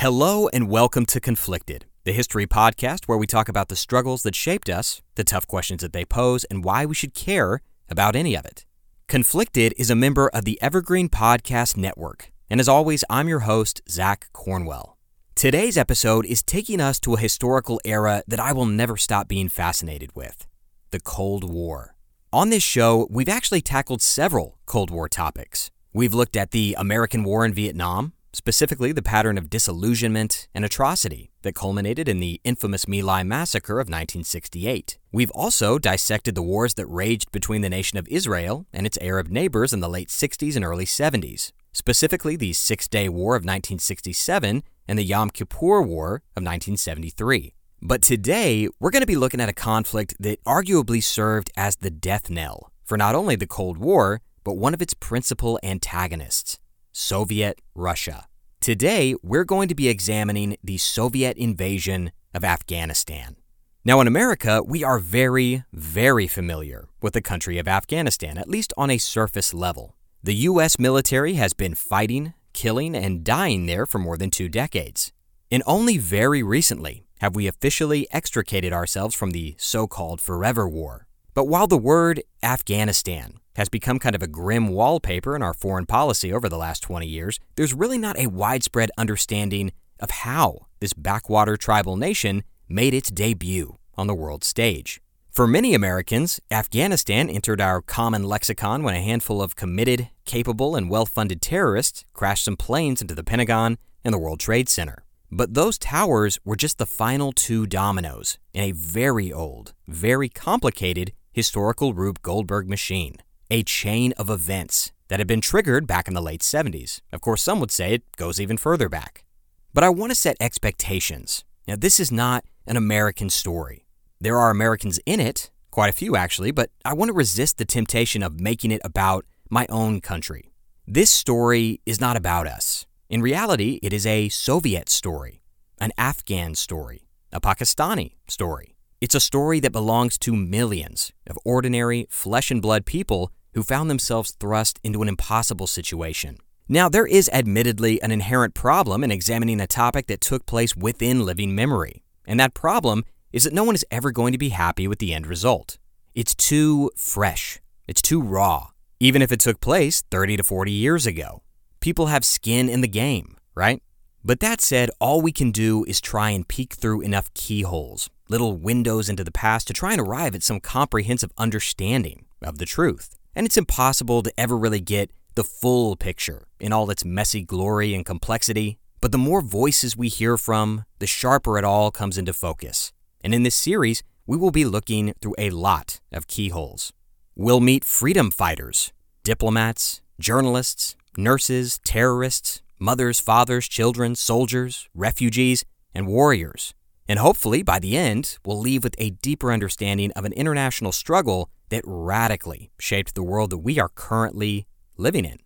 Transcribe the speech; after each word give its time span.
Hello 0.00 0.46
and 0.52 0.68
welcome 0.68 1.04
to 1.06 1.18
Conflicted, 1.18 1.84
the 2.04 2.12
history 2.12 2.46
podcast 2.46 3.06
where 3.06 3.18
we 3.18 3.26
talk 3.26 3.48
about 3.48 3.66
the 3.66 3.74
struggles 3.74 4.22
that 4.22 4.36
shaped 4.36 4.70
us, 4.70 5.02
the 5.16 5.24
tough 5.24 5.48
questions 5.48 5.82
that 5.82 5.92
they 5.92 6.04
pose, 6.04 6.44
and 6.44 6.62
why 6.62 6.86
we 6.86 6.94
should 6.94 7.14
care 7.14 7.62
about 7.88 8.14
any 8.14 8.36
of 8.36 8.44
it. 8.44 8.64
Conflicted 9.08 9.74
is 9.76 9.90
a 9.90 9.96
member 9.96 10.28
of 10.28 10.44
the 10.44 10.56
Evergreen 10.62 11.08
Podcast 11.08 11.76
Network, 11.76 12.30
and 12.48 12.60
as 12.60 12.68
always, 12.68 13.02
I'm 13.10 13.26
your 13.26 13.40
host, 13.40 13.80
Zach 13.90 14.28
Cornwell. 14.32 14.96
Today's 15.34 15.76
episode 15.76 16.26
is 16.26 16.44
taking 16.44 16.80
us 16.80 17.00
to 17.00 17.14
a 17.14 17.20
historical 17.20 17.80
era 17.84 18.22
that 18.28 18.38
I 18.38 18.52
will 18.52 18.66
never 18.66 18.96
stop 18.96 19.26
being 19.26 19.48
fascinated 19.48 20.14
with 20.14 20.46
the 20.92 21.00
Cold 21.00 21.42
War. 21.42 21.96
On 22.32 22.50
this 22.50 22.62
show, 22.62 23.08
we've 23.10 23.28
actually 23.28 23.62
tackled 23.62 24.00
several 24.00 24.60
Cold 24.64 24.92
War 24.92 25.08
topics. 25.08 25.72
We've 25.92 26.14
looked 26.14 26.36
at 26.36 26.52
the 26.52 26.76
American 26.78 27.24
War 27.24 27.44
in 27.44 27.52
Vietnam, 27.52 28.12
specifically 28.38 28.92
the 28.92 29.02
pattern 29.02 29.36
of 29.36 29.50
disillusionment 29.50 30.46
and 30.54 30.64
atrocity 30.64 31.28
that 31.42 31.56
culminated 31.56 32.08
in 32.08 32.20
the 32.20 32.40
infamous 32.44 32.86
My 32.86 33.00
Lai 33.00 33.24
massacre 33.24 33.80
of 33.80 33.88
1968. 33.88 34.96
We've 35.10 35.32
also 35.32 35.76
dissected 35.76 36.36
the 36.36 36.42
wars 36.42 36.74
that 36.74 36.86
raged 36.86 37.32
between 37.32 37.62
the 37.62 37.68
nation 37.68 37.98
of 37.98 38.06
Israel 38.06 38.64
and 38.72 38.86
its 38.86 38.96
Arab 39.00 39.26
neighbors 39.26 39.72
in 39.72 39.80
the 39.80 39.88
late 39.88 40.08
60s 40.08 40.54
and 40.54 40.64
early 40.64 40.84
70s, 40.84 41.50
specifically 41.72 42.36
the 42.36 42.52
Six 42.52 42.86
Day 42.86 43.08
War 43.08 43.34
of 43.34 43.40
1967 43.40 44.62
and 44.86 44.98
the 44.98 45.02
Yom 45.02 45.30
Kippur 45.30 45.82
War 45.82 46.22
of 46.36 46.44
1973. 46.44 47.54
But 47.82 48.02
today, 48.02 48.68
we're 48.78 48.92
going 48.92 49.02
to 49.02 49.06
be 49.06 49.16
looking 49.16 49.40
at 49.40 49.48
a 49.48 49.52
conflict 49.52 50.14
that 50.20 50.42
arguably 50.44 51.02
served 51.02 51.50
as 51.56 51.74
the 51.74 51.90
death 51.90 52.30
knell 52.30 52.70
for 52.84 52.96
not 52.96 53.16
only 53.16 53.34
the 53.34 53.48
Cold 53.48 53.78
War, 53.78 54.20
but 54.44 54.52
one 54.56 54.74
of 54.74 54.80
its 54.80 54.94
principal 54.94 55.58
antagonists, 55.64 56.60
Soviet 56.92 57.60
Russia. 57.74 58.27
Today, 58.68 59.14
we're 59.22 59.46
going 59.46 59.66
to 59.68 59.74
be 59.74 59.88
examining 59.88 60.58
the 60.62 60.76
Soviet 60.76 61.38
invasion 61.38 62.12
of 62.34 62.44
Afghanistan. 62.44 63.36
Now, 63.82 64.02
in 64.02 64.06
America, 64.06 64.62
we 64.62 64.84
are 64.84 64.98
very, 64.98 65.64
very 65.72 66.26
familiar 66.26 66.86
with 67.00 67.14
the 67.14 67.22
country 67.22 67.56
of 67.56 67.66
Afghanistan, 67.66 68.36
at 68.36 68.46
least 68.46 68.74
on 68.76 68.90
a 68.90 68.98
surface 68.98 69.54
level. 69.54 69.96
The 70.22 70.34
U.S. 70.50 70.78
military 70.78 71.32
has 71.32 71.54
been 71.54 71.74
fighting, 71.74 72.34
killing, 72.52 72.94
and 72.94 73.24
dying 73.24 73.64
there 73.64 73.86
for 73.86 74.00
more 74.00 74.18
than 74.18 74.28
two 74.30 74.50
decades. 74.50 75.14
And 75.50 75.62
only 75.64 75.96
very 75.96 76.42
recently 76.42 77.06
have 77.22 77.34
we 77.34 77.46
officially 77.46 78.06
extricated 78.10 78.74
ourselves 78.74 79.14
from 79.14 79.30
the 79.30 79.54
so 79.56 79.86
called 79.86 80.20
Forever 80.20 80.68
War. 80.68 81.06
But 81.32 81.48
while 81.48 81.68
the 81.68 81.78
word 81.78 82.22
Afghanistan 82.42 83.40
has 83.58 83.68
become 83.68 83.98
kind 83.98 84.14
of 84.14 84.22
a 84.22 84.28
grim 84.28 84.68
wallpaper 84.68 85.34
in 85.34 85.42
our 85.42 85.52
foreign 85.52 85.84
policy 85.84 86.32
over 86.32 86.48
the 86.48 86.56
last 86.56 86.80
20 86.80 87.04
years, 87.08 87.40
there's 87.56 87.74
really 87.74 87.98
not 87.98 88.16
a 88.16 88.28
widespread 88.28 88.88
understanding 88.96 89.72
of 89.98 90.10
how 90.10 90.66
this 90.78 90.92
backwater 90.92 91.56
tribal 91.56 91.96
nation 91.96 92.44
made 92.68 92.94
its 92.94 93.10
debut 93.10 93.76
on 93.96 94.06
the 94.06 94.14
world 94.14 94.44
stage. 94.44 95.00
For 95.32 95.48
many 95.48 95.74
Americans, 95.74 96.38
Afghanistan 96.52 97.28
entered 97.28 97.60
our 97.60 97.82
common 97.82 98.22
lexicon 98.22 98.84
when 98.84 98.94
a 98.94 99.00
handful 99.00 99.42
of 99.42 99.56
committed, 99.56 100.08
capable, 100.24 100.76
and 100.76 100.88
well 100.88 101.04
funded 101.04 101.42
terrorists 101.42 102.04
crashed 102.12 102.44
some 102.44 102.56
planes 102.56 103.02
into 103.02 103.16
the 103.16 103.24
Pentagon 103.24 103.76
and 104.04 104.14
the 104.14 104.18
World 104.18 104.38
Trade 104.38 104.68
Center. 104.68 105.04
But 105.32 105.54
those 105.54 105.78
towers 105.78 106.38
were 106.44 106.54
just 106.54 106.78
the 106.78 106.86
final 106.86 107.32
two 107.32 107.66
dominoes 107.66 108.38
in 108.54 108.62
a 108.62 108.70
very 108.70 109.32
old, 109.32 109.74
very 109.88 110.28
complicated 110.28 111.12
historical 111.32 111.92
Rube 111.92 112.22
Goldberg 112.22 112.68
machine, 112.68 113.16
a 113.50 113.62
chain 113.62 114.12
of 114.18 114.28
events 114.28 114.92
that 115.08 115.20
had 115.20 115.26
been 115.26 115.40
triggered 115.40 115.86
back 115.86 116.06
in 116.06 116.14
the 116.14 116.20
late 116.20 116.42
70s. 116.42 117.00
Of 117.12 117.20
course, 117.20 117.42
some 117.42 117.60
would 117.60 117.70
say 117.70 117.94
it 117.94 118.16
goes 118.16 118.40
even 118.40 118.58
further 118.58 118.88
back. 118.88 119.24
But 119.72 119.84
I 119.84 119.88
want 119.88 120.10
to 120.10 120.14
set 120.14 120.36
expectations. 120.38 121.44
Now, 121.66 121.76
this 121.76 121.98
is 121.98 122.12
not 122.12 122.44
an 122.66 122.76
American 122.76 123.30
story. 123.30 123.86
There 124.20 124.38
are 124.38 124.50
Americans 124.50 125.00
in 125.06 125.20
it, 125.20 125.50
quite 125.70 125.88
a 125.88 125.96
few 125.96 126.16
actually, 126.16 126.50
but 126.50 126.70
I 126.84 126.92
want 126.92 127.08
to 127.08 127.14
resist 127.14 127.56
the 127.56 127.64
temptation 127.64 128.22
of 128.22 128.40
making 128.40 128.70
it 128.70 128.80
about 128.84 129.24
my 129.48 129.66
own 129.70 130.00
country. 130.00 130.52
This 130.86 131.10
story 131.10 131.80
is 131.86 132.00
not 132.00 132.16
about 132.16 132.46
us. 132.46 132.86
In 133.08 133.22
reality, 133.22 133.78
it 133.82 133.92
is 133.92 134.06
a 134.06 134.28
Soviet 134.28 134.88
story, 134.88 135.42
an 135.80 135.92
Afghan 135.96 136.54
story, 136.54 137.08
a 137.32 137.40
Pakistani 137.40 138.16
story. 138.26 138.74
It's 139.00 139.14
a 139.14 139.20
story 139.20 139.60
that 139.60 139.70
belongs 139.70 140.18
to 140.18 140.34
millions 140.34 141.12
of 141.26 141.38
ordinary, 141.44 142.06
flesh 142.10 142.50
and 142.50 142.60
blood 142.60 142.84
people 142.84 143.30
who 143.58 143.64
found 143.64 143.90
themselves 143.90 144.36
thrust 144.38 144.78
into 144.84 145.02
an 145.02 145.08
impossible 145.08 145.66
situation. 145.66 146.38
Now, 146.68 146.88
there 146.88 147.08
is 147.08 147.28
admittedly 147.32 148.00
an 148.00 148.12
inherent 148.12 148.54
problem 148.54 149.02
in 149.02 149.10
examining 149.10 149.60
a 149.60 149.66
topic 149.66 150.06
that 150.06 150.20
took 150.20 150.46
place 150.46 150.76
within 150.76 151.26
living 151.26 151.56
memory, 151.56 152.04
and 152.24 152.38
that 152.38 152.54
problem 152.54 153.02
is 153.32 153.42
that 153.42 153.52
no 153.52 153.64
one 153.64 153.74
is 153.74 153.84
ever 153.90 154.12
going 154.12 154.30
to 154.30 154.38
be 154.38 154.50
happy 154.50 154.86
with 154.86 155.00
the 155.00 155.12
end 155.12 155.26
result. 155.26 155.76
It's 156.14 156.36
too 156.36 156.92
fresh, 156.96 157.58
it's 157.88 158.00
too 158.00 158.22
raw, 158.22 158.68
even 159.00 159.22
if 159.22 159.32
it 159.32 159.40
took 159.40 159.58
place 159.58 160.04
30 160.08 160.36
to 160.36 160.44
40 160.44 160.70
years 160.70 161.04
ago. 161.04 161.42
People 161.80 162.06
have 162.06 162.24
skin 162.24 162.68
in 162.68 162.80
the 162.80 162.86
game, 162.86 163.38
right? 163.56 163.82
But 164.24 164.38
that 164.38 164.60
said, 164.60 164.88
all 165.00 165.20
we 165.20 165.32
can 165.32 165.50
do 165.50 165.84
is 165.88 166.00
try 166.00 166.30
and 166.30 166.46
peek 166.46 166.74
through 166.74 167.00
enough 167.00 167.34
keyholes, 167.34 168.08
little 168.28 168.56
windows 168.56 169.08
into 169.08 169.24
the 169.24 169.32
past, 169.32 169.66
to 169.66 169.72
try 169.72 169.90
and 169.90 170.00
arrive 170.00 170.36
at 170.36 170.44
some 170.44 170.60
comprehensive 170.60 171.32
understanding 171.36 172.26
of 172.40 172.58
the 172.58 172.66
truth. 172.66 173.17
And 173.38 173.46
it's 173.46 173.56
impossible 173.56 174.24
to 174.24 174.32
ever 174.36 174.58
really 174.58 174.80
get 174.80 175.12
the 175.36 175.44
full 175.44 175.94
picture 175.94 176.48
in 176.58 176.72
all 176.72 176.90
its 176.90 177.04
messy 177.04 177.40
glory 177.40 177.94
and 177.94 178.04
complexity. 178.04 178.80
But 179.00 179.12
the 179.12 179.16
more 179.16 179.42
voices 179.42 179.96
we 179.96 180.08
hear 180.08 180.36
from, 180.36 180.84
the 180.98 181.06
sharper 181.06 181.56
it 181.56 181.64
all 181.64 181.92
comes 181.92 182.18
into 182.18 182.32
focus. 182.32 182.92
And 183.22 183.32
in 183.32 183.44
this 183.44 183.54
series, 183.54 184.02
we 184.26 184.36
will 184.36 184.50
be 184.50 184.64
looking 184.64 185.14
through 185.22 185.36
a 185.38 185.50
lot 185.50 186.00
of 186.10 186.26
keyholes. 186.26 186.92
We'll 187.36 187.60
meet 187.60 187.84
freedom 187.84 188.32
fighters, 188.32 188.92
diplomats, 189.22 190.02
journalists, 190.18 190.96
nurses, 191.16 191.78
terrorists, 191.84 192.60
mothers, 192.80 193.20
fathers, 193.20 193.68
children, 193.68 194.16
soldiers, 194.16 194.88
refugees, 194.96 195.64
and 195.94 196.08
warriors. 196.08 196.74
And 197.08 197.20
hopefully, 197.20 197.62
by 197.62 197.78
the 197.78 197.96
end, 197.96 198.36
we'll 198.44 198.58
leave 198.58 198.82
with 198.82 198.96
a 198.98 199.10
deeper 199.10 199.52
understanding 199.52 200.10
of 200.16 200.24
an 200.24 200.32
international 200.32 200.90
struggle 200.90 201.50
that 201.70 201.82
radically 201.86 202.70
shaped 202.78 203.14
the 203.14 203.22
world 203.22 203.50
that 203.50 203.58
we 203.58 203.78
are 203.78 203.90
currently 203.90 204.66
living 204.96 205.24
in. 205.24 205.38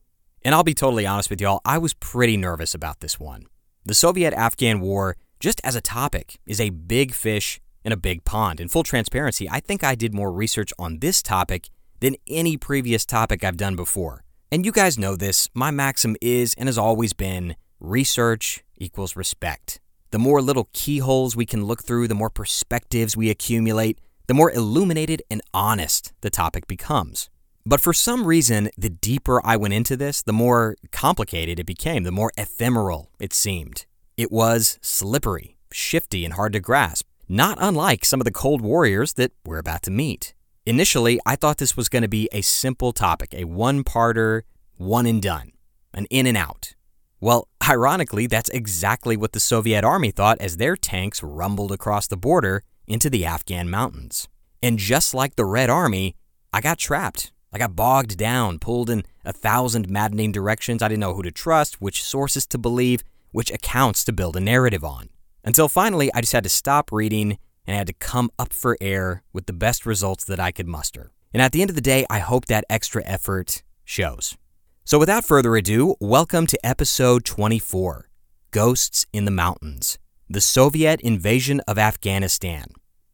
And 0.44 0.55
I'll 0.55 0.65
be 0.65 0.75
totally 0.75 1.06
honest 1.06 1.31
with 1.31 1.41
y'all, 1.41 1.60
I 1.65 1.78
was 1.78 1.94
pretty 1.94 2.37
nervous 2.37 2.75
about 2.75 3.00
this 3.00 3.21
one. 3.21 3.47
The 3.84 3.94
Soviet 3.94 4.34
Afghan 4.34 4.81
War, 4.81 5.16
just 5.41 5.61
as 5.65 5.77
a 5.77 5.81
topic, 5.81 6.38
is 6.47 6.61
a 6.61 6.71
big 6.71 7.15
fish 7.15 7.61
in 7.84 7.93
a 7.93 7.97
big 7.97 8.25
pond. 8.25 8.61
In 8.61 8.69
full 8.69 8.82
transparency, 8.82 9.49
I 9.49 9.61
think 9.61 9.82
I 9.82 9.94
did 9.94 10.15
more 10.15 10.32
research 10.32 10.72
on 10.78 10.99
this 10.99 11.22
topic 11.22 11.69
than 12.00 12.16
any 12.27 12.56
previous 12.56 13.05
topic 13.05 13.44
I've 13.44 13.56
done 13.56 13.77
before. 13.77 14.25
And 14.50 14.66
you 14.66 14.72
guys 14.72 14.99
know 14.99 15.16
this. 15.16 15.49
My 15.55 15.71
maxim 15.71 16.16
is 16.21 16.55
and 16.59 16.69
has 16.69 16.78
always 16.78 17.12
been 17.12 17.56
research 17.81 18.65
equals 18.77 19.16
respect. 19.16 19.81
The 20.11 20.19
more 20.19 20.43
little 20.43 20.69
keyholes 20.72 21.35
we 21.35 21.47
can 21.47 21.64
look 21.64 21.82
through, 21.82 22.08
the 22.08 22.14
more 22.14 22.31
perspectives 22.31 23.17
we 23.17 23.31
accumulate, 23.31 23.99
the 24.27 24.35
more 24.35 24.51
illuminated 24.51 25.23
and 25.31 25.43
honest 25.53 26.13
the 26.21 26.31
topic 26.31 26.67
becomes. 26.67 27.29
But 27.65 27.81
for 27.81 27.93
some 27.93 28.27
reason, 28.27 28.71
the 28.77 28.91
deeper 28.91 29.41
I 29.45 29.57
went 29.57 29.75
into 29.75 29.97
this, 29.97 30.23
the 30.23 30.33
more 30.33 30.77
complicated 30.91 31.61
it 31.61 31.67
became, 31.67 32.03
the 32.03 32.11
more 32.11 32.33
ephemeral 32.37 33.11
it 33.21 33.33
seemed. 33.33 33.87
It 34.17 34.33
was 34.33 34.79
slippery, 34.83 35.57
shifty, 35.73 36.25
and 36.25 36.35
hard 36.35 36.53
to 36.55 36.61
grasp, 36.61 37.07
not 37.29 37.59
unlike 37.61 38.05
some 38.05 38.21
of 38.21 38.25
the 38.25 38.33
Cold 38.33 38.61
Warriors 38.61 39.13
that 39.15 39.33
we're 39.45 39.59
about 39.59 39.83
to 39.83 39.91
meet. 39.91 40.35
Initially, 40.67 41.21
I 41.25 41.37
thought 41.37 41.59
this 41.59 41.77
was 41.77 41.89
going 41.89 42.03
to 42.03 42.09
be 42.09 42.29
a 42.33 42.41
simple 42.41 42.93
topic, 42.93 43.33
a 43.33 43.45
one 43.45 43.85
parter, 43.85 44.43
one 44.77 45.07
and 45.07 45.23
done, 45.23 45.53
an 45.95 46.07
in 46.11 46.27
and 46.27 46.37
out. 46.37 46.75
Well, 47.21 47.47
ironically, 47.69 48.27
that's 48.27 48.49
exactly 48.51 49.17
what 49.17 49.33
the 49.33 49.41
Soviet 49.41 49.85
army 49.85 50.11
thought 50.11 50.41
as 50.41 50.57
their 50.57 50.77
tanks 50.77 51.23
rumbled 51.23 51.71
across 51.71 52.09
the 52.09 52.17
border 52.17 52.65
into 52.87 53.11
the 53.11 53.25
Afghan 53.25 53.70
mountains. 53.70 54.29
And 54.62 54.79
just 54.79 55.14
like 55.14 55.37
the 55.37 55.44
Red 55.44 55.70
Army, 55.70 56.17
I 56.52 56.61
got 56.61 56.79
trapped. 56.79 57.32
I 57.52 57.58
got 57.58 57.76
bogged 57.76 58.17
down, 58.17 58.58
pulled 58.58 58.88
in 58.88 59.05
a 59.25 59.32
thousand 59.32 59.90
maddening 59.90 60.32
directions. 60.32 60.82
I 60.82 60.88
didn't 60.88 61.00
know 61.00 61.14
who 61.14 61.23
to 61.23 61.31
trust, 61.31 61.81
which 61.81 62.02
sources 62.02 62.46
to 62.49 62.58
believe, 62.58 63.02
which 63.31 63.50
accounts 63.50 64.05
to 64.05 64.12
build 64.12 64.37
a 64.37 64.40
narrative 64.40 64.84
on. 64.84 65.08
Until 65.44 65.69
finally, 65.69 66.11
I 66.14 66.20
just 66.20 66.32
had 66.32 66.44
to 66.44 66.49
stop 66.49 66.93
reading 66.93 67.38
and 67.67 67.75
I 67.75 67.79
had 67.79 67.87
to 67.88 67.93
come 67.93 68.31
up 68.38 68.52
for 68.52 68.76
air 68.81 69.23
with 69.32 69.46
the 69.46 69.52
best 69.52 69.85
results 69.85 70.25
that 70.25 70.40
I 70.40 70.50
could 70.50 70.67
muster. 70.67 71.11
And 71.32 71.43
at 71.43 71.52
the 71.52 71.61
end 71.61 71.70
of 71.70 71.76
the 71.76 71.82
day, 71.82 72.05
I 72.11 72.19
hope 72.19 72.46
that 72.46 72.64
extra 72.69 73.02
effort 73.05 73.62
shows. 73.85 74.37
So 74.85 74.99
without 74.99 75.25
further 75.25 75.55
ado, 75.56 75.94
welcome 76.00 76.46
to 76.49 76.67
episode 76.67 77.25
24 77.25 78.08
Ghosts 78.50 79.06
in 79.12 79.25
the 79.25 79.31
Mountains 79.31 79.99
The 80.32 80.40
Soviet 80.40 81.02
Invasion 81.02 81.61
of 81.69 81.76
Afghanistan, 81.76 82.69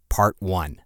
Part 0.09 0.37
1. 0.39 0.81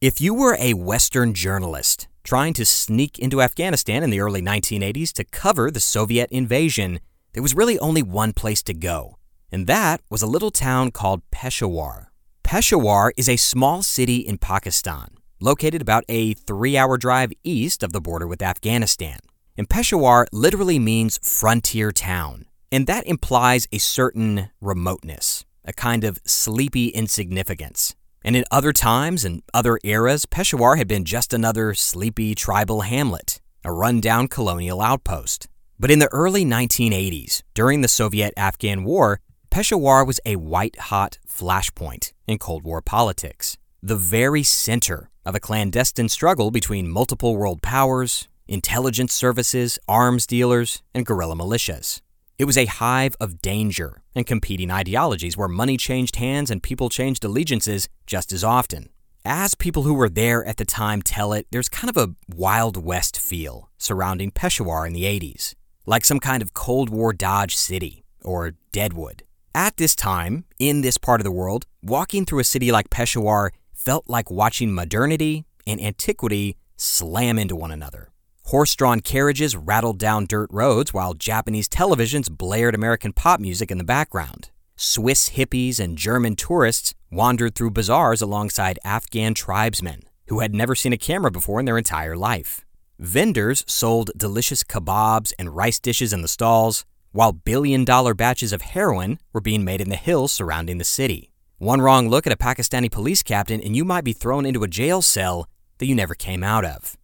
If 0.00 0.20
you 0.20 0.32
were 0.32 0.56
a 0.60 0.74
Western 0.74 1.34
journalist 1.34 2.06
trying 2.22 2.52
to 2.52 2.64
sneak 2.64 3.18
into 3.18 3.42
Afghanistan 3.42 4.04
in 4.04 4.10
the 4.10 4.20
early 4.20 4.40
1980s 4.40 5.12
to 5.14 5.24
cover 5.24 5.72
the 5.72 5.80
Soviet 5.80 6.30
invasion, 6.30 7.00
there 7.32 7.42
was 7.42 7.56
really 7.56 7.80
only 7.80 8.04
one 8.04 8.32
place 8.32 8.62
to 8.62 8.74
go, 8.74 9.18
and 9.50 9.66
that 9.66 10.00
was 10.08 10.22
a 10.22 10.28
little 10.28 10.52
town 10.52 10.92
called 10.92 11.28
Peshawar. 11.32 12.12
Peshawar 12.44 13.12
is 13.16 13.28
a 13.28 13.36
small 13.36 13.82
city 13.82 14.18
in 14.18 14.38
Pakistan, 14.38 15.16
located 15.40 15.82
about 15.82 16.04
a 16.08 16.32
three 16.34 16.76
hour 16.76 16.96
drive 16.96 17.32
east 17.42 17.82
of 17.82 17.92
the 17.92 18.00
border 18.00 18.28
with 18.28 18.40
Afghanistan. 18.40 19.18
And 19.56 19.68
Peshawar 19.68 20.28
literally 20.30 20.78
means 20.78 21.18
frontier 21.24 21.90
town, 21.90 22.44
and 22.70 22.86
that 22.86 23.04
implies 23.04 23.66
a 23.72 23.78
certain 23.78 24.50
remoteness, 24.60 25.44
a 25.64 25.72
kind 25.72 26.04
of 26.04 26.20
sleepy 26.24 26.86
insignificance. 26.90 27.96
And 28.28 28.36
in 28.36 28.44
other 28.50 28.74
times 28.74 29.24
and 29.24 29.42
other 29.54 29.78
eras, 29.84 30.26
Peshawar 30.26 30.76
had 30.76 30.86
been 30.86 31.06
just 31.06 31.32
another 31.32 31.72
sleepy 31.72 32.34
tribal 32.34 32.82
hamlet, 32.82 33.40
a 33.64 33.72
rundown 33.72 34.28
colonial 34.28 34.82
outpost. 34.82 35.48
But 35.80 35.90
in 35.90 35.98
the 35.98 36.12
early 36.12 36.44
1980s, 36.44 37.42
during 37.54 37.80
the 37.80 37.88
Soviet 37.88 38.34
Afghan 38.36 38.84
War, 38.84 39.20
Peshawar 39.48 40.04
was 40.04 40.20
a 40.26 40.36
white 40.36 40.78
hot 40.78 41.16
flashpoint 41.26 42.12
in 42.26 42.36
Cold 42.36 42.64
War 42.64 42.82
politics, 42.82 43.56
the 43.82 43.96
very 43.96 44.42
center 44.42 45.08
of 45.24 45.34
a 45.34 45.40
clandestine 45.40 46.10
struggle 46.10 46.50
between 46.50 46.86
multiple 46.86 47.34
world 47.34 47.62
powers, 47.62 48.28
intelligence 48.46 49.14
services, 49.14 49.78
arms 49.88 50.26
dealers, 50.26 50.82
and 50.94 51.06
guerrilla 51.06 51.34
militias. 51.34 52.02
It 52.38 52.44
was 52.44 52.56
a 52.56 52.66
hive 52.66 53.16
of 53.18 53.42
danger 53.42 54.00
and 54.14 54.24
competing 54.24 54.70
ideologies 54.70 55.36
where 55.36 55.48
money 55.48 55.76
changed 55.76 56.16
hands 56.16 56.52
and 56.52 56.62
people 56.62 56.88
changed 56.88 57.24
allegiances 57.24 57.88
just 58.06 58.32
as 58.32 58.44
often. 58.44 58.90
As 59.24 59.56
people 59.56 59.82
who 59.82 59.92
were 59.92 60.08
there 60.08 60.44
at 60.44 60.56
the 60.56 60.64
time 60.64 61.02
tell 61.02 61.32
it, 61.32 61.48
there's 61.50 61.68
kind 61.68 61.90
of 61.90 61.96
a 61.96 62.14
Wild 62.32 62.76
West 62.76 63.18
feel 63.18 63.70
surrounding 63.76 64.30
Peshawar 64.30 64.86
in 64.86 64.92
the 64.92 65.02
80s, 65.02 65.56
like 65.84 66.04
some 66.04 66.20
kind 66.20 66.40
of 66.40 66.54
Cold 66.54 66.90
War 66.90 67.12
Dodge 67.12 67.56
City 67.56 68.04
or 68.22 68.52
Deadwood. 68.70 69.24
At 69.52 69.76
this 69.76 69.96
time, 69.96 70.44
in 70.60 70.82
this 70.82 70.96
part 70.96 71.20
of 71.20 71.24
the 71.24 71.32
world, 71.32 71.66
walking 71.82 72.24
through 72.24 72.38
a 72.38 72.44
city 72.44 72.70
like 72.70 72.88
Peshawar 72.88 73.52
felt 73.74 74.04
like 74.06 74.30
watching 74.30 74.72
modernity 74.72 75.44
and 75.66 75.80
antiquity 75.80 76.56
slam 76.76 77.36
into 77.36 77.56
one 77.56 77.72
another. 77.72 78.12
Horse 78.48 78.74
drawn 78.74 79.00
carriages 79.00 79.54
rattled 79.54 79.98
down 79.98 80.24
dirt 80.24 80.48
roads 80.50 80.94
while 80.94 81.12
Japanese 81.12 81.68
televisions 81.68 82.30
blared 82.30 82.74
American 82.74 83.12
pop 83.12 83.40
music 83.40 83.70
in 83.70 83.76
the 83.76 83.84
background. 83.84 84.48
Swiss 84.74 85.28
hippies 85.36 85.78
and 85.78 85.98
German 85.98 86.34
tourists 86.34 86.94
wandered 87.10 87.54
through 87.54 87.72
bazaars 87.72 88.22
alongside 88.22 88.78
Afghan 88.82 89.34
tribesmen 89.34 90.00
who 90.28 90.40
had 90.40 90.54
never 90.54 90.74
seen 90.74 90.94
a 90.94 90.96
camera 90.96 91.30
before 91.30 91.60
in 91.60 91.66
their 91.66 91.76
entire 91.76 92.16
life. 92.16 92.64
Vendors 92.98 93.64
sold 93.66 94.12
delicious 94.16 94.64
kebabs 94.64 95.34
and 95.38 95.54
rice 95.54 95.78
dishes 95.78 96.14
in 96.14 96.22
the 96.22 96.26
stalls, 96.26 96.86
while 97.12 97.32
billion 97.32 97.84
dollar 97.84 98.14
batches 98.14 98.54
of 98.54 98.62
heroin 98.62 99.18
were 99.34 99.42
being 99.42 99.62
made 99.62 99.82
in 99.82 99.90
the 99.90 99.96
hills 99.96 100.32
surrounding 100.32 100.78
the 100.78 100.84
city. 100.84 101.34
One 101.58 101.82
wrong 101.82 102.08
look 102.08 102.26
at 102.26 102.32
a 102.32 102.36
Pakistani 102.36 102.90
police 102.90 103.22
captain, 103.22 103.60
and 103.60 103.76
you 103.76 103.84
might 103.84 104.04
be 104.04 104.14
thrown 104.14 104.46
into 104.46 104.64
a 104.64 104.68
jail 104.68 105.02
cell 105.02 105.50
that 105.76 105.86
you 105.86 105.94
never 105.94 106.14
came 106.14 106.42
out 106.42 106.64
of. 106.64 106.96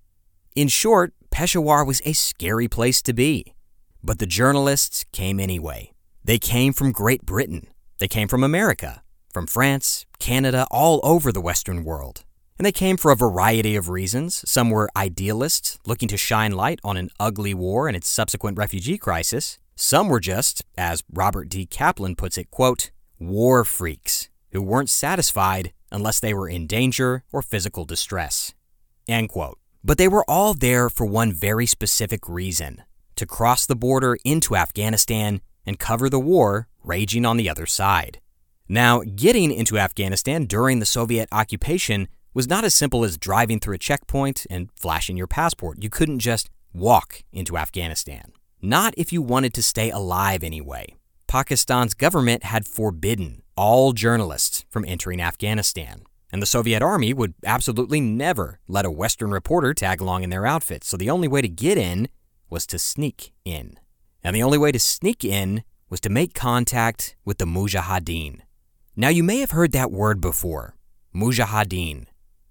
In 0.54 0.68
short, 0.68 1.12
Peshawar 1.34 1.84
was 1.84 2.00
a 2.04 2.12
scary 2.12 2.68
place 2.68 3.02
to 3.02 3.12
be. 3.12 3.54
But 4.04 4.20
the 4.20 4.24
journalists 4.26 5.04
came 5.12 5.40
anyway. 5.40 5.90
They 6.22 6.38
came 6.38 6.72
from 6.72 6.92
Great 6.92 7.26
Britain. 7.26 7.66
They 7.98 8.06
came 8.06 8.28
from 8.28 8.44
America, 8.44 9.02
from 9.32 9.48
France, 9.48 10.06
Canada, 10.20 10.64
all 10.70 11.00
over 11.02 11.32
the 11.32 11.40
Western 11.40 11.82
world. 11.82 12.24
And 12.56 12.64
they 12.64 12.70
came 12.70 12.96
for 12.96 13.10
a 13.10 13.16
variety 13.16 13.74
of 13.74 13.88
reasons. 13.88 14.48
Some 14.48 14.70
were 14.70 14.88
idealists, 14.96 15.76
looking 15.84 16.06
to 16.06 16.16
shine 16.16 16.52
light 16.52 16.78
on 16.84 16.96
an 16.96 17.10
ugly 17.18 17.52
war 17.52 17.88
and 17.88 17.96
its 17.96 18.08
subsequent 18.08 18.56
refugee 18.56 18.96
crisis. 18.96 19.58
Some 19.74 20.06
were 20.06 20.20
just, 20.20 20.62
as 20.78 21.02
Robert 21.12 21.48
D. 21.48 21.66
Kaplan 21.66 22.14
puts 22.14 22.38
it, 22.38 22.52
quote, 22.52 22.92
war 23.18 23.64
freaks 23.64 24.28
who 24.52 24.62
weren't 24.62 24.88
satisfied 24.88 25.72
unless 25.90 26.20
they 26.20 26.32
were 26.32 26.48
in 26.48 26.68
danger 26.68 27.24
or 27.32 27.42
physical 27.42 27.84
distress. 27.84 28.54
End 29.08 29.30
quote. 29.30 29.58
But 29.84 29.98
they 29.98 30.08
were 30.08 30.24
all 30.28 30.54
there 30.54 30.88
for 30.88 31.04
one 31.04 31.32
very 31.32 31.66
specific 31.66 32.26
reason 32.26 32.82
to 33.16 33.26
cross 33.26 33.66
the 33.66 33.76
border 33.76 34.16
into 34.24 34.56
Afghanistan 34.56 35.42
and 35.66 35.78
cover 35.78 36.08
the 36.08 36.18
war 36.18 36.68
raging 36.82 37.26
on 37.26 37.36
the 37.36 37.50
other 37.50 37.66
side. 37.66 38.18
Now, 38.66 39.02
getting 39.14 39.52
into 39.52 39.78
Afghanistan 39.78 40.46
during 40.46 40.78
the 40.78 40.86
Soviet 40.86 41.28
occupation 41.30 42.08
was 42.32 42.48
not 42.48 42.64
as 42.64 42.74
simple 42.74 43.04
as 43.04 43.18
driving 43.18 43.60
through 43.60 43.74
a 43.74 43.78
checkpoint 43.78 44.46
and 44.48 44.70
flashing 44.74 45.18
your 45.18 45.26
passport. 45.26 45.82
You 45.82 45.90
couldn't 45.90 46.20
just 46.20 46.48
walk 46.72 47.22
into 47.30 47.58
Afghanistan. 47.58 48.32
Not 48.62 48.94
if 48.96 49.12
you 49.12 49.20
wanted 49.20 49.52
to 49.54 49.62
stay 49.62 49.90
alive 49.90 50.42
anyway. 50.42 50.96
Pakistan's 51.28 51.92
government 51.92 52.44
had 52.44 52.66
forbidden 52.66 53.42
all 53.54 53.92
journalists 53.92 54.64
from 54.70 54.84
entering 54.86 55.20
Afghanistan 55.20 56.04
and 56.34 56.42
the 56.42 56.46
Soviet 56.46 56.82
army 56.82 57.14
would 57.14 57.32
absolutely 57.46 58.00
never 58.00 58.58
let 58.66 58.84
a 58.84 58.90
Western 58.90 59.30
reporter 59.30 59.72
tag 59.72 60.00
along 60.00 60.24
in 60.24 60.30
their 60.30 60.44
outfits, 60.44 60.88
so 60.88 60.96
the 60.96 61.08
only 61.08 61.28
way 61.28 61.40
to 61.40 61.46
get 61.46 61.78
in 61.78 62.08
was 62.50 62.66
to 62.66 62.76
sneak 62.76 63.32
in. 63.44 63.78
And 64.24 64.34
the 64.34 64.42
only 64.42 64.58
way 64.58 64.72
to 64.72 64.80
sneak 64.80 65.24
in 65.24 65.62
was 65.88 66.00
to 66.00 66.10
make 66.10 66.34
contact 66.34 67.14
with 67.24 67.38
the 67.38 67.44
Mujahideen. 67.44 68.40
Now, 68.96 69.10
you 69.10 69.22
may 69.22 69.38
have 69.38 69.52
heard 69.52 69.70
that 69.72 69.92
word 69.92 70.20
before 70.20 70.74
Mujahideen. 71.14 72.06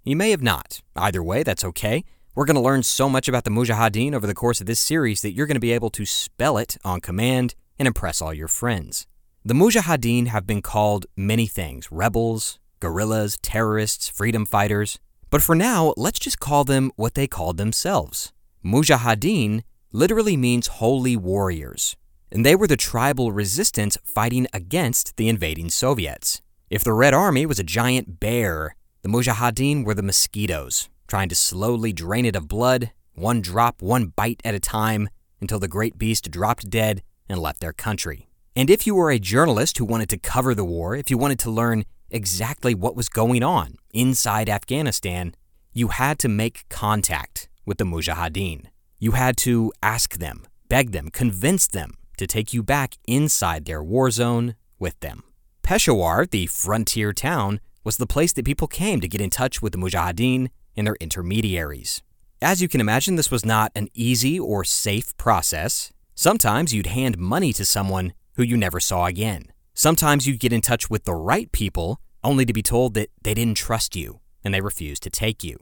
You 0.05 0.15
may 0.15 0.31
have 0.31 0.41
not. 0.41 0.79
Either 0.95 1.21
way, 1.21 1.43
that's 1.43 1.65
okay. 1.65 2.05
We're 2.35 2.45
going 2.45 2.55
to 2.55 2.61
learn 2.61 2.83
so 2.83 3.09
much 3.09 3.27
about 3.27 3.43
the 3.43 3.51
Mujahideen 3.51 4.13
over 4.13 4.25
the 4.25 4.33
course 4.33 4.61
of 4.61 4.65
this 4.65 4.79
series 4.79 5.21
that 5.23 5.33
you're 5.33 5.45
going 5.45 5.55
to 5.55 5.59
be 5.59 5.73
able 5.73 5.89
to 5.89 6.05
spell 6.05 6.57
it 6.57 6.77
on 6.85 7.01
command 7.01 7.53
and 7.77 7.85
impress 7.85 8.21
all 8.21 8.33
your 8.33 8.47
friends. 8.47 9.07
The 9.43 9.53
Mujahideen 9.53 10.27
have 10.27 10.47
been 10.47 10.61
called 10.61 11.05
many 11.17 11.47
things 11.47 11.91
rebels, 11.91 12.59
guerrillas, 12.83 13.37
terrorists, 13.41 14.09
freedom 14.09 14.45
fighters. 14.45 14.99
But 15.29 15.41
for 15.41 15.55
now, 15.55 15.93
let's 15.95 16.19
just 16.19 16.41
call 16.41 16.65
them 16.65 16.91
what 16.97 17.13
they 17.13 17.27
called 17.27 17.55
themselves. 17.55 18.33
Mujahideen 18.63 19.63
literally 19.93 20.35
means 20.35 20.67
holy 20.67 21.15
warriors, 21.15 21.95
and 22.29 22.45
they 22.45 22.55
were 22.55 22.67
the 22.67 22.75
tribal 22.75 23.31
resistance 23.31 23.97
fighting 24.03 24.47
against 24.53 25.15
the 25.15 25.29
invading 25.29 25.69
Soviets. 25.69 26.41
If 26.69 26.83
the 26.83 26.91
Red 26.91 27.13
Army 27.13 27.45
was 27.45 27.57
a 27.57 27.63
giant 27.63 28.19
bear, 28.19 28.75
the 29.01 29.09
Mujahideen 29.09 29.85
were 29.85 29.93
the 29.93 30.03
mosquitoes, 30.03 30.89
trying 31.07 31.29
to 31.29 31.35
slowly 31.35 31.93
drain 31.93 32.25
it 32.25 32.35
of 32.35 32.49
blood, 32.49 32.91
one 33.13 33.41
drop, 33.41 33.81
one 33.81 34.07
bite 34.07 34.41
at 34.43 34.55
a 34.55 34.59
time, 34.59 35.07
until 35.39 35.59
the 35.59 35.69
great 35.69 35.97
beast 35.97 36.29
dropped 36.31 36.69
dead 36.69 37.01
and 37.29 37.39
left 37.39 37.61
their 37.61 37.73
country. 37.73 38.27
And 38.57 38.69
if 38.69 38.85
you 38.85 38.93
were 38.93 39.09
a 39.09 39.19
journalist 39.19 39.77
who 39.77 39.85
wanted 39.85 40.09
to 40.09 40.17
cover 40.17 40.53
the 40.53 40.65
war, 40.65 40.95
if 40.95 41.09
you 41.09 41.17
wanted 41.17 41.39
to 41.39 41.49
learn 41.49 41.85
exactly 42.13 42.73
what 42.75 42.95
was 42.95 43.09
going 43.09 43.43
on 43.43 43.75
inside 43.93 44.49
Afghanistan, 44.49 45.35
you 45.73 45.89
had 45.89 46.19
to 46.19 46.29
make 46.29 46.65
contact 46.69 47.49
with 47.65 47.79
the 47.79 47.83
Mujahideen. 47.83 48.67
You 48.99 49.11
had 49.13 49.35
to 49.37 49.73
ask 49.81 50.17
them, 50.17 50.45
beg 50.69 50.91
them, 50.91 51.09
convince 51.09 51.67
them 51.67 51.97
to 52.17 52.27
take 52.27 52.53
you 52.53 52.63
back 52.63 52.95
inside 53.07 53.65
their 53.65 53.83
war 53.83 54.11
zone 54.11 54.55
with 54.79 54.99
them. 54.99 55.23
Peshawar, 55.63 56.25
the 56.25 56.45
frontier 56.45 57.11
town, 57.11 57.59
was 57.83 57.97
the 57.97 58.07
place 58.07 58.31
that 58.33 58.45
people 58.45 58.67
came 58.67 59.01
to 59.01 59.07
get 59.07 59.21
in 59.21 59.29
touch 59.29 59.61
with 59.61 59.73
the 59.73 59.79
Mujahideen 59.79 60.49
and 60.77 60.87
their 60.87 60.95
intermediaries. 61.01 62.01
As 62.41 62.61
you 62.61 62.67
can 62.67 62.81
imagine, 62.81 63.15
this 63.15 63.31
was 63.31 63.45
not 63.45 63.71
an 63.73 63.87
easy 63.93 64.39
or 64.39 64.63
safe 64.63 65.15
process. 65.17 65.91
Sometimes 66.13 66.73
you'd 66.73 66.87
hand 66.87 67.17
money 67.17 67.53
to 67.53 67.65
someone 67.65 68.13
who 68.35 68.43
you 68.43 68.57
never 68.57 68.79
saw 68.79 69.05
again. 69.05 69.52
Sometimes 69.73 70.27
you'd 70.27 70.39
get 70.39 70.53
in 70.53 70.61
touch 70.61 70.89
with 70.89 71.05
the 71.05 71.15
right 71.15 71.51
people 71.51 71.99
only 72.23 72.45
to 72.45 72.53
be 72.53 72.61
told 72.61 72.93
that 72.93 73.09
they 73.23 73.33
didn't 73.33 73.57
trust 73.57 73.95
you. 73.95 74.19
and 74.45 74.53
they 74.53 74.59
refused 74.61 75.01
to 75.03 75.09
take 75.09 75.41
you. 75.41 75.57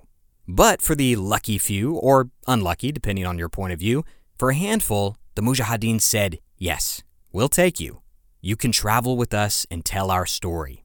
But 0.48 0.82
for 0.82 0.96
the 0.96 1.16
lucky 1.16 1.60
few, 1.60 1.94
or 1.94 2.32
unlucky, 2.48 2.92
depending 2.92 3.28
on 3.28 3.38
your 3.38 3.48
point 3.48 3.74
of 3.74 3.80
view, 3.80 4.04
for 4.40 4.50
a 4.50 4.56
handful, 4.56 5.18
the 5.36 5.44
Mujahideen 5.44 6.02
said, 6.02 6.40
Yes, 6.58 7.04
we'll 7.32 7.48
take 7.48 7.80
you. 7.80 8.02
You 8.42 8.56
can 8.56 8.72
travel 8.72 9.18
with 9.18 9.36
us 9.36 9.68
and 9.70 9.86
tell 9.86 10.10
our 10.10 10.26
story. 10.26 10.84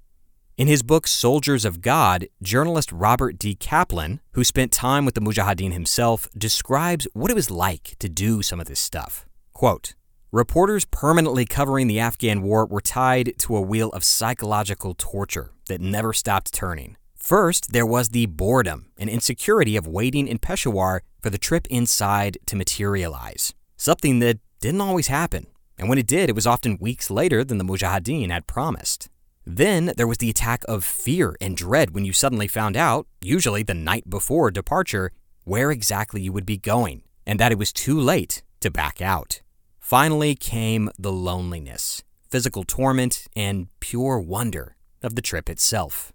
In 0.59 0.69
his 0.69 0.83
book 0.83 1.07
Soldiers 1.07 1.65
of 1.65 1.81
God, 1.81 2.29
journalist 2.43 2.93
Robert 2.93 3.39
D. 3.39 3.55
Kaplan, 3.55 4.21
who 4.33 4.45
spent 4.45 4.73
time 4.73 5.07
with 5.07 5.15
the 5.15 5.23
Mujahideen 5.23 5.73
himself, 5.73 6.29
describes 6.37 7.09
what 7.15 7.31
it 7.31 7.35
was 7.35 7.51
like 7.51 7.97
to 7.99 8.11
do 8.11 8.43
some 8.43 8.61
of 8.61 8.67
this 8.67 8.81
stuff. 8.81 9.25
Quote, 9.55 9.95
Reporters 10.37 10.85
permanently 10.85 11.47
covering 11.47 11.87
the 11.87 11.99
Afghan 11.99 12.43
war 12.43 12.67
were 12.67 12.83
tied 12.83 13.33
to 13.39 13.57
a 13.57 13.63
wheel 13.63 13.89
of 13.95 14.05
psychological 14.05 14.95
torture 14.99 15.53
that 15.69 15.81
never 15.81 16.13
stopped 16.13 16.53
turning. 16.53 16.99
First, 17.15 17.73
there 17.73 17.87
was 17.87 18.11
the 18.11 18.27
boredom 18.27 18.93
and 18.99 19.09
insecurity 19.09 19.79
of 19.79 19.87
waiting 19.87 20.29
in 20.29 20.37
Peshawar 20.37 21.03
for 21.23 21.31
the 21.31 21.39
trip 21.39 21.67
inside 21.71 22.37
to 22.45 22.55
materialize, 22.55 23.55
something 23.79 24.19
that 24.19 24.37
didn't 24.61 24.83
always 24.83 25.07
happen. 25.07 25.47
And 25.79 25.89
when 25.89 25.97
it 25.97 26.07
did, 26.07 26.29
it 26.29 26.35
was 26.35 26.47
often 26.47 26.77
weeks 26.83 27.11
later 27.11 27.43
than 27.43 27.57
the 27.57 27.65
Mujahideen 27.65 28.31
had 28.31 28.47
promised. 28.47 29.09
Then 29.47 29.95
there 29.97 30.07
was 30.07 30.19
the 30.19 30.29
attack 30.29 30.65
of 30.69 30.85
fear 30.85 31.35
and 31.41 31.57
dread 31.57 31.95
when 31.95 32.05
you 32.05 32.13
suddenly 32.13 32.47
found 32.47 32.77
out, 32.77 33.07
usually 33.23 33.63
the 33.63 33.73
night 33.73 34.11
before 34.11 34.51
departure, 34.51 35.13
where 35.45 35.71
exactly 35.71 36.21
you 36.21 36.35
would 36.35 36.45
be 36.45 36.59
going, 36.59 37.05
and 37.27 37.41
that 37.41 37.53
it 37.53 37.59
was 37.59 37.73
too 37.73 37.99
late 37.99 38.43
to 38.61 38.71
back 38.71 39.01
out. 39.01 39.41
Finally 39.87 40.35
came 40.35 40.91
the 40.99 41.13
loneliness, 41.13 42.03
physical 42.29 42.65
torment, 42.65 43.29
and 43.37 43.69
pure 43.79 44.19
wonder 44.19 44.75
of 45.01 45.15
the 45.15 45.23
trip 45.23 45.49
itself. 45.49 46.13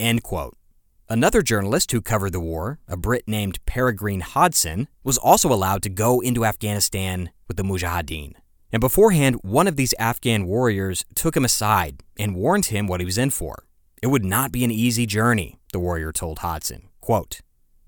End 0.00 0.22
quote. 0.22 0.56
Another 1.10 1.42
journalist 1.42 1.92
who 1.92 2.00
covered 2.00 2.32
the 2.32 2.40
war, 2.40 2.78
a 2.88 2.96
Brit 2.96 3.24
named 3.28 3.58
Peregrine 3.66 4.22
Hodson, 4.22 4.88
was 5.04 5.18
also 5.18 5.52
allowed 5.52 5.82
to 5.82 5.90
go 5.90 6.20
into 6.20 6.46
Afghanistan 6.46 7.28
with 7.48 7.58
the 7.58 7.62
Mujahideen. 7.62 8.32
And 8.72 8.80
beforehand, 8.80 9.40
one 9.42 9.68
of 9.68 9.76
these 9.76 9.92
Afghan 9.98 10.46
warriors 10.46 11.04
took 11.14 11.36
him 11.36 11.44
aside 11.44 12.02
and 12.18 12.34
warned 12.34 12.64
him 12.72 12.86
what 12.86 13.00
he 13.00 13.04
was 13.04 13.18
in 13.18 13.28
for. 13.28 13.64
It 14.00 14.06
would 14.06 14.24
not 14.24 14.52
be 14.52 14.64
an 14.64 14.70
easy 14.70 15.04
journey, 15.04 15.58
the 15.70 15.80
warrior 15.80 16.12
told 16.12 16.38
Hodson. 16.38 16.88
Quote, 17.02 17.42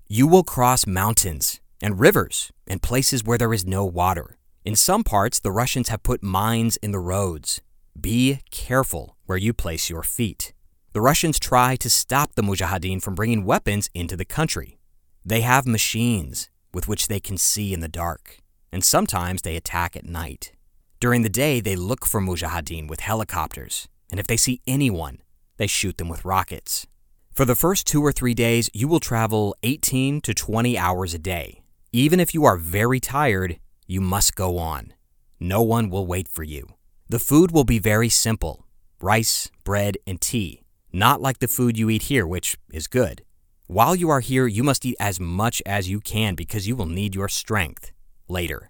You 0.07 0.27
will 0.27 0.43
cross 0.43 0.85
mountains 0.85 1.61
and 1.81 1.99
rivers 1.99 2.51
and 2.67 2.79
places 2.79 3.23
where 3.23 3.39
there 3.39 3.55
is 3.55 3.65
no 3.65 3.85
water. 3.85 4.34
In 4.65 4.75
some 4.75 5.03
parts, 5.03 5.39
the 5.39 5.51
Russians 5.51 5.89
have 5.89 6.01
put 6.01 6.23
mines 6.23 6.75
in 6.77 6.91
the 6.91 6.97
roads. 6.97 7.61
Be 8.01 8.39
careful 8.49 9.15
where 9.27 9.37
you 9.37 9.53
place 9.53 9.91
your 9.91 10.01
feet. 10.01 10.53
The 10.91 11.01
Russians 11.01 11.37
try 11.37 11.75
to 11.75 11.87
stop 11.87 12.33
the 12.33 12.41
Mujahideen 12.41 12.99
from 12.99 13.13
bringing 13.13 13.45
weapons 13.45 13.91
into 13.93 14.17
the 14.17 14.25
country. 14.25 14.79
They 15.23 15.41
have 15.41 15.67
machines 15.67 16.49
with 16.73 16.87
which 16.87 17.09
they 17.09 17.19
can 17.19 17.37
see 17.37 17.73
in 17.75 17.79
the 17.79 17.87
dark, 17.87 18.39
and 18.71 18.83
sometimes 18.83 19.43
they 19.43 19.55
attack 19.55 19.95
at 19.95 20.09
night. 20.09 20.53
During 20.99 21.21
the 21.21 21.29
day, 21.29 21.61
they 21.61 21.75
look 21.75 22.03
for 22.03 22.19
Mujahideen 22.19 22.87
with 22.87 23.01
helicopters, 23.01 23.87
and 24.09 24.19
if 24.19 24.25
they 24.25 24.37
see 24.37 24.61
anyone, 24.65 25.19
they 25.57 25.67
shoot 25.67 25.99
them 25.99 26.09
with 26.09 26.25
rockets. 26.25 26.87
For 27.31 27.45
the 27.45 27.55
first 27.55 27.85
two 27.85 28.03
or 28.03 28.11
three 28.11 28.33
days, 28.33 28.71
you 28.73 28.87
will 28.87 28.99
travel 28.99 29.55
18 29.61 30.21
to 30.21 30.33
20 30.33 30.75
hours 30.75 31.13
a 31.13 31.19
day. 31.19 31.61
Even 31.91 32.19
if 32.19 32.33
you 32.33 32.45
are 32.45 32.57
very 32.57 32.99
tired, 32.99 33.59
you 33.87 34.01
must 34.01 34.35
go 34.35 34.57
on. 34.57 34.93
No 35.39 35.61
one 35.61 35.89
will 35.89 36.07
wait 36.07 36.27
for 36.27 36.43
you. 36.43 36.67
The 37.07 37.19
food 37.19 37.51
will 37.51 37.63
be 37.63 37.79
very 37.79 38.09
simple 38.09 38.65
rice, 39.01 39.51
bread, 39.63 39.97
and 40.07 40.19
tea, 40.19 40.63
not 40.91 41.21
like 41.21 41.39
the 41.39 41.47
food 41.47 41.77
you 41.77 41.89
eat 41.89 42.03
here, 42.03 42.25
which 42.25 42.57
is 42.71 42.87
good. 42.87 43.23
While 43.67 43.95
you 43.95 44.09
are 44.09 44.19
here, 44.19 44.47
you 44.47 44.63
must 44.63 44.85
eat 44.85 44.95
as 44.99 45.19
much 45.19 45.61
as 45.65 45.89
you 45.89 45.99
can 45.99 46.35
because 46.35 46.67
you 46.67 46.75
will 46.75 46.85
need 46.85 47.13
your 47.15 47.27
strength 47.27 47.91
later. 48.27 48.69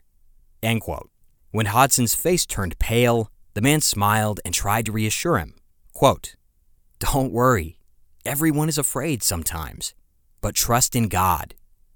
End 0.63 0.81
quote. 0.81 1.09
When 1.51 1.67
Hodson's 1.67 2.15
face 2.15 2.45
turned 2.45 2.79
pale, 2.79 3.29
the 3.53 3.61
man 3.61 3.81
smiled 3.81 4.39
and 4.43 4.53
tried 4.53 4.85
to 4.87 4.91
reassure 4.91 5.37
him. 5.37 5.55
Quote, 5.93 6.35
Don't 6.99 7.31
worry. 7.31 7.77
Everyone 8.25 8.67
is 8.67 8.77
afraid 8.77 9.23
sometimes, 9.23 9.93
but 10.41 10.55
trust 10.55 10.95
in 10.95 11.07
God. 11.07 11.53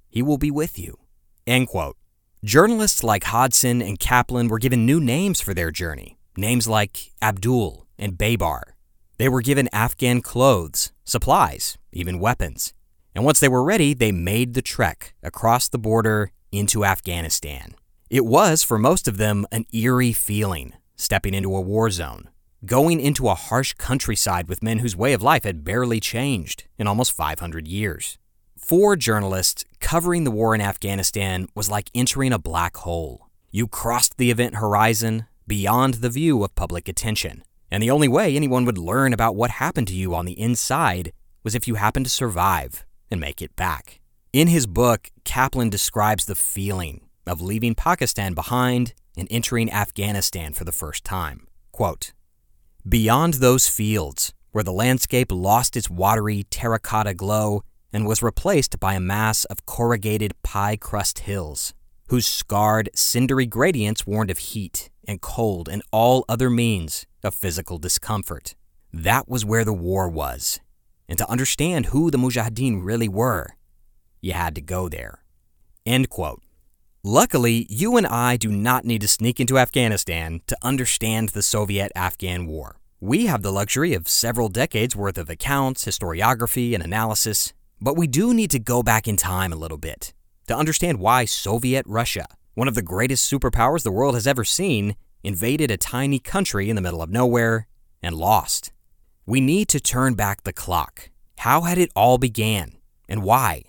He 0.09 0.21
will 0.21 0.38
be 0.38 0.51
with 0.51 0.79
you. 0.79 0.97
End 1.45 1.67
quote. 1.67 1.97
Journalists 2.46 3.03
like 3.03 3.25
Hodson 3.25 3.81
and 3.81 4.00
Kaplan 4.00 4.48
were 4.48 4.60
given 4.60 4.86
new 4.86 5.01
names 5.01 5.41
for 5.41 5.53
their 5.53 5.72
journey, 5.72 6.17
names 6.38 6.69
like 6.69 7.12
Abdul 7.22 7.86
and 7.98 8.17
Baybar. 8.17 8.62
They 9.17 9.27
were 9.27 9.41
given 9.41 9.67
Afghan 9.74 10.22
clothes, 10.22 10.93
supplies, 11.03 11.77
even 11.91 12.17
weapons. 12.17 12.74
And 13.13 13.25
once 13.25 13.41
they 13.41 13.50
were 13.50 13.62
ready, 13.62 13.93
they 13.93 14.13
made 14.13 14.53
the 14.53 14.62
trek 14.62 15.15
across 15.22 15.67
the 15.67 15.77
border 15.77 16.31
into 16.50 16.86
Afghanistan. 16.86 17.75
It 18.10 18.25
was, 18.25 18.63
for 18.63 18.79
most 18.79 19.10
of 19.10 19.17
them, 19.17 19.46
an 19.51 19.65
eerie 19.74 20.13
feeling, 20.13 20.75
stepping 20.96 21.34
into 21.34 21.53
a 21.53 21.62
war 21.62 21.89
zone, 21.89 22.29
going 22.65 23.01
into 23.01 23.27
a 23.27 23.36
harsh 23.36 23.74
countryside 23.74 24.48
with 24.48 24.63
men 24.63 24.79
whose 24.79 24.96
way 24.96 25.12
of 25.12 25.22
life 25.22 25.43
had 25.43 25.65
barely 25.65 26.00
changed 26.00 26.63
in 26.77 26.88
almost 26.88 27.12
500 27.12 27.67
years. 27.67 28.17
For 28.58 28.96
journalists, 28.96 29.65
covering 29.79 30.24
the 30.24 30.31
war 30.31 30.53
in 30.55 30.62
Afghanistan 30.62 31.48
was 31.55 31.69
like 31.69 31.89
entering 31.93 32.33
a 32.33 32.39
black 32.39 32.77
hole. 32.77 33.27
You 33.51 33.67
crossed 33.67 34.17
the 34.17 34.31
event 34.31 34.55
horizon 34.55 35.25
beyond 35.48 35.95
the 35.95 36.09
view 36.09 36.43
of 36.43 36.55
public 36.55 36.88
attention. 36.88 37.43
And 37.71 37.81
the 37.83 37.91
only 37.91 38.07
way 38.07 38.36
anyone 38.36 38.65
would 38.65 38.77
learn 38.77 39.13
about 39.13 39.36
what 39.36 39.51
happened 39.51 39.88
to 39.89 39.95
you 39.95 40.15
on 40.15 40.25
the 40.25 40.39
inside 40.39 41.12
was 41.43 41.55
if 41.55 41.67
you 41.67 41.75
happened 41.75 42.05
to 42.05 42.12
survive 42.12 42.86
and 43.09 43.19
make 43.19 43.41
it 43.41 43.55
back. 43.55 44.00
In 44.33 44.48
his 44.48 44.67
book, 44.67 45.09
Kaplan 45.24 45.69
describes 45.69 46.25
the 46.25 46.36
feeling 46.36 47.01
of 47.25 47.41
leaving 47.41 47.75
Pakistan 47.75 48.33
behind 48.33 48.93
and 49.17 49.27
entering 49.31 49.71
Afghanistan 49.71 50.53
for 50.53 50.63
the 50.63 50.71
first 50.71 51.03
time. 51.03 51.48
Quote, 51.71 52.13
Beyond 52.88 53.36
those 53.36 53.67
fields, 53.67 54.33
where 54.51 54.63
the 54.63 54.74
landscape 54.74 55.31
lost 55.31 55.75
its 55.75 55.89
watery 55.89 56.45
terracotta 56.50 57.13
glow 57.13 57.63
and 57.91 58.05
was 58.05 58.24
replaced 58.24 58.79
by 58.79 58.93
a 58.93 59.00
mass 59.00 59.46
of 59.46 59.65
corrugated 59.65 60.34
pie 60.43 60.75
crust 60.75 61.19
hills, 61.19 61.74
whose 62.10 62.25
scarred, 62.25 62.89
cindery 62.96 63.46
gradients 63.46 64.05
warned 64.05 64.31
of 64.31 64.38
heat 64.38 64.89
and 65.08 65.22
cold 65.22 65.67
and 65.67 65.81
all 65.91 66.25
other 66.29 66.50
means 66.50 67.05
of 67.24 67.34
physical 67.34 67.77
discomfort. 67.77 68.55
That 68.93 69.27
was 69.27 69.46
where 69.46 69.65
the 69.65 69.74
war 69.74 70.08
was. 70.10 70.60
And 71.08 71.17
to 71.17 71.29
understand 71.29 71.88
who 71.88 72.12
the 72.12 72.17
Mujahideen 72.17 72.84
really 72.84 73.10
were, 73.10 73.55
you 74.22 74.34
had 74.34 74.55
to 74.55 74.62
go 74.62 74.89
there. 74.89 75.24
End 75.86 76.10
quote. 76.10 76.43
Luckily, 77.03 77.65
you 77.69 77.96
and 77.96 78.05
I 78.05 78.36
do 78.36 78.50
not 78.50 78.84
need 78.84 79.01
to 79.01 79.08
sneak 79.08 79.39
into 79.39 79.58
Afghanistan 79.58 80.41
to 80.48 80.58
understand 80.62 81.29
the 81.29 81.41
Soviet 81.41 81.91
Afghan 81.96 82.46
War. 82.46 82.75
We 83.00 83.27
have 83.27 83.41
the 83.41 83.53
luxury 83.53 83.93
of 83.93 84.10
several 84.10 84.50
decades 84.50 84.96
worth 84.96 85.17
of 85.17 85.29
accounts, 85.29 85.86
historiography, 85.86 86.74
and 86.74 86.84
analysis, 86.84 87.53
but 87.81 87.98
we 87.98 88.07
do 88.07 88.33
need 88.33 88.51
to 88.51 88.59
go 88.59 88.83
back 88.83 89.07
in 89.07 89.15
time 89.15 89.53
a 89.53 89.57
little 89.57 89.77
bit 89.77 90.13
to 90.48 90.55
understand 90.55 91.00
why 91.00 91.25
Soviet 91.25 91.86
Russia, 91.88 92.25
one 92.55 92.67
of 92.67 92.75
the 92.75 92.81
greatest 92.81 93.31
superpowers 93.31 93.83
the 93.83 93.91
world 93.91 94.15
has 94.15 94.27
ever 94.27 94.43
seen, 94.43 94.95
invaded 95.24 95.71
a 95.71 95.77
tiny 95.77 96.19
country 96.19 96.69
in 96.69 96.75
the 96.75 96.81
middle 96.81 97.01
of 97.01 97.09
nowhere 97.09 97.67
and 98.01 98.15
lost. 98.15 98.71
We 99.25 99.41
need 99.41 99.67
to 99.69 99.79
turn 99.79 100.15
back 100.15 100.43
the 100.43 100.53
clock. 100.53 101.09
How 101.39 101.62
had 101.62 101.77
it 101.77 101.91
all 101.95 102.17
began 102.17 102.71
and 103.07 103.24
why? 103.24 103.63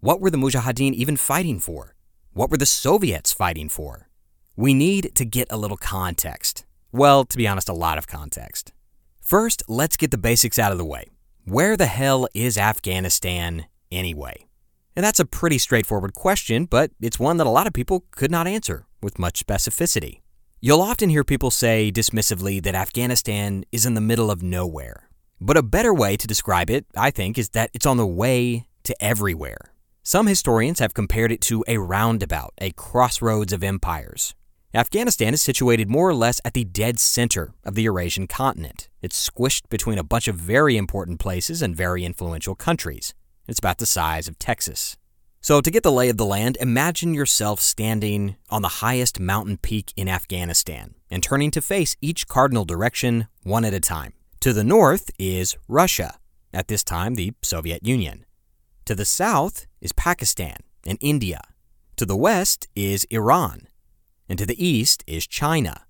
What 0.00 0.20
were 0.20 0.30
the 0.30 0.38
Mujahideen 0.38 0.94
even 0.94 1.16
fighting 1.16 1.60
for? 1.60 1.94
What 2.32 2.50
were 2.50 2.56
the 2.56 2.66
Soviets 2.66 3.32
fighting 3.32 3.68
for? 3.68 4.08
We 4.56 4.74
need 4.74 5.14
to 5.14 5.24
get 5.24 5.48
a 5.50 5.56
little 5.56 5.76
context. 5.76 6.64
Well, 6.92 7.24
to 7.24 7.36
be 7.36 7.46
honest, 7.46 7.68
a 7.68 7.74
lot 7.74 7.98
of 7.98 8.06
context. 8.06 8.72
First, 9.20 9.62
let's 9.68 9.96
get 9.96 10.10
the 10.10 10.18
basics 10.18 10.58
out 10.58 10.72
of 10.72 10.78
the 10.78 10.84
way. 10.84 11.06
Where 11.44 11.76
the 11.76 11.86
hell 11.86 12.28
is 12.34 12.56
Afghanistan 12.56 13.66
anyway? 13.90 14.46
And 14.94 15.04
that's 15.04 15.18
a 15.18 15.24
pretty 15.24 15.58
straightforward 15.58 16.14
question, 16.14 16.66
but 16.66 16.92
it's 17.00 17.18
one 17.18 17.36
that 17.38 17.46
a 17.48 17.50
lot 17.50 17.66
of 17.66 17.72
people 17.72 18.04
could 18.12 18.30
not 18.30 18.46
answer 18.46 18.86
with 19.02 19.18
much 19.18 19.44
specificity. 19.44 20.20
You'll 20.60 20.80
often 20.80 21.10
hear 21.10 21.24
people 21.24 21.50
say 21.50 21.90
dismissively 21.90 22.62
that 22.62 22.76
Afghanistan 22.76 23.64
is 23.72 23.84
in 23.84 23.94
the 23.94 24.00
middle 24.00 24.30
of 24.30 24.42
nowhere. 24.42 25.08
But 25.40 25.56
a 25.56 25.64
better 25.64 25.92
way 25.92 26.16
to 26.16 26.28
describe 26.28 26.70
it, 26.70 26.86
I 26.96 27.10
think, 27.10 27.36
is 27.36 27.48
that 27.50 27.70
it's 27.74 27.86
on 27.86 27.96
the 27.96 28.06
way 28.06 28.68
to 28.84 29.04
everywhere. 29.04 29.72
Some 30.04 30.28
historians 30.28 30.78
have 30.78 30.94
compared 30.94 31.32
it 31.32 31.40
to 31.42 31.64
a 31.66 31.78
roundabout, 31.78 32.54
a 32.58 32.70
crossroads 32.70 33.52
of 33.52 33.64
empires, 33.64 34.36
Afghanistan 34.74 35.34
is 35.34 35.42
situated 35.42 35.90
more 35.90 36.08
or 36.08 36.14
less 36.14 36.40
at 36.46 36.54
the 36.54 36.64
dead 36.64 36.98
center 36.98 37.52
of 37.62 37.74
the 37.74 37.82
Eurasian 37.82 38.26
continent. 38.26 38.88
It's 39.02 39.30
squished 39.30 39.68
between 39.68 39.98
a 39.98 40.04
bunch 40.04 40.28
of 40.28 40.36
very 40.36 40.76
important 40.76 41.18
places 41.18 41.60
and 41.60 41.76
very 41.76 42.04
influential 42.04 42.54
countries. 42.54 43.14
It's 43.48 43.58
about 43.58 43.78
the 43.78 43.86
size 43.86 44.28
of 44.28 44.38
Texas. 44.38 44.96
So, 45.40 45.60
to 45.60 45.72
get 45.72 45.82
the 45.82 45.90
lay 45.90 46.08
of 46.08 46.18
the 46.18 46.24
land, 46.24 46.56
imagine 46.60 47.12
yourself 47.12 47.60
standing 47.60 48.36
on 48.48 48.62
the 48.62 48.78
highest 48.80 49.18
mountain 49.18 49.56
peak 49.56 49.92
in 49.96 50.08
Afghanistan 50.08 50.94
and 51.10 51.20
turning 51.20 51.50
to 51.50 51.60
face 51.60 51.96
each 52.00 52.28
cardinal 52.28 52.64
direction 52.64 53.26
one 53.42 53.64
at 53.64 53.74
a 53.74 53.80
time. 53.80 54.12
To 54.38 54.52
the 54.52 54.62
north 54.62 55.10
is 55.18 55.56
Russia, 55.66 56.18
at 56.54 56.68
this 56.68 56.84
time 56.84 57.16
the 57.16 57.32
Soviet 57.42 57.84
Union. 57.84 58.24
To 58.84 58.94
the 58.94 59.04
south 59.04 59.66
is 59.80 59.92
Pakistan 59.92 60.58
and 60.86 60.96
India. 61.00 61.40
To 61.96 62.06
the 62.06 62.16
west 62.16 62.68
is 62.76 63.04
Iran. 63.10 63.66
And 64.28 64.38
to 64.38 64.46
the 64.46 64.64
east 64.64 65.02
is 65.08 65.26
China. 65.26 65.86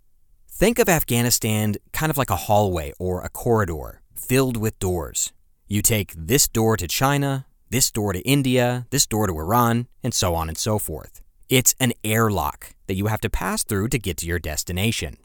Think 0.54 0.78
of 0.78 0.88
Afghanistan 0.88 1.76
kind 1.94 2.10
of 2.10 2.18
like 2.18 2.28
a 2.28 2.36
hallway 2.36 2.92
or 2.98 3.22
a 3.22 3.30
corridor 3.30 4.02
filled 4.14 4.58
with 4.58 4.78
doors. 4.78 5.32
You 5.66 5.80
take 5.80 6.12
this 6.14 6.46
door 6.46 6.76
to 6.76 6.86
China, 6.86 7.46
this 7.70 7.90
door 7.90 8.12
to 8.12 8.20
India, 8.20 8.86
this 8.90 9.06
door 9.06 9.26
to 9.26 9.38
Iran, 9.38 9.88
and 10.04 10.12
so 10.12 10.34
on 10.34 10.48
and 10.48 10.58
so 10.58 10.78
forth. 10.78 11.22
It's 11.48 11.74
an 11.80 11.94
airlock 12.04 12.74
that 12.86 12.96
you 12.96 13.06
have 13.06 13.20
to 13.22 13.30
pass 13.30 13.64
through 13.64 13.88
to 13.88 13.98
get 13.98 14.18
to 14.18 14.26
your 14.26 14.38
destination. 14.38 15.16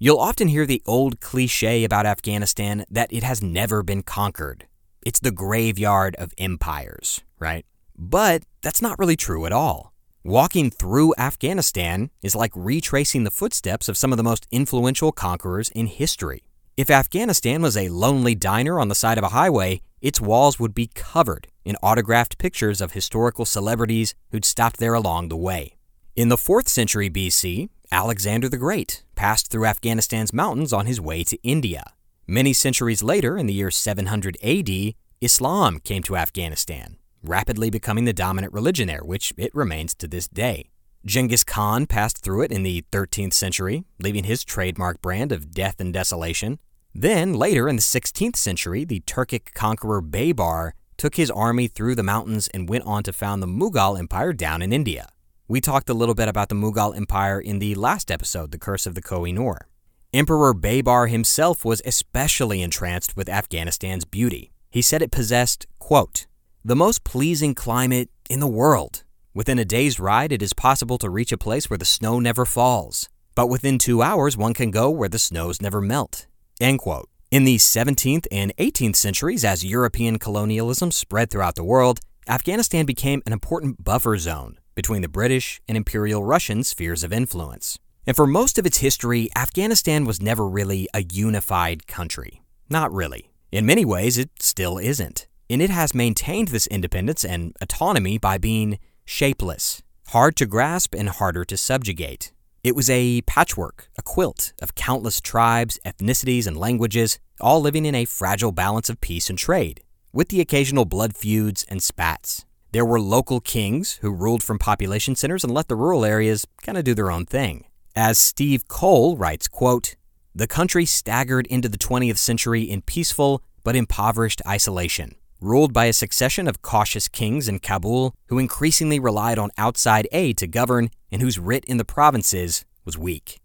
You'll 0.00 0.18
often 0.18 0.48
hear 0.48 0.66
the 0.66 0.82
old 0.84 1.20
cliche 1.20 1.84
about 1.84 2.04
Afghanistan 2.04 2.84
that 2.90 3.12
it 3.12 3.22
has 3.22 3.40
never 3.40 3.84
been 3.84 4.02
conquered. 4.02 4.66
It's 5.06 5.20
the 5.20 5.30
graveyard 5.30 6.16
of 6.16 6.34
empires, 6.38 7.20
right? 7.38 7.64
But 7.96 8.42
that's 8.62 8.82
not 8.82 8.98
really 8.98 9.16
true 9.16 9.46
at 9.46 9.52
all. 9.52 9.91
Walking 10.24 10.70
through 10.70 11.14
Afghanistan 11.18 12.10
is 12.22 12.36
like 12.36 12.52
retracing 12.54 13.24
the 13.24 13.30
footsteps 13.32 13.88
of 13.88 13.96
some 13.96 14.12
of 14.12 14.18
the 14.18 14.22
most 14.22 14.46
influential 14.52 15.10
conquerors 15.10 15.68
in 15.70 15.86
history. 15.86 16.44
If 16.76 16.90
Afghanistan 16.90 17.60
was 17.60 17.76
a 17.76 17.88
lonely 17.88 18.36
diner 18.36 18.78
on 18.78 18.86
the 18.86 18.94
side 18.94 19.18
of 19.18 19.24
a 19.24 19.30
highway, 19.30 19.80
its 20.00 20.20
walls 20.20 20.60
would 20.60 20.74
be 20.74 20.92
covered 20.94 21.48
in 21.64 21.74
autographed 21.82 22.38
pictures 22.38 22.80
of 22.80 22.92
historical 22.92 23.44
celebrities 23.44 24.14
who'd 24.30 24.44
stopped 24.44 24.76
there 24.76 24.94
along 24.94 25.28
the 25.28 25.36
way. 25.36 25.74
In 26.14 26.28
the 26.28 26.36
4th 26.36 26.68
century 26.68 27.10
BC, 27.10 27.68
Alexander 27.90 28.48
the 28.48 28.56
Great 28.58 29.02
passed 29.16 29.50
through 29.50 29.66
Afghanistan's 29.66 30.32
mountains 30.32 30.72
on 30.72 30.86
his 30.86 31.00
way 31.00 31.24
to 31.24 31.42
India. 31.42 31.82
Many 32.28 32.52
centuries 32.52 33.02
later, 33.02 33.36
in 33.36 33.46
the 33.46 33.54
year 33.54 33.72
700 33.72 34.36
AD, 34.40 34.94
Islam 35.20 35.80
came 35.80 36.04
to 36.04 36.16
Afghanistan, 36.16 36.98
rapidly 37.22 37.70
becoming 37.70 38.04
the 38.04 38.12
dominant 38.12 38.52
religion 38.52 38.88
there, 38.88 39.02
which 39.02 39.32
it 39.36 39.54
remains 39.54 39.94
to 39.94 40.08
this 40.08 40.28
day. 40.28 40.70
Genghis 41.04 41.42
Khan 41.42 41.86
passed 41.86 42.18
through 42.18 42.42
it 42.42 42.52
in 42.52 42.62
the 42.62 42.84
13th 42.92 43.32
century, 43.32 43.84
leaving 43.98 44.24
his 44.24 44.44
trademark 44.44 45.02
brand 45.02 45.32
of 45.32 45.50
death 45.52 45.80
and 45.80 45.92
desolation. 45.92 46.58
Then, 46.94 47.34
later 47.34 47.68
in 47.68 47.76
the 47.76 47.82
16th 47.82 48.36
century, 48.36 48.84
the 48.84 49.00
Turkic 49.00 49.52
conqueror 49.54 50.02
Babur 50.02 50.72
took 50.96 51.16
his 51.16 51.30
army 51.30 51.66
through 51.66 51.96
the 51.96 52.02
mountains 52.02 52.48
and 52.48 52.68
went 52.68 52.84
on 52.84 53.02
to 53.02 53.12
found 53.12 53.42
the 53.42 53.48
Mughal 53.48 53.98
Empire 53.98 54.32
down 54.32 54.62
in 54.62 54.72
India. 54.72 55.08
We 55.48 55.60
talked 55.60 55.90
a 55.90 55.94
little 55.94 56.14
bit 56.14 56.28
about 56.28 56.48
the 56.48 56.54
Mughal 56.54 56.96
Empire 56.96 57.40
in 57.40 57.58
the 57.58 57.74
last 57.74 58.10
episode, 58.10 58.52
The 58.52 58.58
Curse 58.58 58.86
of 58.86 58.94
the 58.94 59.02
Koh-i-Noor. 59.02 59.66
Emperor 60.12 60.54
Babur 60.54 61.10
himself 61.10 61.64
was 61.64 61.82
especially 61.84 62.62
entranced 62.62 63.16
with 63.16 63.28
Afghanistan's 63.28 64.04
beauty. 64.04 64.52
He 64.70 64.82
said 64.82 65.02
it 65.02 65.10
possessed, 65.10 65.66
quote, 65.78 66.26
the 66.64 66.76
most 66.76 67.02
pleasing 67.02 67.54
climate 67.54 68.08
in 68.30 68.38
the 68.38 68.46
world. 68.46 69.02
Within 69.34 69.58
a 69.58 69.64
day's 69.64 69.98
ride, 69.98 70.30
it 70.30 70.42
is 70.42 70.52
possible 70.52 70.96
to 70.98 71.10
reach 71.10 71.32
a 71.32 71.38
place 71.38 71.68
where 71.68 71.78
the 71.78 71.84
snow 71.84 72.20
never 72.20 72.44
falls. 72.44 73.08
But 73.34 73.48
within 73.48 73.78
two 73.78 74.02
hours, 74.02 74.36
one 74.36 74.54
can 74.54 74.70
go 74.70 74.88
where 74.88 75.08
the 75.08 75.18
snows 75.18 75.60
never 75.60 75.80
melt. 75.80 76.26
End 76.60 76.78
quote. 76.78 77.08
In 77.30 77.44
the 77.44 77.56
17th 77.56 78.26
and 78.30 78.54
18th 78.58 78.96
centuries, 78.96 79.44
as 79.44 79.64
European 79.64 80.18
colonialism 80.18 80.92
spread 80.92 81.30
throughout 81.30 81.56
the 81.56 81.64
world, 81.64 81.98
Afghanistan 82.28 82.86
became 82.86 83.22
an 83.26 83.32
important 83.32 83.82
buffer 83.82 84.16
zone 84.18 84.58
between 84.74 85.02
the 85.02 85.08
British 85.08 85.60
and 85.66 85.76
Imperial 85.76 86.22
Russian 86.22 86.62
spheres 86.62 87.02
of 87.02 87.12
influence. 87.12 87.78
And 88.06 88.14
for 88.14 88.26
most 88.26 88.58
of 88.58 88.66
its 88.66 88.78
history, 88.78 89.28
Afghanistan 89.34 90.04
was 90.04 90.22
never 90.22 90.46
really 90.46 90.88
a 90.94 91.02
unified 91.02 91.86
country. 91.86 92.42
Not 92.68 92.92
really. 92.92 93.30
In 93.50 93.66
many 93.66 93.84
ways, 93.84 94.18
it 94.18 94.30
still 94.38 94.78
isn't. 94.78 95.26
And 95.52 95.60
it 95.60 95.68
has 95.68 95.94
maintained 95.94 96.48
this 96.48 96.66
independence 96.68 97.26
and 97.26 97.54
autonomy 97.60 98.16
by 98.16 98.38
being 98.38 98.78
shapeless, 99.04 99.82
hard 100.08 100.34
to 100.36 100.46
grasp, 100.46 100.94
and 100.94 101.10
harder 101.10 101.44
to 101.44 101.58
subjugate. 101.58 102.32
It 102.64 102.74
was 102.74 102.88
a 102.88 103.20
patchwork, 103.26 103.90
a 103.98 104.02
quilt 104.02 104.54
of 104.62 104.74
countless 104.74 105.20
tribes, 105.20 105.78
ethnicities, 105.84 106.46
and 106.46 106.56
languages, 106.56 107.18
all 107.38 107.60
living 107.60 107.84
in 107.84 107.94
a 107.94 108.06
fragile 108.06 108.50
balance 108.50 108.88
of 108.88 109.02
peace 109.02 109.28
and 109.28 109.38
trade, 109.38 109.82
with 110.10 110.30
the 110.30 110.40
occasional 110.40 110.86
blood 110.86 111.14
feuds 111.14 111.66
and 111.68 111.82
spats. 111.82 112.46
There 112.72 112.86
were 112.86 112.98
local 112.98 113.40
kings 113.40 113.98
who 114.00 114.10
ruled 114.10 114.42
from 114.42 114.58
population 114.58 115.16
centers 115.16 115.44
and 115.44 115.52
let 115.52 115.68
the 115.68 115.76
rural 115.76 116.06
areas 116.06 116.46
kind 116.62 116.78
of 116.78 116.84
do 116.84 116.94
their 116.94 117.10
own 117.10 117.26
thing. 117.26 117.66
As 117.94 118.18
Steve 118.18 118.68
Coll 118.68 119.18
writes, 119.18 119.48
quote, 119.48 119.96
"The 120.34 120.46
country 120.46 120.86
staggered 120.86 121.46
into 121.48 121.68
the 121.68 121.76
20th 121.76 122.16
century 122.16 122.62
in 122.62 122.80
peaceful 122.80 123.42
but 123.62 123.76
impoverished 123.76 124.40
isolation, 124.48 125.14
ruled 125.42 125.72
by 125.72 125.86
a 125.86 125.92
succession 125.92 126.46
of 126.46 126.62
cautious 126.62 127.08
kings 127.08 127.48
in 127.48 127.58
Kabul 127.58 128.14
who 128.28 128.38
increasingly 128.38 128.98
relied 128.98 129.38
on 129.38 129.50
outside 129.58 130.08
aid 130.12 130.38
to 130.38 130.46
govern 130.46 130.90
and 131.10 131.20
whose 131.20 131.38
writ 131.38 131.64
in 131.66 131.76
the 131.76 131.84
provinces 131.84 132.64
was 132.84 132.96
weak." 132.96 133.40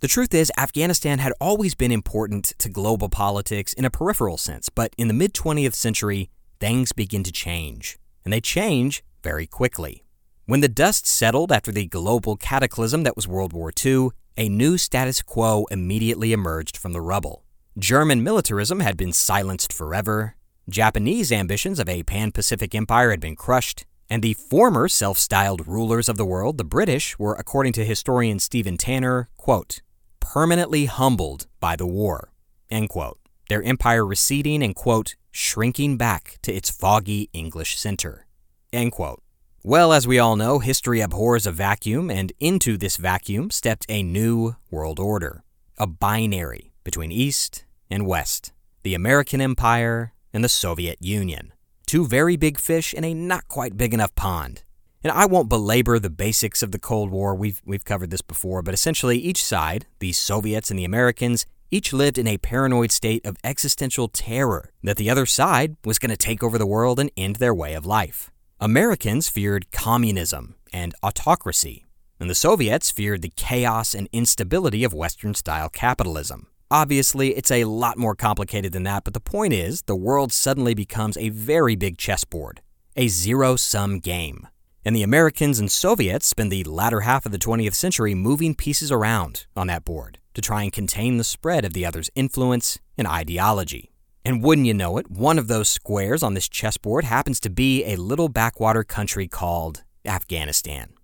The 0.00 0.08
truth 0.08 0.34
is, 0.34 0.52
Afghanistan 0.58 1.18
had 1.18 1.32
always 1.40 1.74
been 1.74 1.90
important 1.90 2.52
to 2.58 2.68
global 2.68 3.08
politics 3.08 3.72
in 3.72 3.84
a 3.84 3.90
peripheral 3.90 4.36
sense, 4.36 4.68
but 4.68 4.94
in 4.98 5.08
the 5.08 5.14
mid 5.14 5.32
20th 5.32 5.74
century, 5.74 6.28
things 6.60 6.92
begin 6.92 7.22
to 7.24 7.32
change, 7.32 7.98
and 8.24 8.32
they 8.32 8.40
change 8.40 9.02
very 9.22 9.46
quickly. 9.46 10.04
When 10.46 10.60
the 10.60 10.68
dust 10.68 11.06
settled 11.06 11.50
after 11.50 11.72
the 11.72 11.86
global 11.86 12.36
cataclysm 12.36 13.02
that 13.04 13.16
was 13.16 13.26
World 13.26 13.54
War 13.54 13.72
II, 13.84 14.10
a 14.36 14.48
new 14.48 14.76
status 14.76 15.22
quo 15.22 15.64
immediately 15.70 16.32
emerged 16.32 16.76
from 16.76 16.92
the 16.92 17.00
rubble. 17.00 17.44
German 17.78 18.22
militarism 18.22 18.80
had 18.80 18.96
been 18.96 19.12
silenced 19.12 19.72
forever, 19.72 20.36
Japanese 20.68 21.30
ambitions 21.30 21.78
of 21.78 21.88
a 21.90 22.02
pan 22.04 22.32
Pacific 22.32 22.74
empire 22.74 23.10
had 23.10 23.20
been 23.20 23.36
crushed, 23.36 23.84
and 24.08 24.22
the 24.22 24.32
former 24.34 24.88
self 24.88 25.18
styled 25.18 25.66
rulers 25.68 26.08
of 26.08 26.16
the 26.16 26.24
world, 26.24 26.56
the 26.56 26.64
British, 26.64 27.18
were, 27.18 27.34
according 27.34 27.74
to 27.74 27.84
historian 27.84 28.38
Stephen 28.38 28.78
Tanner, 28.78 29.28
quote, 29.36 29.82
permanently 30.20 30.86
humbled 30.86 31.46
by 31.60 31.76
the 31.76 31.86
war, 31.86 32.32
end 32.70 32.88
quote, 32.88 33.18
their 33.50 33.62
empire 33.62 34.06
receding 34.06 34.62
and, 34.62 34.74
quote, 34.74 35.16
shrinking 35.30 35.98
back 35.98 36.38
to 36.40 36.52
its 36.52 36.70
foggy 36.70 37.28
English 37.34 37.78
center. 37.78 38.26
End 38.72 38.92
quote. 38.92 39.22
Well, 39.62 39.92
as 39.92 40.06
we 40.06 40.18
all 40.18 40.36
know, 40.36 40.60
history 40.60 41.00
abhors 41.00 41.46
a 41.46 41.52
vacuum, 41.52 42.10
and 42.10 42.32
into 42.40 42.78
this 42.78 42.96
vacuum 42.96 43.50
stepped 43.50 43.84
a 43.88 44.02
new 44.02 44.56
world 44.70 44.98
order, 44.98 45.44
a 45.76 45.86
binary 45.86 46.72
between 46.84 47.12
East 47.12 47.66
and 47.90 48.06
West, 48.06 48.52
the 48.82 48.94
American 48.94 49.42
Empire 49.42 50.13
and 50.34 50.44
the 50.44 50.48
Soviet 50.50 50.98
Union. 51.00 51.54
Two 51.86 52.06
very 52.06 52.36
big 52.36 52.58
fish 52.58 52.92
in 52.92 53.04
a 53.04 53.14
not 53.14 53.48
quite 53.48 53.78
big 53.78 53.94
enough 53.94 54.14
pond. 54.14 54.64
And 55.02 55.12
I 55.12 55.26
won't 55.26 55.48
belabor 55.48 55.98
the 55.98 56.10
basics 56.10 56.62
of 56.62 56.72
the 56.72 56.78
Cold 56.78 57.10
War, 57.10 57.34
we've, 57.34 57.62
we've 57.64 57.84
covered 57.84 58.10
this 58.10 58.22
before, 58.22 58.60
but 58.62 58.74
essentially 58.74 59.18
each 59.18 59.44
side, 59.44 59.86
the 60.00 60.12
Soviets 60.12 60.70
and 60.70 60.78
the 60.78 60.84
Americans, 60.84 61.46
each 61.70 61.92
lived 61.92 62.18
in 62.18 62.26
a 62.26 62.38
paranoid 62.38 62.90
state 62.90 63.24
of 63.24 63.36
existential 63.44 64.08
terror 64.08 64.70
that 64.82 64.96
the 64.96 65.10
other 65.10 65.26
side 65.26 65.76
was 65.84 65.98
going 65.98 66.10
to 66.10 66.16
take 66.16 66.42
over 66.42 66.58
the 66.58 66.66
world 66.66 66.98
and 66.98 67.10
end 67.16 67.36
their 67.36 67.54
way 67.54 67.74
of 67.74 67.86
life. 67.86 68.30
Americans 68.60 69.28
feared 69.28 69.70
communism 69.72 70.54
and 70.72 70.94
autocracy, 71.02 71.84
and 72.18 72.30
the 72.30 72.34
Soviets 72.34 72.90
feared 72.90 73.22
the 73.22 73.32
chaos 73.36 73.94
and 73.94 74.08
instability 74.12 74.84
of 74.84 74.94
Western 74.94 75.34
style 75.34 75.68
capitalism. 75.68 76.46
Obviously, 76.70 77.36
it's 77.36 77.50
a 77.50 77.64
lot 77.64 77.98
more 77.98 78.14
complicated 78.14 78.72
than 78.72 78.84
that, 78.84 79.04
but 79.04 79.14
the 79.14 79.20
point 79.20 79.52
is 79.52 79.82
the 79.82 79.94
world 79.94 80.32
suddenly 80.32 80.74
becomes 80.74 81.16
a 81.16 81.28
very 81.28 81.76
big 81.76 81.98
chessboard, 81.98 82.62
a 82.96 83.08
zero 83.08 83.56
sum 83.56 83.98
game. 83.98 84.48
And 84.84 84.94
the 84.94 85.02
Americans 85.02 85.58
and 85.58 85.70
Soviets 85.70 86.26
spend 86.26 86.50
the 86.50 86.64
latter 86.64 87.00
half 87.00 87.24
of 87.24 87.32
the 87.32 87.38
20th 87.38 87.74
century 87.74 88.14
moving 88.14 88.54
pieces 88.54 88.90
around 88.90 89.46
on 89.56 89.66
that 89.68 89.84
board 89.84 90.18
to 90.34 90.42
try 90.42 90.62
and 90.62 90.72
contain 90.72 91.16
the 91.16 91.24
spread 91.24 91.64
of 91.64 91.72
the 91.72 91.86
other's 91.86 92.10
influence 92.14 92.78
and 92.98 93.06
ideology. 93.06 93.92
And 94.24 94.42
wouldn't 94.42 94.66
you 94.66 94.74
know 94.74 94.96
it, 94.96 95.10
one 95.10 95.38
of 95.38 95.48
those 95.48 95.68
squares 95.68 96.22
on 96.22 96.34
this 96.34 96.48
chessboard 96.48 97.04
happens 97.04 97.40
to 97.40 97.50
be 97.50 97.84
a 97.84 97.96
little 97.96 98.28
backwater 98.28 98.84
country 98.84 99.28
called 99.28 99.84
Afghanistan. 100.04 100.94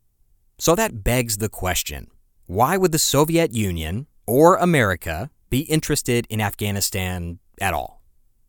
So 0.58 0.74
that 0.74 1.04
begs 1.04 1.38
the 1.38 1.48
question 1.48 2.08
why 2.46 2.76
would 2.76 2.92
the 2.92 2.98
Soviet 2.98 3.54
Union 3.54 4.06
or 4.26 4.56
America 4.56 5.30
be 5.50 5.60
interested 5.60 6.26
in 6.30 6.40
Afghanistan 6.40 7.38
at 7.60 7.74
all? 7.74 8.02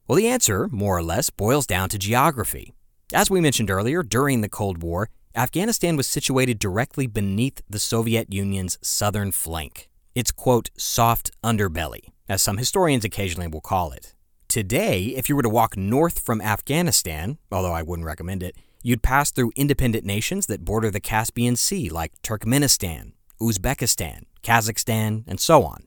Well, 0.07 0.17
the 0.17 0.27
answer, 0.27 0.67
more 0.71 0.97
or 0.97 1.03
less, 1.03 1.29
boils 1.29 1.67
down 1.67 1.89
to 1.89 1.97
geography. 1.97 2.73
As 3.13 3.29
we 3.29 3.41
mentioned 3.41 3.69
earlier, 3.69 4.03
during 4.03 4.41
the 4.41 4.49
Cold 4.49 4.81
War, 4.81 5.09
Afghanistan 5.35 5.95
was 5.97 6.07
situated 6.07 6.59
directly 6.59 7.07
beneath 7.07 7.61
the 7.69 7.79
Soviet 7.79 8.31
Union's 8.31 8.77
southern 8.81 9.31
flank 9.31 9.89
its 10.15 10.31
quote, 10.31 10.69
soft 10.77 11.31
underbelly, 11.43 12.01
as 12.27 12.41
some 12.41 12.57
historians 12.57 13.05
occasionally 13.05 13.47
will 13.47 13.61
call 13.61 13.91
it. 13.91 14.13
Today, 14.47 15.03
if 15.15 15.29
you 15.29 15.35
were 15.35 15.41
to 15.41 15.49
walk 15.49 15.77
north 15.77 16.19
from 16.19 16.41
Afghanistan, 16.41 17.37
although 17.51 17.71
I 17.71 17.83
wouldn't 17.83 18.05
recommend 18.05 18.43
it, 18.43 18.55
you'd 18.83 19.03
pass 19.03 19.31
through 19.31 19.53
independent 19.55 20.05
nations 20.05 20.47
that 20.47 20.65
border 20.65 20.91
the 20.91 20.99
Caspian 20.99 21.55
Sea, 21.55 21.89
like 21.89 22.11
Turkmenistan, 22.21 23.13
Uzbekistan, 23.39 24.23
Kazakhstan, 24.43 25.23
and 25.27 25.39
so 25.39 25.63
on. 25.63 25.83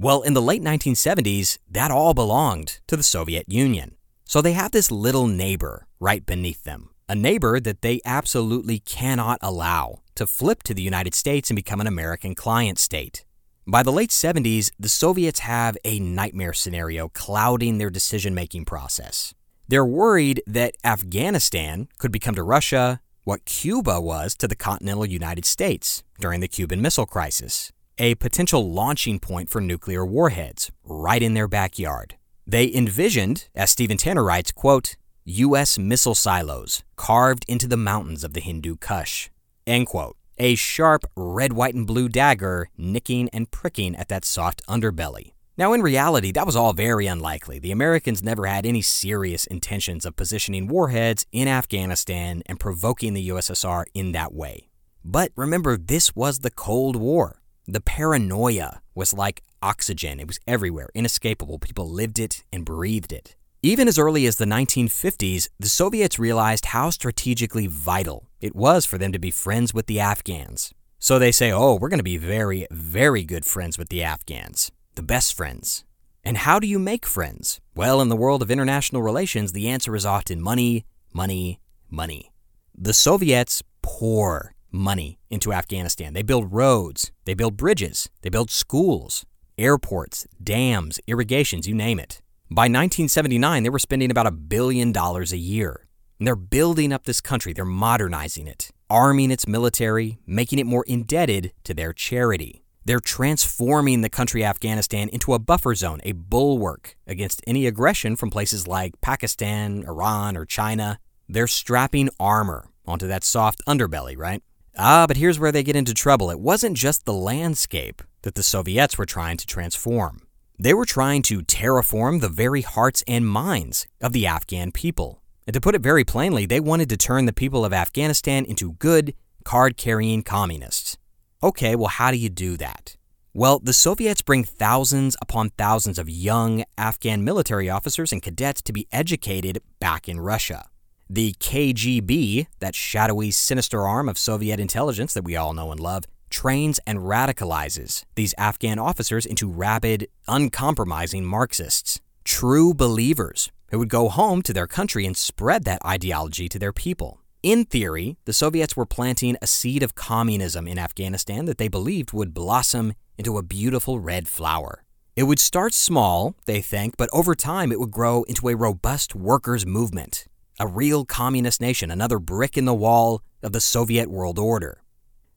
Well, 0.00 0.22
in 0.22 0.34
the 0.34 0.40
late 0.40 0.62
1970s, 0.62 1.58
that 1.68 1.90
all 1.90 2.14
belonged 2.14 2.78
to 2.86 2.96
the 2.96 3.02
Soviet 3.02 3.46
Union. 3.48 3.96
So 4.24 4.40
they 4.40 4.52
have 4.52 4.70
this 4.70 4.92
little 4.92 5.26
neighbor 5.26 5.88
right 5.98 6.24
beneath 6.24 6.62
them, 6.62 6.90
a 7.08 7.16
neighbor 7.16 7.58
that 7.58 7.82
they 7.82 8.00
absolutely 8.04 8.78
cannot 8.78 9.40
allow 9.42 10.02
to 10.14 10.28
flip 10.28 10.62
to 10.64 10.74
the 10.74 10.82
United 10.82 11.16
States 11.16 11.50
and 11.50 11.56
become 11.56 11.80
an 11.80 11.88
American 11.88 12.36
client 12.36 12.78
state. 12.78 13.24
By 13.66 13.82
the 13.82 13.90
late 13.90 14.10
70s, 14.10 14.70
the 14.78 14.88
Soviets 14.88 15.40
have 15.40 15.76
a 15.84 15.98
nightmare 15.98 16.52
scenario 16.52 17.08
clouding 17.08 17.78
their 17.78 17.90
decision 17.90 18.36
making 18.36 18.66
process. 18.66 19.34
They're 19.66 19.84
worried 19.84 20.44
that 20.46 20.76
Afghanistan 20.84 21.88
could 21.98 22.12
become 22.12 22.36
to 22.36 22.44
Russia 22.44 23.00
what 23.24 23.44
Cuba 23.46 24.00
was 24.00 24.36
to 24.36 24.46
the 24.46 24.54
continental 24.54 25.04
United 25.04 25.44
States 25.44 26.04
during 26.20 26.38
the 26.38 26.46
Cuban 26.46 26.80
Missile 26.80 27.04
Crisis, 27.04 27.72
a 27.98 28.14
potential 28.16 28.72
launching 28.72 29.18
point 29.18 29.50
for 29.50 29.60
nuclear 29.60 30.04
warheads 30.06 30.70
right 30.84 31.22
in 31.22 31.34
their 31.34 31.48
backyard. 31.48 32.16
They 32.46 32.72
envisioned, 32.72 33.48
as 33.54 33.70
Stephen 33.70 33.96
Tanner 33.96 34.24
writes, 34.24 34.52
quote, 34.52 34.96
U.S. 35.24 35.78
missile 35.78 36.14
silos 36.14 36.82
carved 36.96 37.44
into 37.46 37.68
the 37.68 37.76
mountains 37.76 38.24
of 38.24 38.32
the 38.32 38.40
Hindu 38.40 38.76
Kush, 38.76 39.28
end 39.66 39.86
quote. 39.86 40.16
A 40.38 40.54
sharp 40.54 41.04
red, 41.16 41.52
white, 41.52 41.74
and 41.74 41.86
blue 41.86 42.08
dagger 42.08 42.68
nicking 42.78 43.28
and 43.30 43.50
pricking 43.50 43.96
at 43.96 44.08
that 44.08 44.24
soft 44.24 44.62
underbelly. 44.68 45.32
Now, 45.58 45.72
in 45.72 45.82
reality, 45.82 46.30
that 46.30 46.46
was 46.46 46.54
all 46.54 46.72
very 46.72 47.08
unlikely. 47.08 47.58
The 47.58 47.72
Americans 47.72 48.22
never 48.22 48.46
had 48.46 48.64
any 48.64 48.80
serious 48.80 49.44
intentions 49.46 50.06
of 50.06 50.14
positioning 50.14 50.68
warheads 50.68 51.26
in 51.32 51.48
Afghanistan 51.48 52.44
and 52.46 52.60
provoking 52.60 53.14
the 53.14 53.28
USSR 53.30 53.86
in 53.92 54.12
that 54.12 54.32
way. 54.32 54.68
But 55.04 55.32
remember, 55.34 55.76
this 55.76 56.14
was 56.14 56.38
the 56.38 56.52
Cold 56.52 56.94
War. 56.94 57.37
The 57.70 57.82
paranoia 57.82 58.80
was 58.94 59.12
like 59.12 59.42
oxygen, 59.62 60.20
it 60.20 60.26
was 60.26 60.40
everywhere, 60.46 60.88
inescapable. 60.94 61.58
People 61.58 61.88
lived 61.90 62.18
it 62.18 62.42
and 62.50 62.64
breathed 62.64 63.12
it. 63.12 63.36
Even 63.62 63.86
as 63.88 63.98
early 63.98 64.24
as 64.24 64.36
the 64.36 64.46
1950s, 64.46 65.48
the 65.60 65.68
Soviets 65.68 66.18
realized 66.18 66.66
how 66.66 66.88
strategically 66.88 67.66
vital 67.66 68.30
it 68.40 68.56
was 68.56 68.86
for 68.86 68.96
them 68.96 69.12
to 69.12 69.18
be 69.18 69.30
friends 69.30 69.74
with 69.74 69.86
the 69.86 70.00
Afghans. 70.00 70.72
So 70.98 71.18
they 71.18 71.30
say, 71.30 71.52
oh, 71.52 71.74
we're 71.74 71.90
going 71.90 71.98
to 71.98 72.02
be 72.02 72.16
very, 72.16 72.66
very 72.70 73.22
good 73.22 73.44
friends 73.44 73.76
with 73.76 73.90
the 73.90 74.02
Afghans 74.02 74.72
the 74.94 75.02
best 75.02 75.32
friends. 75.32 75.84
And 76.24 76.38
how 76.38 76.58
do 76.58 76.66
you 76.66 76.78
make 76.78 77.06
friends? 77.06 77.60
Well, 77.76 78.00
in 78.00 78.08
the 78.08 78.16
world 78.16 78.42
of 78.42 78.50
international 78.50 79.00
relations, 79.00 79.52
the 79.52 79.68
answer 79.68 79.94
is 79.94 80.04
often 80.04 80.40
money, 80.40 80.86
money, 81.12 81.60
money. 81.88 82.32
The 82.76 82.92
Soviets 82.92 83.62
pour 83.80 84.56
money 84.70 85.18
into 85.30 85.52
Afghanistan. 85.52 86.12
They 86.12 86.22
build 86.22 86.52
roads, 86.52 87.12
they 87.24 87.34
build 87.34 87.56
bridges, 87.56 88.08
they 88.22 88.30
build 88.30 88.50
schools, 88.50 89.24
airports, 89.56 90.26
dams, 90.42 91.00
irrigations, 91.06 91.66
you 91.66 91.74
name 91.74 91.98
it. 91.98 92.20
By 92.50 92.62
1979, 92.62 93.62
they 93.62 93.68
were 93.68 93.78
spending 93.78 94.10
about 94.10 94.26
a 94.26 94.30
billion 94.30 94.92
dollars 94.92 95.32
a 95.32 95.38
year. 95.38 95.86
And 96.18 96.26
they're 96.26 96.36
building 96.36 96.92
up 96.92 97.04
this 97.04 97.20
country, 97.20 97.52
they're 97.52 97.64
modernizing 97.64 98.46
it, 98.46 98.70
arming 98.88 99.30
its 99.30 99.46
military, 99.46 100.18
making 100.26 100.58
it 100.58 100.66
more 100.66 100.84
indebted 100.86 101.52
to 101.64 101.74
their 101.74 101.92
charity. 101.92 102.64
They're 102.84 103.00
transforming 103.00 104.00
the 104.00 104.08
country 104.08 104.42
Afghanistan 104.42 105.10
into 105.10 105.34
a 105.34 105.38
buffer 105.38 105.74
zone, 105.74 106.00
a 106.04 106.12
bulwark 106.12 106.96
against 107.06 107.42
any 107.46 107.66
aggression 107.66 108.16
from 108.16 108.30
places 108.30 108.66
like 108.66 108.98
Pakistan, 109.02 109.84
Iran, 109.86 110.38
or 110.38 110.46
China. 110.46 110.98
They're 111.28 111.46
strapping 111.46 112.08
armor 112.18 112.70
onto 112.86 113.06
that 113.06 113.24
soft 113.24 113.60
underbelly, 113.68 114.16
right? 114.16 114.42
Ah, 114.80 115.08
but 115.08 115.16
here's 115.16 115.40
where 115.40 115.50
they 115.50 115.64
get 115.64 115.74
into 115.74 115.92
trouble. 115.92 116.30
It 116.30 116.38
wasn't 116.38 116.76
just 116.76 117.04
the 117.04 117.12
landscape 117.12 118.00
that 118.22 118.36
the 118.36 118.44
Soviets 118.44 118.96
were 118.96 119.06
trying 119.06 119.36
to 119.38 119.46
transform. 119.46 120.20
They 120.56 120.72
were 120.72 120.84
trying 120.84 121.22
to 121.22 121.40
terraform 121.40 122.20
the 122.20 122.28
very 122.28 122.62
hearts 122.62 123.02
and 123.08 123.26
minds 123.26 123.88
of 124.00 124.12
the 124.12 124.24
Afghan 124.24 124.70
people. 124.70 125.20
And 125.48 125.54
to 125.54 125.60
put 125.60 125.74
it 125.74 125.80
very 125.80 126.04
plainly, 126.04 126.46
they 126.46 126.60
wanted 126.60 126.88
to 126.90 126.96
turn 126.96 127.26
the 127.26 127.32
people 127.32 127.64
of 127.64 127.72
Afghanistan 127.72 128.44
into 128.44 128.74
good, 128.74 129.14
card 129.42 129.76
carrying 129.76 130.22
communists. 130.22 130.96
Okay, 131.42 131.74
well, 131.74 131.88
how 131.88 132.12
do 132.12 132.16
you 132.16 132.28
do 132.28 132.56
that? 132.58 132.96
Well, 133.34 133.58
the 133.58 133.72
Soviets 133.72 134.22
bring 134.22 134.44
thousands 134.44 135.16
upon 135.20 135.50
thousands 135.50 135.98
of 135.98 136.08
young 136.08 136.62
Afghan 136.76 137.24
military 137.24 137.68
officers 137.68 138.12
and 138.12 138.22
cadets 138.22 138.62
to 138.62 138.72
be 138.72 138.86
educated 138.92 139.60
back 139.80 140.08
in 140.08 140.20
Russia. 140.20 140.68
The 141.10 141.32
KGB, 141.40 142.48
that 142.60 142.74
shadowy, 142.74 143.30
sinister 143.30 143.86
arm 143.86 144.10
of 144.10 144.18
Soviet 144.18 144.60
intelligence 144.60 145.14
that 145.14 145.24
we 145.24 145.36
all 145.36 145.54
know 145.54 145.70
and 145.70 145.80
love, 145.80 146.04
trains 146.28 146.78
and 146.86 146.98
radicalizes 146.98 148.04
these 148.14 148.34
Afghan 148.36 148.78
officers 148.78 149.24
into 149.24 149.50
rabid, 149.50 150.08
uncompromising 150.26 151.24
Marxists, 151.24 151.98
true 152.24 152.74
believers 152.74 153.50
who 153.70 153.78
would 153.78 153.88
go 153.88 154.10
home 154.10 154.42
to 154.42 154.52
their 154.52 154.66
country 154.66 155.06
and 155.06 155.16
spread 155.16 155.64
that 155.64 155.80
ideology 155.82 156.46
to 156.46 156.58
their 156.58 156.74
people. 156.74 157.20
In 157.42 157.64
theory, 157.64 158.18
the 158.26 158.34
Soviets 158.34 158.76
were 158.76 158.84
planting 158.84 159.38
a 159.40 159.46
seed 159.46 159.82
of 159.82 159.94
communism 159.94 160.68
in 160.68 160.78
Afghanistan 160.78 161.46
that 161.46 161.56
they 161.56 161.68
believed 161.68 162.12
would 162.12 162.34
blossom 162.34 162.92
into 163.16 163.38
a 163.38 163.42
beautiful 163.42 163.98
red 163.98 164.28
flower. 164.28 164.84
It 165.16 165.22
would 165.22 165.38
start 165.38 165.72
small, 165.72 166.34
they 166.44 166.60
think, 166.60 166.98
but 166.98 167.08
over 167.14 167.34
time 167.34 167.72
it 167.72 167.80
would 167.80 167.90
grow 167.90 168.24
into 168.24 168.48
a 168.48 168.56
robust 168.56 169.14
workers' 169.14 169.64
movement, 169.66 170.26
a 170.58 170.66
real 170.66 171.04
communist 171.04 171.60
nation, 171.60 171.90
another 171.90 172.18
brick 172.18 172.56
in 172.56 172.64
the 172.64 172.74
wall 172.74 173.22
of 173.42 173.52
the 173.52 173.60
Soviet 173.60 174.10
world 174.10 174.38
order. 174.38 174.82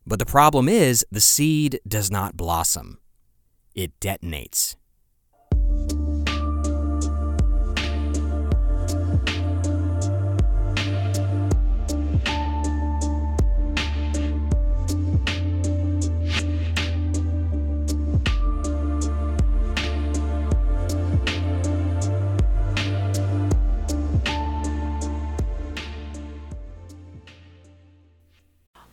But 0.06 0.20
the 0.20 0.26
problem 0.26 0.68
is, 0.68 1.06
the 1.12 1.22
seed 1.22 1.80
does 1.88 2.10
not 2.10 2.36
blossom, 2.36 3.00
it 3.76 4.00
detonates. 4.00 4.76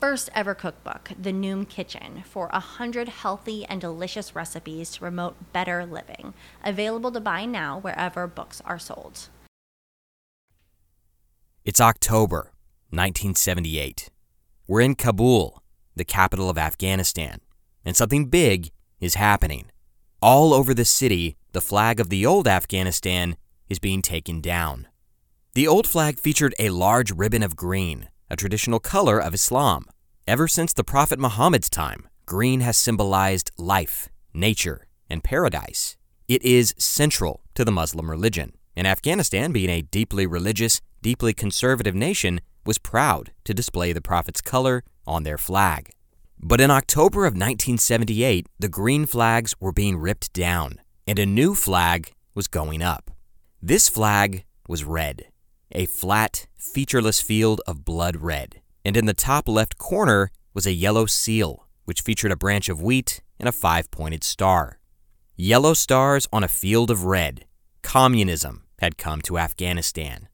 first 0.00 0.30
ever 0.34 0.54
cookbook, 0.54 1.10
The 1.20 1.30
Noom 1.30 1.68
Kitchen, 1.68 2.24
for 2.24 2.48
100 2.48 3.08
healthy 3.08 3.66
and 3.66 3.80
delicious 3.80 4.34
recipes 4.34 4.90
to 4.92 5.00
promote 5.00 5.52
better 5.52 5.84
living. 5.84 6.32
Available 6.64 7.12
to 7.12 7.20
buy 7.20 7.44
now 7.44 7.78
wherever 7.78 8.26
books 8.26 8.62
are 8.64 8.78
sold. 8.78 9.28
It's 11.64 11.80
October 11.80 12.52
1978. 12.88 14.08
We're 14.66 14.80
in 14.80 14.94
Kabul, 14.94 15.62
the 15.94 16.04
capital 16.04 16.48
of 16.48 16.56
Afghanistan, 16.56 17.40
and 17.84 17.94
something 17.94 18.26
big 18.26 18.70
is 19.00 19.14
happening. 19.14 19.70
All 20.22 20.54
over 20.54 20.72
the 20.72 20.84
city, 20.86 21.36
the 21.52 21.60
flag 21.60 22.00
of 22.00 22.08
the 22.08 22.24
old 22.24 22.48
Afghanistan 22.48 23.36
is 23.68 23.78
being 23.78 24.00
taken 24.00 24.40
down. 24.40 24.88
The 25.54 25.68
old 25.68 25.86
flag 25.86 26.18
featured 26.18 26.54
a 26.58 26.70
large 26.70 27.12
ribbon 27.12 27.42
of 27.42 27.56
green, 27.56 28.08
a 28.30 28.36
traditional 28.36 28.78
color 28.78 29.18
of 29.18 29.34
Islam. 29.34 29.84
Ever 30.26 30.46
since 30.46 30.72
the 30.72 30.84
Prophet 30.84 31.18
Muhammad's 31.18 31.68
time, 31.68 32.08
green 32.26 32.60
has 32.60 32.78
symbolized 32.78 33.50
life, 33.58 34.08
nature, 34.32 34.86
and 35.10 35.24
paradise. 35.24 35.96
It 36.28 36.42
is 36.44 36.74
central 36.78 37.42
to 37.56 37.64
the 37.64 37.72
Muslim 37.72 38.08
religion, 38.08 38.52
and 38.76 38.86
Afghanistan, 38.86 39.50
being 39.50 39.68
a 39.68 39.82
deeply 39.82 40.26
religious, 40.26 40.80
deeply 41.02 41.34
conservative 41.34 41.94
nation, 41.94 42.40
was 42.64 42.78
proud 42.78 43.32
to 43.44 43.52
display 43.52 43.92
the 43.92 44.00
Prophet's 44.00 44.40
color 44.40 44.84
on 45.06 45.24
their 45.24 45.38
flag. 45.38 45.90
But 46.38 46.60
in 46.60 46.70
October 46.70 47.26
of 47.26 47.32
1978, 47.32 48.46
the 48.58 48.68
green 48.68 49.06
flags 49.06 49.54
were 49.58 49.72
being 49.72 49.98
ripped 49.98 50.32
down, 50.32 50.80
and 51.06 51.18
a 51.18 51.26
new 51.26 51.56
flag 51.56 52.12
was 52.34 52.46
going 52.46 52.80
up. 52.80 53.10
This 53.60 53.88
flag 53.88 54.44
was 54.68 54.84
red, 54.84 55.26
a 55.72 55.86
flat, 55.86 56.46
featureless 56.56 57.20
field 57.20 57.60
of 57.66 57.84
blood 57.84 58.16
red. 58.16 58.60
And 58.84 58.96
in 58.96 59.06
the 59.06 59.14
top 59.14 59.48
left 59.48 59.78
corner 59.78 60.30
was 60.54 60.66
a 60.66 60.72
yellow 60.72 61.06
seal, 61.06 61.68
which 61.84 62.00
featured 62.00 62.32
a 62.32 62.36
branch 62.36 62.68
of 62.68 62.82
wheat 62.82 63.22
and 63.38 63.48
a 63.48 63.52
five 63.52 63.90
pointed 63.90 64.24
star. 64.24 64.80
Yellow 65.36 65.74
stars 65.74 66.28
on 66.32 66.44
a 66.44 66.48
field 66.48 66.90
of 66.90 67.04
red. 67.04 67.46
Communism 67.82 68.64
had 68.80 68.98
come 68.98 69.20
to 69.22 69.38
Afghanistan. 69.38 70.28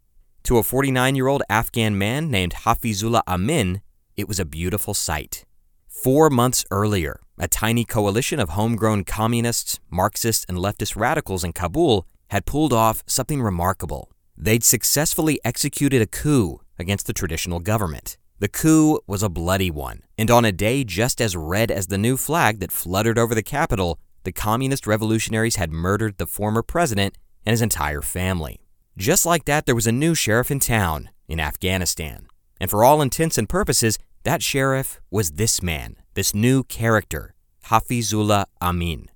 To 0.44 0.58
a 0.58 0.62
49 0.62 1.16
year 1.16 1.26
old 1.26 1.42
Afghan 1.48 1.98
man 1.98 2.30
named 2.30 2.54
Hafizullah 2.54 3.22
Amin, 3.26 3.82
it 4.16 4.28
was 4.28 4.40
a 4.40 4.44
beautiful 4.44 4.94
sight. 4.94 5.44
Four 5.88 6.30
months 6.30 6.64
earlier, 6.70 7.20
a 7.38 7.48
tiny 7.48 7.84
coalition 7.84 8.38
of 8.38 8.50
homegrown 8.50 9.04
communists, 9.04 9.80
Marxists, 9.90 10.44
and 10.48 10.58
leftist 10.58 10.96
radicals 10.96 11.42
in 11.42 11.52
Kabul 11.52 12.06
had 12.28 12.46
pulled 12.46 12.72
off 12.72 13.02
something 13.06 13.42
remarkable. 13.42 14.10
They'd 14.38 14.64
successfully 14.64 15.40
executed 15.44 16.02
a 16.02 16.06
coup 16.06 16.60
against 16.78 17.06
the 17.06 17.12
traditional 17.12 17.60
government. 17.60 18.18
The 18.38 18.48
coup 18.48 19.00
was 19.06 19.22
a 19.22 19.30
bloody 19.30 19.70
one, 19.70 20.02
and 20.18 20.30
on 20.30 20.44
a 20.44 20.52
day 20.52 20.84
just 20.84 21.22
as 21.22 21.34
red 21.34 21.70
as 21.70 21.86
the 21.86 21.96
new 21.96 22.18
flag 22.18 22.60
that 22.60 22.70
fluttered 22.70 23.18
over 23.18 23.34
the 23.34 23.42
capital, 23.42 23.98
the 24.24 24.32
communist 24.32 24.86
revolutionaries 24.86 25.56
had 25.56 25.72
murdered 25.72 26.18
the 26.18 26.26
former 26.26 26.62
president 26.62 27.16
and 27.46 27.52
his 27.52 27.62
entire 27.62 28.02
family. 28.02 28.60
Just 28.98 29.24
like 29.24 29.46
that, 29.46 29.64
there 29.64 29.74
was 29.74 29.86
a 29.86 29.92
new 29.92 30.14
sheriff 30.14 30.50
in 30.50 30.60
town 30.60 31.08
in 31.28 31.40
Afghanistan. 31.40 32.26
And 32.60 32.68
for 32.68 32.84
all 32.84 33.00
intents 33.00 33.38
and 33.38 33.48
purposes, 33.48 33.98
that 34.24 34.42
sheriff 34.42 35.00
was 35.10 35.32
this 35.32 35.62
man, 35.62 35.96
this 36.14 36.34
new 36.34 36.62
character, 36.64 37.34
Hafizullah 37.66 38.46
Amin. 38.60 39.08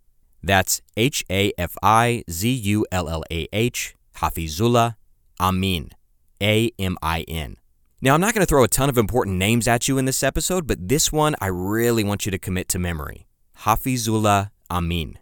That's 0.42 0.80
H 0.96 1.24
A 1.30 1.52
F 1.58 1.76
I 1.82 2.24
Z 2.30 2.48
U 2.50 2.86
L 2.90 3.08
L 3.08 3.22
A 3.30 3.48
H, 3.52 3.94
Hafizullah 4.16 4.94
Amin. 5.40 5.90
A 6.42 6.70
M 6.78 6.98
I 7.02 7.22
N. 7.22 7.56
Now, 8.02 8.14
I'm 8.14 8.20
not 8.20 8.34
going 8.34 8.44
to 8.44 8.48
throw 8.48 8.62
a 8.62 8.68
ton 8.68 8.90
of 8.90 8.98
important 8.98 9.36
names 9.36 9.66
at 9.66 9.88
you 9.88 9.96
in 9.96 10.04
this 10.04 10.22
episode, 10.22 10.66
but 10.66 10.88
this 10.88 11.10
one 11.10 11.34
I 11.40 11.46
really 11.46 12.04
want 12.04 12.26
you 12.26 12.32
to 12.32 12.38
commit 12.38 12.68
to 12.68 12.78
memory 12.78 13.26
Hafizullah 13.60 14.50
Amin. 14.70 15.18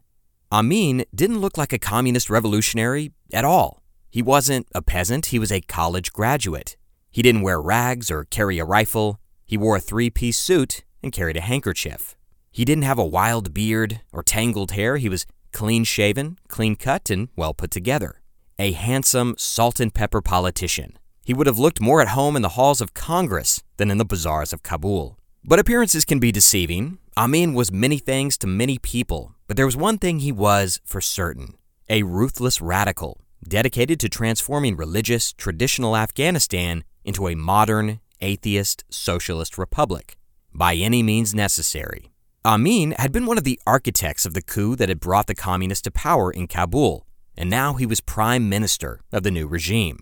Amin 0.51 1.05
didn't 1.15 1.41
look 1.41 1.57
like 1.57 1.73
a 1.73 1.79
communist 1.79 2.29
revolutionary 2.29 3.13
at 3.33 3.45
all. 3.45 3.83
He 4.11 4.23
wasn't 4.23 4.67
a 4.75 4.83
peasant, 4.83 5.27
he 5.27 5.39
was 5.39 5.53
a 5.53 5.61
college 5.61 6.13
graduate. 6.13 6.77
He 7.11 7.23
didn't 7.23 7.43
wear 7.43 7.61
rags 7.61 8.11
or 8.11 8.25
carry 8.25 8.59
a 8.59 8.65
rifle. 8.65 9.21
He 9.45 9.57
wore 9.57 9.77
a 9.77 9.81
three 9.81 10.11
piece 10.11 10.39
suit 10.39 10.85
and 11.03 11.13
carried 11.13 11.37
a 11.37 11.43
handkerchief. 11.43 12.17
He 12.51 12.65
didn't 12.65 12.85
have 12.85 12.99
a 12.99 13.05
wild 13.05 13.55
beard 13.55 14.01
or 14.13 14.23
tangled 14.23 14.73
hair. 14.73 14.97
He 14.97 15.09
was 15.09 15.27
clean 15.53 15.85
shaven, 15.85 16.39
clean 16.49 16.75
cut, 16.75 17.09
and 17.09 17.29
well 17.37 17.55
put 17.55 17.71
together. 17.71 18.21
A 18.61 18.73
handsome, 18.73 19.37
salt 19.39 19.79
and 19.79 19.95
pepper 19.95 20.21
politician. 20.21 20.99
He 21.25 21.33
would 21.33 21.47
have 21.47 21.61
looked 21.61 21.81
more 21.81 22.03
at 22.03 22.09
home 22.09 22.35
in 22.35 22.43
the 22.43 22.57
halls 22.61 22.81
of 22.81 22.93
Congress 22.93 23.63
than 23.77 23.89
in 23.89 23.99
the 23.99 24.05
bazaars 24.05 24.53
of 24.53 24.65
Kabul. 24.65 25.17
But 25.45 25.61
appearances 25.61 26.05
can 26.05 26.19
be 26.19 26.33
deceiving. 26.33 26.99
Amin 27.17 27.55
was 27.55 27.71
many 27.71 27.99
things 27.99 28.37
to 28.39 28.49
many 28.49 28.77
people, 28.79 29.37
but 29.47 29.57
there 29.57 29.65
was 29.65 29.77
one 29.77 29.97
thing 29.97 30.19
he 30.19 30.33
was 30.33 30.81
for 30.85 31.01
certain 31.01 31.55
a 31.89 32.03
ruthless 32.03 32.61
radical, 32.61 33.21
dedicated 33.49 34.01
to 34.01 34.09
transforming 34.09 34.77
religious, 34.77 35.33
traditional 35.33 35.97
Afghanistan 35.97 36.83
into 37.05 37.29
a 37.29 37.37
modern, 37.37 38.01
atheist, 38.21 38.85
socialist 38.91 39.57
republic 39.57 40.17
by 40.53 40.75
any 40.75 41.03
means 41.03 41.33
necessary. 41.33 42.11
Amin 42.45 42.91
had 42.99 43.13
been 43.13 43.25
one 43.25 43.39
of 43.39 43.45
the 43.45 43.61
architects 43.67 44.27
of 44.27 44.35
the 44.35 44.43
coup 44.43 44.75
that 44.75 44.89
had 44.89 44.99
brought 44.99 45.29
the 45.29 45.35
communists 45.35 45.83
to 45.83 45.93
power 45.93 46.31
in 46.31 46.49
Kabul, 46.49 47.07
and 47.39 47.49
now 47.49 47.73
he 47.73 47.87
was 47.87 48.03
prime 48.03 48.49
minister 48.51 49.01
of 49.11 49.23
the 49.23 49.31
new 49.31 49.47
regime. 49.47 49.99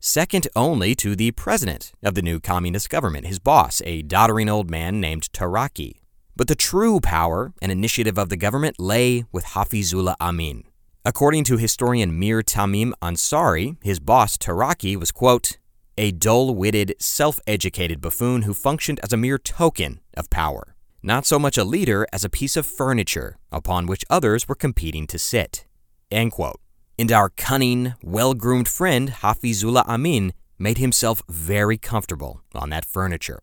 Second 0.00 0.46
only 0.54 0.94
to 0.96 1.16
the 1.16 1.30
president 1.30 1.92
of 2.02 2.14
the 2.14 2.20
new 2.20 2.38
communist 2.38 2.90
government, 2.90 3.26
his 3.26 3.38
boss, 3.38 3.80
a 3.86 4.02
doddering 4.02 4.50
old 4.50 4.70
man 4.70 5.00
named 5.00 5.32
Taraki. 5.32 6.00
But 6.36 6.48
the 6.48 6.54
true 6.54 7.00
power 7.00 7.54
and 7.62 7.72
initiative 7.72 8.18
of 8.18 8.28
the 8.28 8.36
government 8.36 8.78
lay 8.78 9.24
with 9.32 9.46
Hafizullah 9.46 10.16
Amin. 10.20 10.64
According 11.04 11.44
to 11.44 11.56
historian 11.56 12.18
Mir 12.18 12.42
Tamim 12.42 12.92
Ansary, 13.00 13.76
his 13.82 14.00
boss 14.00 14.36
Taraki 14.36 14.96
was, 14.96 15.10
quote, 15.10 15.56
a 15.96 16.10
dull 16.12 16.54
witted, 16.54 16.94
self 16.98 17.40
educated 17.46 18.02
buffoon 18.02 18.42
who 18.42 18.52
functioned 18.52 19.00
as 19.02 19.14
a 19.14 19.16
mere 19.16 19.38
token 19.38 20.00
of 20.14 20.28
power 20.28 20.74
not 21.02 21.24
so 21.24 21.38
much 21.38 21.56
a 21.56 21.64
leader 21.64 22.06
as 22.12 22.24
a 22.24 22.28
piece 22.28 22.56
of 22.56 22.66
furniture 22.66 23.38
upon 23.50 23.86
which 23.86 24.04
others 24.10 24.46
were 24.48 24.54
competing 24.54 25.06
to 25.06 25.18
sit. 25.18 25.64
End 26.10 26.32
quote. 26.32 26.60
And 27.00 27.10
our 27.10 27.30
cunning, 27.30 27.94
well 28.02 28.34
groomed 28.34 28.68
friend 28.68 29.08
Hafizullah 29.08 29.88
Amin 29.88 30.34
made 30.58 30.76
himself 30.76 31.22
very 31.30 31.78
comfortable 31.78 32.42
on 32.54 32.68
that 32.68 32.84
furniture. 32.84 33.40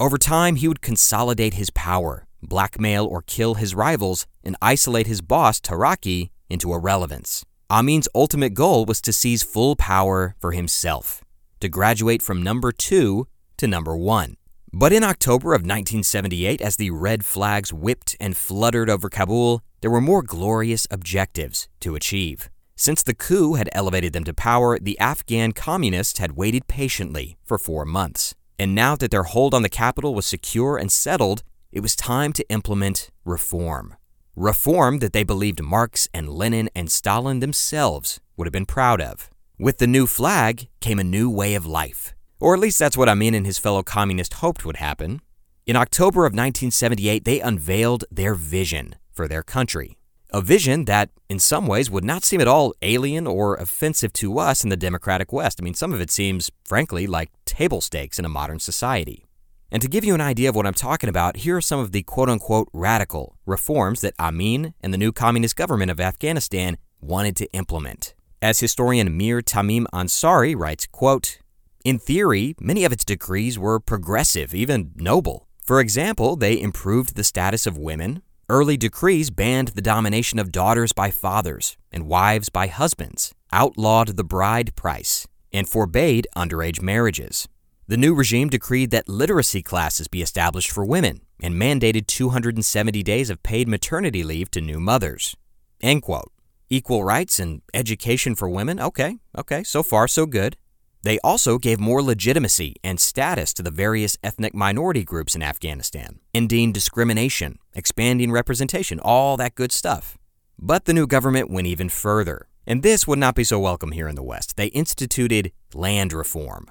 Over 0.00 0.16
time, 0.16 0.56
he 0.56 0.66
would 0.66 0.80
consolidate 0.80 1.60
his 1.60 1.68
power, 1.68 2.26
blackmail 2.42 3.04
or 3.04 3.20
kill 3.20 3.56
his 3.56 3.74
rivals, 3.74 4.26
and 4.42 4.56
isolate 4.62 5.06
his 5.06 5.20
boss, 5.20 5.60
Taraki, 5.60 6.30
into 6.48 6.72
irrelevance. 6.72 7.44
Amin's 7.68 8.08
ultimate 8.14 8.54
goal 8.54 8.86
was 8.86 9.02
to 9.02 9.12
seize 9.12 9.42
full 9.42 9.76
power 9.76 10.34
for 10.40 10.52
himself, 10.52 11.22
to 11.60 11.68
graduate 11.68 12.22
from 12.22 12.42
number 12.42 12.72
two 12.72 13.26
to 13.58 13.66
number 13.66 13.94
one. 13.94 14.38
But 14.72 14.94
in 14.94 15.04
October 15.04 15.52
of 15.52 15.60
1978, 15.60 16.62
as 16.62 16.76
the 16.76 16.92
red 16.92 17.26
flags 17.26 17.74
whipped 17.74 18.16
and 18.18 18.34
fluttered 18.34 18.88
over 18.88 19.10
Kabul, 19.10 19.60
there 19.82 19.90
were 19.90 20.00
more 20.00 20.22
glorious 20.22 20.86
objectives 20.90 21.68
to 21.80 21.94
achieve. 21.94 22.48
Since 22.78 23.02
the 23.02 23.14
coup 23.14 23.54
had 23.54 23.70
elevated 23.72 24.12
them 24.12 24.24
to 24.24 24.34
power, 24.34 24.78
the 24.78 24.98
Afghan 24.98 25.52
communists 25.52 26.18
had 26.18 26.36
waited 26.36 26.68
patiently 26.68 27.38
for 27.42 27.56
four 27.56 27.86
months. 27.86 28.34
And 28.58 28.74
now 28.74 28.96
that 28.96 29.10
their 29.10 29.22
hold 29.22 29.54
on 29.54 29.62
the 29.62 29.70
capital 29.70 30.14
was 30.14 30.26
secure 30.26 30.76
and 30.76 30.92
settled, 30.92 31.42
it 31.72 31.80
was 31.80 31.96
time 31.96 32.34
to 32.34 32.48
implement 32.50 33.10
reform. 33.24 33.96
Reform 34.34 34.98
that 34.98 35.14
they 35.14 35.24
believed 35.24 35.62
Marx 35.62 36.06
and 36.12 36.28
Lenin 36.28 36.68
and 36.74 36.92
Stalin 36.92 37.40
themselves 37.40 38.20
would 38.36 38.46
have 38.46 38.52
been 38.52 38.66
proud 38.66 39.00
of. 39.00 39.30
With 39.58 39.78
the 39.78 39.86
new 39.86 40.06
flag 40.06 40.68
came 40.80 40.98
a 40.98 41.04
new 41.04 41.30
way 41.30 41.54
of 41.54 41.64
life, 41.64 42.14
or 42.38 42.54
at 42.54 42.60
least 42.60 42.78
that's 42.78 42.96
what 42.96 43.08
Amin 43.08 43.34
and 43.34 43.46
his 43.46 43.58
fellow 43.58 43.82
communists 43.82 44.36
hoped 44.36 44.66
would 44.66 44.76
happen. 44.76 45.22
In 45.66 45.76
October 45.76 46.26
of 46.26 46.32
1978, 46.32 47.24
they 47.24 47.40
unveiled 47.40 48.04
their 48.10 48.34
vision 48.34 48.96
for 49.10 49.26
their 49.26 49.42
country. 49.42 49.96
A 50.36 50.42
vision 50.42 50.84
that, 50.84 51.08
in 51.30 51.38
some 51.38 51.66
ways, 51.66 51.90
would 51.90 52.04
not 52.04 52.22
seem 52.22 52.42
at 52.42 52.46
all 52.46 52.74
alien 52.82 53.26
or 53.26 53.54
offensive 53.54 54.12
to 54.12 54.38
us 54.38 54.64
in 54.64 54.68
the 54.68 54.76
democratic 54.76 55.32
West. 55.32 55.58
I 55.58 55.64
mean, 55.64 55.72
some 55.72 55.94
of 55.94 56.00
it 56.02 56.10
seems, 56.10 56.50
frankly, 56.62 57.06
like 57.06 57.30
table 57.46 57.80
stakes 57.80 58.18
in 58.18 58.26
a 58.26 58.28
modern 58.28 58.58
society. 58.58 59.24
And 59.72 59.80
to 59.80 59.88
give 59.88 60.04
you 60.04 60.14
an 60.14 60.20
idea 60.20 60.50
of 60.50 60.54
what 60.54 60.66
I'm 60.66 60.74
talking 60.74 61.08
about, 61.08 61.38
here 61.38 61.56
are 61.56 61.62
some 61.62 61.80
of 61.80 61.92
the 61.92 62.02
quote 62.02 62.28
unquote 62.28 62.68
radical 62.74 63.38
reforms 63.46 64.02
that 64.02 64.12
Amin 64.20 64.74
and 64.82 64.92
the 64.92 64.98
new 64.98 65.10
communist 65.10 65.56
government 65.56 65.90
of 65.90 66.00
Afghanistan 66.00 66.76
wanted 67.00 67.34
to 67.36 67.50
implement. 67.54 68.14
As 68.42 68.60
historian 68.60 69.16
Mir 69.16 69.40
Tamim 69.40 69.86
Ansary 69.90 70.54
writes, 70.54 70.86
quote, 70.86 71.38
in 71.82 71.98
theory, 71.98 72.54
many 72.60 72.84
of 72.84 72.92
its 72.92 73.06
decrees 73.06 73.58
were 73.58 73.80
progressive, 73.80 74.54
even 74.54 74.92
noble. 74.96 75.48
For 75.64 75.80
example, 75.80 76.36
they 76.36 76.60
improved 76.60 77.16
the 77.16 77.24
status 77.24 77.66
of 77.66 77.78
women. 77.78 78.20
Early 78.48 78.76
decrees 78.76 79.30
banned 79.30 79.68
the 79.68 79.82
domination 79.82 80.38
of 80.38 80.52
daughters 80.52 80.92
by 80.92 81.10
fathers 81.10 81.76
and 81.90 82.06
wives 82.06 82.48
by 82.48 82.68
husbands, 82.68 83.34
outlawed 83.52 84.16
the 84.16 84.22
bride 84.22 84.76
price, 84.76 85.26
and 85.52 85.68
forbade 85.68 86.28
underage 86.36 86.80
marriages. 86.80 87.48
The 87.88 87.96
new 87.96 88.14
regime 88.14 88.48
decreed 88.48 88.92
that 88.92 89.08
literacy 89.08 89.62
classes 89.62 90.06
be 90.06 90.22
established 90.22 90.70
for 90.70 90.84
women 90.84 91.22
and 91.42 91.60
mandated 91.60 92.06
270 92.06 93.02
days 93.02 93.30
of 93.30 93.42
paid 93.42 93.66
maternity 93.66 94.22
leave 94.22 94.52
to 94.52 94.60
new 94.60 94.78
mothers. 94.78 95.36
End 95.80 96.02
quote. 96.02 96.30
Equal 96.70 97.02
rights 97.02 97.40
and 97.40 97.62
education 97.74 98.36
for 98.36 98.48
women? 98.48 98.78
Okay, 98.78 99.18
okay, 99.36 99.64
so 99.64 99.82
far 99.82 100.06
so 100.06 100.24
good. 100.24 100.56
They 101.02 101.18
also 101.20 101.58
gave 101.58 101.78
more 101.78 102.02
legitimacy 102.02 102.76
and 102.82 102.98
status 102.98 103.54
to 103.54 103.62
the 103.62 103.70
various 103.70 104.18
ethnic 104.24 104.54
minority 104.54 105.04
groups 105.04 105.36
in 105.36 105.42
Afghanistan, 105.42 106.18
ending 106.34 106.72
discrimination, 106.72 107.58
expanding 107.76 108.32
representation, 108.32 108.98
all 108.98 109.36
that 109.36 109.54
good 109.54 109.70
stuff. 109.70 110.18
But 110.58 110.86
the 110.86 110.94
new 110.94 111.06
government 111.06 111.50
went 111.50 111.66
even 111.66 111.88
further, 111.88 112.48
and 112.66 112.82
this 112.82 113.06
would 113.06 113.18
not 113.18 113.34
be 113.34 113.44
so 113.44 113.60
welcome 113.60 113.92
here 113.92 114.08
in 114.08 114.16
the 114.16 114.22
West. 114.22 114.56
They 114.56 114.68
instituted 114.68 115.52
land 115.74 116.12
reform. 116.12 116.70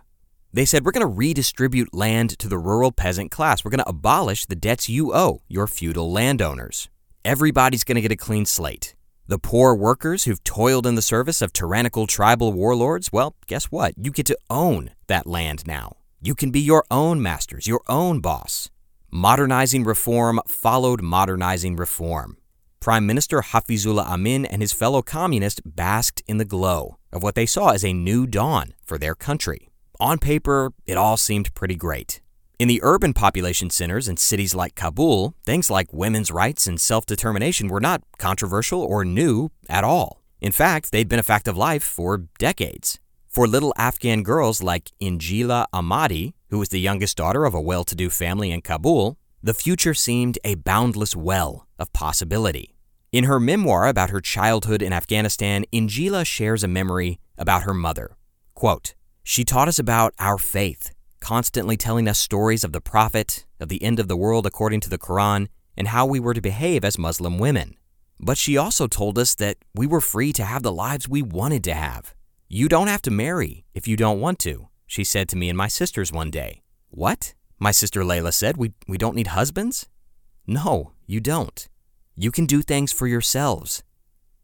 They 0.51 0.65
said, 0.65 0.85
We're 0.85 0.91
going 0.91 1.01
to 1.01 1.07
redistribute 1.07 1.93
land 1.93 2.37
to 2.39 2.47
the 2.47 2.57
rural 2.57 2.91
peasant 2.91 3.29
class. 3.29 3.63
We're 3.63 3.71
going 3.71 3.83
to 3.83 3.89
abolish 3.89 4.45
the 4.45 4.55
debts 4.55 4.89
you 4.89 5.13
owe 5.13 5.41
your 5.47 5.67
feudal 5.67 6.11
landowners. 6.11 6.89
Everybody's 7.23 7.83
going 7.83 7.95
to 7.95 8.01
get 8.01 8.11
a 8.11 8.17
clean 8.17 8.45
slate. 8.45 8.95
The 9.27 9.39
poor 9.39 9.73
workers 9.73 10.23
who've 10.23 10.43
toiled 10.43 10.85
in 10.85 10.95
the 10.95 11.01
service 11.01 11.41
of 11.41 11.51
tyrannical 11.51 12.05
tribal 12.05 12.53
warlords, 12.53 13.11
well, 13.11 13.35
guess 13.47 13.65
what? 13.65 13.95
You 13.97 14.11
get 14.11 14.27
to 14.27 14.37
own 14.49 14.91
that 15.07 15.25
land 15.25 15.65
now. 15.65 15.97
You 16.21 16.35
can 16.35 16.51
be 16.51 16.59
your 16.59 16.85
own 16.89 17.21
masters, 17.21 17.67
your 17.67 17.81
own 17.87 18.19
boss. 18.19 18.69
Modernizing 19.17 19.85
reform 19.85 20.41
followed 20.45 21.01
modernizing 21.01 21.77
reform. 21.77 22.35
Prime 22.81 23.05
Minister 23.05 23.41
Hafizullah 23.41 24.05
Amin 24.07 24.43
and 24.43 24.61
his 24.61 24.73
fellow 24.73 25.01
communists 25.01 25.61
basked 25.61 26.21
in 26.27 26.37
the 26.37 26.43
glow 26.43 26.97
of 27.13 27.23
what 27.23 27.33
they 27.33 27.45
saw 27.45 27.69
as 27.69 27.85
a 27.85 27.93
new 27.93 28.27
dawn 28.27 28.73
for 28.83 28.97
their 28.97 29.15
country. 29.15 29.69
On 30.01 30.17
paper, 30.17 30.73
it 30.85 30.97
all 30.97 31.15
seemed 31.15 31.55
pretty 31.55 31.77
great. 31.77 32.19
In 32.59 32.67
the 32.67 32.81
urban 32.83 33.13
population 33.13 33.69
centers 33.69 34.09
in 34.09 34.17
cities 34.17 34.53
like 34.53 34.75
Kabul, 34.75 35.33
things 35.45 35.69
like 35.69 35.93
women's 35.93 36.29
rights 36.29 36.67
and 36.67 36.77
self 36.77 37.05
determination 37.05 37.69
were 37.69 37.79
not 37.79 38.01
controversial 38.17 38.81
or 38.81 39.05
new 39.05 39.49
at 39.69 39.85
all. 39.85 40.21
In 40.41 40.51
fact, 40.51 40.91
they'd 40.91 41.07
been 41.07 41.19
a 41.19 41.31
fact 41.31 41.47
of 41.47 41.55
life 41.55 41.83
for 41.83 42.25
decades. 42.37 42.99
For 43.29 43.47
little 43.47 43.73
Afghan 43.77 44.23
girls 44.23 44.61
like 44.61 44.91
Injila 45.01 45.67
Ahmadi, 45.73 46.33
who 46.49 46.59
was 46.59 46.69
the 46.69 46.79
youngest 46.79 47.17
daughter 47.17 47.45
of 47.45 47.53
a 47.53 47.61
well 47.61 47.83
to 47.83 47.95
do 47.95 48.09
family 48.09 48.51
in 48.51 48.61
Kabul, 48.61 49.17
the 49.41 49.53
future 49.53 49.93
seemed 49.93 50.39
a 50.43 50.55
boundless 50.55 51.15
well 51.15 51.67
of 51.77 51.93
possibility. 51.93 52.75
In 53.11 53.25
her 53.25 53.39
memoir 53.39 53.87
about 53.87 54.09
her 54.09 54.19
childhood 54.19 54.81
in 54.81 54.91
Afghanistan, 54.91 55.65
Injila 55.71 56.25
shares 56.25 56.63
a 56.63 56.67
memory 56.67 57.19
about 57.37 57.63
her 57.63 57.73
mother. 57.73 58.17
Quote, 58.53 58.95
She 59.23 59.43
taught 59.43 59.67
us 59.67 59.79
about 59.79 60.13
our 60.19 60.37
faith, 60.37 60.93
constantly 61.19 61.77
telling 61.77 62.07
us 62.07 62.19
stories 62.19 62.63
of 62.63 62.71
the 62.71 62.81
Prophet, 62.81 63.45
of 63.59 63.69
the 63.69 63.81
end 63.83 63.99
of 63.99 64.07
the 64.07 64.17
world 64.17 64.45
according 64.45 64.81
to 64.81 64.89
the 64.89 64.97
Quran, 64.97 65.47
and 65.77 65.89
how 65.89 66.05
we 66.05 66.19
were 66.19 66.33
to 66.33 66.41
behave 66.41 66.83
as 66.83 66.97
Muslim 66.97 67.37
women. 67.37 67.75
But 68.19 68.37
she 68.37 68.57
also 68.57 68.87
told 68.87 69.17
us 69.17 69.35
that 69.35 69.57
we 69.73 69.87
were 69.87 70.01
free 70.01 70.33
to 70.33 70.43
have 70.43 70.63
the 70.63 70.71
lives 70.71 71.07
we 71.07 71.21
wanted 71.21 71.63
to 71.65 71.73
have. 71.73 72.13
You 72.47 72.67
don't 72.67 72.87
have 72.87 73.01
to 73.03 73.11
marry 73.11 73.65
if 73.73 73.87
you 73.87 73.97
don't 73.97 74.19
want 74.19 74.39
to, 74.39 74.69
she 74.87 75.03
said 75.03 75.27
to 75.29 75.37
me 75.37 75.49
and 75.49 75.57
my 75.57 75.67
sisters 75.67 76.11
one 76.11 76.31
day. 76.31 76.61
What? 76.89 77.33
My 77.59 77.71
sister 77.71 78.01
Layla 78.01 78.33
said, 78.33 78.57
We, 78.57 78.73
we 78.87 78.97
don't 78.97 79.15
need 79.15 79.27
husbands? 79.27 79.87
No, 80.47 80.91
you 81.05 81.19
don't. 81.19 81.67
You 82.15 82.31
can 82.31 82.45
do 82.45 82.61
things 82.61 82.91
for 82.91 83.07
yourselves. 83.07 83.83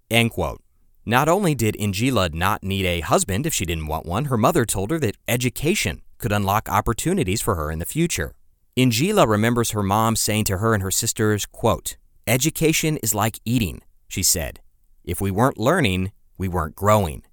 End 0.10 0.32
quote. 0.32 0.62
Not 1.06 1.28
only 1.28 1.56
did 1.56 1.76
Injila 1.76 2.34
not 2.34 2.64
need 2.64 2.86
a 2.86 3.00
husband 3.00 3.46
if 3.46 3.54
she 3.54 3.66
didn't 3.66 3.88
want 3.88 4.06
one, 4.06 4.26
her 4.26 4.38
mother 4.38 4.66
told 4.66 4.92
her 4.92 5.00
that 5.00 5.18
education 5.28 6.02
could 6.18 6.32
unlock 6.32 6.70
opportunities 6.70 7.42
for 7.42 7.56
her 7.56 7.72
in 7.72 7.80
the 7.80 7.86
future. 7.86 8.36
Injila 8.78 9.28
remembers 9.28 9.72
her 9.72 9.84
mom 9.84 10.16
saying 10.16 10.46
to 10.46 10.58
her 10.58 10.74
and 10.74 10.84
her 10.84 10.92
sisters, 10.92 11.46
quote, 11.46 11.98
Education 12.28 12.98
is 12.98 13.16
like 13.16 13.40
eating, 13.46 13.82
she 14.08 14.22
said. 14.22 14.60
If 15.04 15.20
we 15.20 15.32
weren't 15.32 15.58
learning, 15.58 16.12
we 16.38 16.48
weren't 16.48 16.76
growing. 16.76 17.24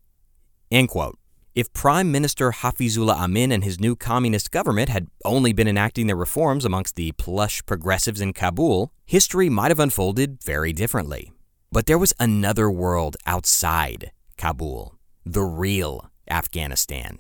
End 0.71 0.89
quote. 0.89 1.19
If 1.55 1.73
Prime 1.73 2.13
Minister 2.13 2.53
Hafizullah 2.53 3.17
Amin 3.17 3.51
and 3.51 3.65
his 3.65 3.81
new 3.81 3.97
communist 3.97 4.51
government 4.51 4.89
had 4.89 5.09
only 5.25 5.53
been 5.53 5.67
enacting 5.67 6.07
their 6.07 6.17
reforms 6.17 6.65
amongst 6.65 6.95
the 6.95 7.13
plush 7.13 7.65
progressives 7.65 8.21
in 8.21 8.33
Kabul, 8.33 8.93
history 9.07 9.49
might 9.49 9.71
have 9.71 9.81
unfolded 9.81 10.43
very 10.43 10.73
differently. 10.73 11.33
But 11.73 11.87
there 11.87 11.99
was 11.99 12.15
another 12.21 12.71
world 12.71 13.17
outside 13.27 14.13
Kabul, 14.37 14.95
the 15.25 15.43
real 15.43 16.11
Afghanistan. 16.31 17.19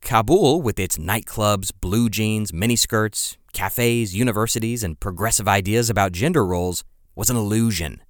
Kabul, 0.00 0.60
with 0.60 0.78
its 0.78 0.98
nightclubs, 0.98 1.70
blue 1.80 2.08
jeans, 2.08 2.52
miniskirts, 2.52 3.36
cafes, 3.52 4.14
universities, 4.14 4.82
and 4.82 5.00
progressive 5.00 5.48
ideas 5.48 5.88
about 5.88 6.12
gender 6.12 6.44
roles, 6.44 6.84
was 7.14 7.30
an 7.30 7.36
illusion, 7.36 8.02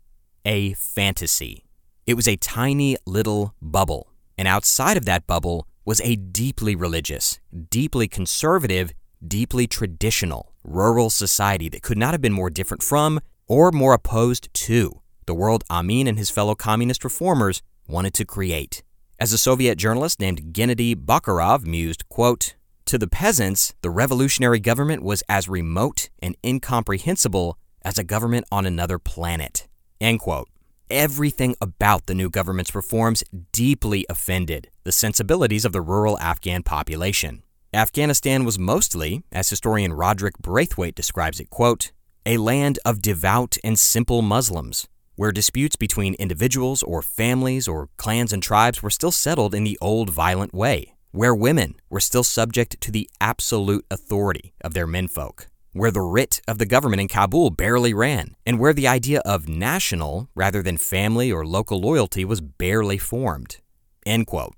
a 0.44 0.72
fantasy. 0.74 1.64
It 2.06 2.14
was 2.14 2.26
a 2.26 2.36
tiny 2.36 2.96
little 3.06 3.54
bubble 3.60 4.08
and 4.38 4.48
outside 4.48 4.96
of 4.96 5.04
that 5.04 5.26
bubble 5.26 5.66
was 5.84 6.00
a 6.02 6.16
deeply 6.16 6.76
religious, 6.76 7.40
deeply 7.70 8.06
conservative, 8.06 8.92
deeply 9.26 9.66
traditional 9.66 10.52
rural 10.62 11.10
society 11.10 11.68
that 11.68 11.82
could 11.82 11.98
not 11.98 12.12
have 12.12 12.20
been 12.22 12.32
more 12.32 12.50
different 12.50 12.82
from 12.82 13.20
or 13.48 13.72
more 13.72 13.94
opposed 13.94 14.52
to 14.54 15.00
the 15.26 15.34
world 15.34 15.64
Amin 15.70 16.06
and 16.06 16.18
his 16.18 16.30
fellow 16.30 16.54
communist 16.54 17.04
reformers 17.04 17.62
wanted 17.88 18.14
to 18.14 18.24
create. 18.24 18.82
As 19.18 19.32
a 19.32 19.38
Soviet 19.38 19.76
journalist 19.76 20.20
named 20.20 20.52
Gennady 20.54 20.94
Bokarov 20.94 21.66
mused, 21.66 22.08
quote, 22.08 22.54
To 22.86 22.98
the 22.98 23.08
peasants, 23.08 23.74
the 23.82 23.90
revolutionary 23.90 24.60
government 24.60 25.02
was 25.02 25.24
as 25.28 25.48
remote 25.48 26.10
and 26.20 26.36
incomprehensible 26.44 27.58
as 27.82 27.98
a 27.98 28.04
government 28.04 28.46
on 28.52 28.64
another 28.64 28.98
planet. 28.98 29.66
End 30.00 30.20
quote 30.20 30.48
everything 30.90 31.54
about 31.60 32.06
the 32.06 32.14
new 32.14 32.30
government's 32.30 32.74
reforms 32.74 33.24
deeply 33.52 34.06
offended 34.08 34.70
the 34.84 34.92
sensibilities 34.92 35.64
of 35.64 35.72
the 35.72 35.80
rural 35.80 36.18
Afghan 36.18 36.62
population. 36.62 37.42
Afghanistan 37.74 38.44
was 38.44 38.58
mostly, 38.58 39.22
as 39.30 39.50
historian 39.50 39.92
Rodric 39.92 40.38
Braithwaite 40.38 40.94
describes 40.94 41.40
it, 41.40 41.50
quote, 41.50 41.92
a 42.24 42.38
land 42.38 42.78
of 42.84 43.02
devout 43.02 43.56
and 43.62 43.78
simple 43.78 44.22
Muslims, 44.22 44.88
where 45.16 45.32
disputes 45.32 45.76
between 45.76 46.14
individuals 46.14 46.82
or 46.82 47.02
families 47.02 47.68
or 47.68 47.90
clans 47.96 48.32
and 48.32 48.42
tribes 48.42 48.82
were 48.82 48.90
still 48.90 49.12
settled 49.12 49.54
in 49.54 49.64
the 49.64 49.78
old 49.80 50.08
violent 50.10 50.54
way, 50.54 50.94
where 51.12 51.34
women 51.34 51.74
were 51.90 52.00
still 52.00 52.24
subject 52.24 52.80
to 52.80 52.90
the 52.90 53.10
absolute 53.20 53.84
authority 53.90 54.54
of 54.62 54.74
their 54.74 54.86
menfolk 54.86 55.48
where 55.72 55.90
the 55.90 56.00
writ 56.00 56.40
of 56.48 56.58
the 56.58 56.66
government 56.66 57.00
in 57.00 57.08
Kabul 57.08 57.50
barely 57.50 57.92
ran, 57.92 58.34
and 58.46 58.58
where 58.58 58.72
the 58.72 58.88
idea 58.88 59.20
of 59.24 59.48
national 59.48 60.28
rather 60.34 60.62
than 60.62 60.76
family 60.76 61.30
or 61.30 61.46
local 61.46 61.80
loyalty 61.80 62.24
was 62.24 62.40
barely 62.40 62.98
formed. 62.98 63.58
End 64.06 64.26
quote. 64.26 64.54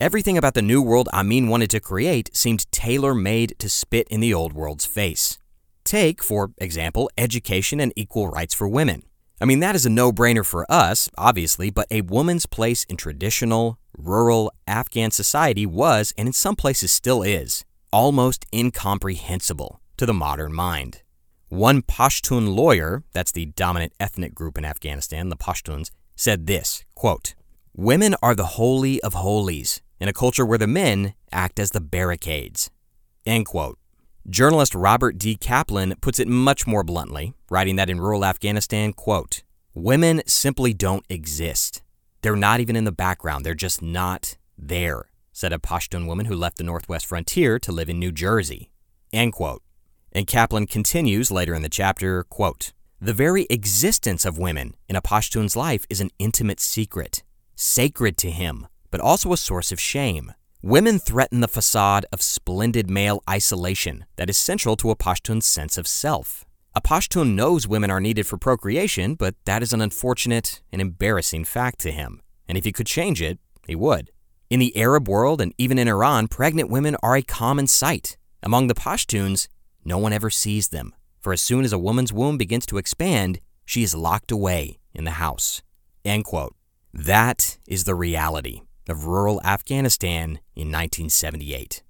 Everything 0.00 0.38
about 0.38 0.54
the 0.54 0.62
new 0.62 0.82
world 0.82 1.08
Amin 1.12 1.48
wanted 1.48 1.70
to 1.70 1.80
create 1.80 2.34
seemed 2.34 2.70
tailor 2.72 3.14
made 3.14 3.54
to 3.58 3.68
spit 3.68 4.08
in 4.08 4.20
the 4.20 4.34
old 4.34 4.52
world's 4.52 4.86
face. 4.86 5.38
Take, 5.84 6.22
for 6.22 6.52
example, 6.58 7.10
education 7.18 7.80
and 7.80 7.92
equal 7.96 8.28
rights 8.28 8.54
for 8.54 8.66
women. 8.66 9.02
I 9.40 9.44
mean, 9.44 9.60
that 9.60 9.74
is 9.74 9.86
a 9.86 9.90
no 9.90 10.12
brainer 10.12 10.44
for 10.44 10.70
us, 10.70 11.08
obviously, 11.16 11.70
but 11.70 11.86
a 11.90 12.02
woman's 12.02 12.46
place 12.46 12.84
in 12.84 12.96
traditional, 12.96 13.78
rural 13.96 14.52
Afghan 14.66 15.10
society 15.10 15.64
was, 15.64 16.12
and 16.18 16.28
in 16.28 16.32
some 16.32 16.56
places 16.56 16.92
still 16.92 17.22
is, 17.22 17.64
almost 17.92 18.44
incomprehensible 18.52 19.80
to 20.00 20.06
the 20.06 20.14
modern 20.14 20.50
mind. 20.50 21.02
One 21.50 21.82
Pashtun 21.82 22.56
lawyer, 22.56 23.04
that's 23.12 23.32
the 23.32 23.44
dominant 23.44 23.92
ethnic 24.00 24.34
group 24.34 24.56
in 24.56 24.64
Afghanistan, 24.64 25.28
the 25.28 25.36
Pashtuns, 25.36 25.90
said 26.16 26.46
this 26.46 26.86
quote, 26.94 27.34
Women 27.76 28.16
are 28.22 28.34
the 28.34 28.56
holy 28.56 28.98
of 29.02 29.12
holies 29.12 29.82
in 30.00 30.08
a 30.08 30.14
culture 30.14 30.46
where 30.46 30.56
the 30.56 30.66
men 30.66 31.12
act 31.30 31.60
as 31.60 31.72
the 31.72 31.82
barricades. 31.82 32.70
End 33.26 33.44
quote. 33.44 33.78
Journalist 34.26 34.74
Robert 34.74 35.18
D. 35.18 35.36
Kaplan 35.36 35.96
puts 36.00 36.18
it 36.18 36.28
much 36.28 36.66
more 36.66 36.82
bluntly, 36.82 37.34
writing 37.50 37.76
that 37.76 37.90
in 37.90 38.00
rural 38.00 38.24
Afghanistan, 38.24 38.94
quote, 38.94 39.42
Women 39.74 40.22
simply 40.24 40.72
don't 40.72 41.04
exist. 41.10 41.82
They're 42.22 42.36
not 42.36 42.60
even 42.60 42.74
in 42.74 42.84
the 42.84 42.90
background. 43.06 43.44
They're 43.44 43.54
just 43.54 43.82
not 43.82 44.38
there, 44.56 45.10
said 45.30 45.52
a 45.52 45.58
Pashtun 45.58 46.06
woman 46.06 46.24
who 46.24 46.34
left 46.34 46.56
the 46.56 46.64
northwest 46.64 47.04
frontier 47.04 47.58
to 47.58 47.70
live 47.70 47.90
in 47.90 47.98
New 47.98 48.12
Jersey. 48.12 48.70
End 49.12 49.34
quote. 49.34 49.62
And 50.12 50.26
Kaplan 50.26 50.66
continues 50.66 51.30
later 51.30 51.54
in 51.54 51.62
the 51.62 51.68
chapter, 51.68 52.24
quote, 52.24 52.72
The 53.00 53.14
very 53.14 53.46
existence 53.48 54.24
of 54.24 54.38
women 54.38 54.74
in 54.88 54.96
a 54.96 55.02
Pashtun's 55.02 55.56
life 55.56 55.86
is 55.88 56.00
an 56.00 56.10
intimate 56.18 56.60
secret, 56.60 57.22
sacred 57.54 58.16
to 58.18 58.30
him, 58.30 58.66
but 58.90 59.00
also 59.00 59.32
a 59.32 59.36
source 59.36 59.70
of 59.70 59.80
shame. 59.80 60.32
Women 60.62 60.98
threaten 60.98 61.40
the 61.40 61.48
facade 61.48 62.04
of 62.12 62.20
splendid 62.20 62.90
male 62.90 63.22
isolation 63.28 64.04
that 64.16 64.28
is 64.28 64.36
central 64.36 64.76
to 64.76 64.90
a 64.90 64.96
Pashtun's 64.96 65.46
sense 65.46 65.78
of 65.78 65.86
self. 65.86 66.44
A 66.74 66.80
Pashtun 66.80 67.34
knows 67.34 67.66
women 67.66 67.90
are 67.90 68.00
needed 68.00 68.26
for 68.26 68.36
procreation, 68.36 69.14
but 69.14 69.34
that 69.44 69.62
is 69.62 69.72
an 69.72 69.80
unfortunate 69.80 70.60
and 70.70 70.80
embarrassing 70.80 71.44
fact 71.44 71.80
to 71.80 71.90
him. 71.90 72.20
And 72.46 72.58
if 72.58 72.64
he 72.64 72.72
could 72.72 72.86
change 72.86 73.22
it, 73.22 73.38
he 73.66 73.74
would. 73.74 74.10
In 74.50 74.60
the 74.60 74.76
Arab 74.76 75.08
world 75.08 75.40
and 75.40 75.54
even 75.58 75.78
in 75.78 75.88
Iran, 75.88 76.28
pregnant 76.28 76.70
women 76.70 76.96
are 77.02 77.16
a 77.16 77.22
common 77.22 77.66
sight. 77.66 78.16
Among 78.42 78.66
the 78.66 78.74
Pashtuns, 78.74 79.48
no 79.84 79.98
one 79.98 80.12
ever 80.12 80.30
sees 80.30 80.68
them, 80.68 80.94
for 81.20 81.32
as 81.32 81.40
soon 81.40 81.64
as 81.64 81.72
a 81.72 81.78
woman's 81.78 82.12
womb 82.12 82.38
begins 82.38 82.66
to 82.66 82.78
expand, 82.78 83.40
she 83.64 83.82
is 83.82 83.94
locked 83.94 84.30
away 84.30 84.78
in 84.94 85.04
the 85.04 85.12
house. 85.12 85.62
End 86.04 86.24
quote. 86.24 86.54
That 86.92 87.58
is 87.68 87.84
the 87.84 87.94
reality 87.94 88.62
of 88.88 89.06
rural 89.06 89.40
Afghanistan 89.44 90.40
in 90.56 90.72
1978. 90.72 91.82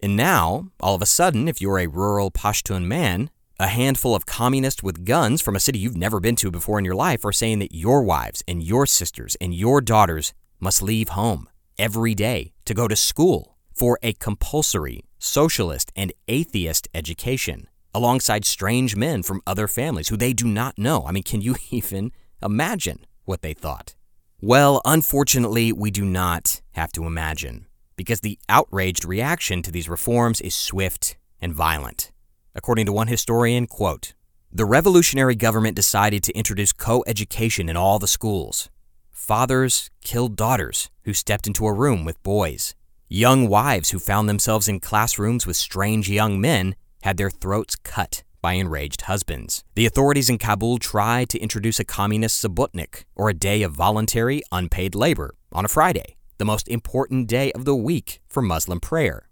And 0.00 0.16
now, 0.16 0.68
all 0.80 0.96
of 0.96 1.02
a 1.02 1.06
sudden, 1.06 1.46
if 1.46 1.60
you're 1.60 1.78
a 1.78 1.86
rural 1.86 2.30
Pashtun 2.30 2.84
man, 2.84 3.30
a 3.60 3.68
handful 3.68 4.16
of 4.16 4.26
communists 4.26 4.82
with 4.82 5.04
guns 5.04 5.40
from 5.40 5.54
a 5.54 5.60
city 5.60 5.78
you've 5.78 5.96
never 5.96 6.18
been 6.18 6.34
to 6.36 6.50
before 6.50 6.80
in 6.80 6.84
your 6.84 6.96
life 6.96 7.24
are 7.24 7.32
saying 7.32 7.60
that 7.60 7.74
your 7.74 8.02
wives 8.02 8.42
and 8.48 8.62
your 8.62 8.86
sisters 8.86 9.36
and 9.40 9.54
your 9.54 9.80
daughters 9.80 10.34
must 10.58 10.82
leave 10.82 11.10
home 11.10 11.48
every 11.78 12.14
day 12.14 12.52
to 12.64 12.74
go 12.74 12.88
to 12.88 12.96
school 12.96 13.51
for 13.82 13.98
a 14.00 14.12
compulsory 14.12 15.02
socialist, 15.22 15.92
and 15.94 16.12
atheist 16.28 16.88
education, 16.94 17.68
alongside 17.94 18.44
strange 18.44 18.96
men 18.96 19.22
from 19.22 19.40
other 19.46 19.68
families 19.68 20.08
who 20.08 20.16
they 20.16 20.32
do 20.32 20.46
not 20.46 20.76
know. 20.76 21.04
I 21.06 21.12
mean, 21.12 21.22
can 21.22 21.40
you 21.40 21.56
even 21.70 22.12
imagine 22.42 23.06
what 23.24 23.42
they 23.42 23.54
thought? 23.54 23.94
Well, 24.40 24.82
unfortunately, 24.84 25.72
we 25.72 25.90
do 25.90 26.04
not 26.04 26.60
have 26.72 26.90
to 26.92 27.06
imagine, 27.06 27.66
because 27.96 28.20
the 28.20 28.38
outraged 28.48 29.04
reaction 29.04 29.62
to 29.62 29.70
these 29.70 29.88
reforms 29.88 30.40
is 30.40 30.54
swift 30.54 31.16
and 31.40 31.54
violent. 31.54 32.10
According 32.54 32.86
to 32.86 32.92
one 32.92 33.06
historian, 33.06 33.66
quote, 33.66 34.14
the 34.50 34.64
revolutionary 34.64 35.34
government 35.34 35.76
decided 35.76 36.22
to 36.24 36.36
introduce 36.36 36.72
co-education 36.72 37.68
in 37.68 37.76
all 37.76 37.98
the 37.98 38.08
schools. 38.08 38.68
Fathers 39.10 39.88
killed 40.02 40.36
daughters 40.36 40.90
who 41.04 41.14
stepped 41.14 41.46
into 41.46 41.66
a 41.66 41.72
room 41.72 42.04
with 42.04 42.22
boys. 42.22 42.74
Young 43.14 43.46
wives 43.46 43.90
who 43.90 43.98
found 43.98 44.26
themselves 44.26 44.68
in 44.68 44.80
classrooms 44.80 45.46
with 45.46 45.54
strange 45.54 46.08
young 46.08 46.40
men 46.40 46.76
had 47.02 47.18
their 47.18 47.28
throats 47.28 47.76
cut 47.76 48.22
by 48.40 48.54
enraged 48.54 49.02
husbands. 49.02 49.62
The 49.74 49.84
authorities 49.84 50.30
in 50.30 50.38
Kabul 50.38 50.78
tried 50.78 51.28
to 51.28 51.38
introduce 51.38 51.78
a 51.78 51.84
communist 51.84 52.42
subbotnik, 52.42 53.04
or 53.14 53.28
a 53.28 53.34
day 53.34 53.60
of 53.64 53.72
voluntary 53.72 54.40
unpaid 54.50 54.94
labor, 54.94 55.34
on 55.52 55.66
a 55.66 55.68
Friday, 55.68 56.16
the 56.38 56.46
most 56.46 56.66
important 56.68 57.28
day 57.28 57.52
of 57.52 57.66
the 57.66 57.76
week 57.76 58.22
for 58.30 58.40
Muslim 58.40 58.80
prayer. 58.80 59.28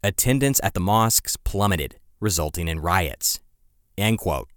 Attendance 0.00 0.60
at 0.62 0.74
the 0.74 0.78
mosques 0.78 1.36
plummeted, 1.36 1.98
resulting 2.20 2.68
in 2.68 2.78
riots. 2.78 3.40
End 3.98 4.18
quote. 4.18 4.48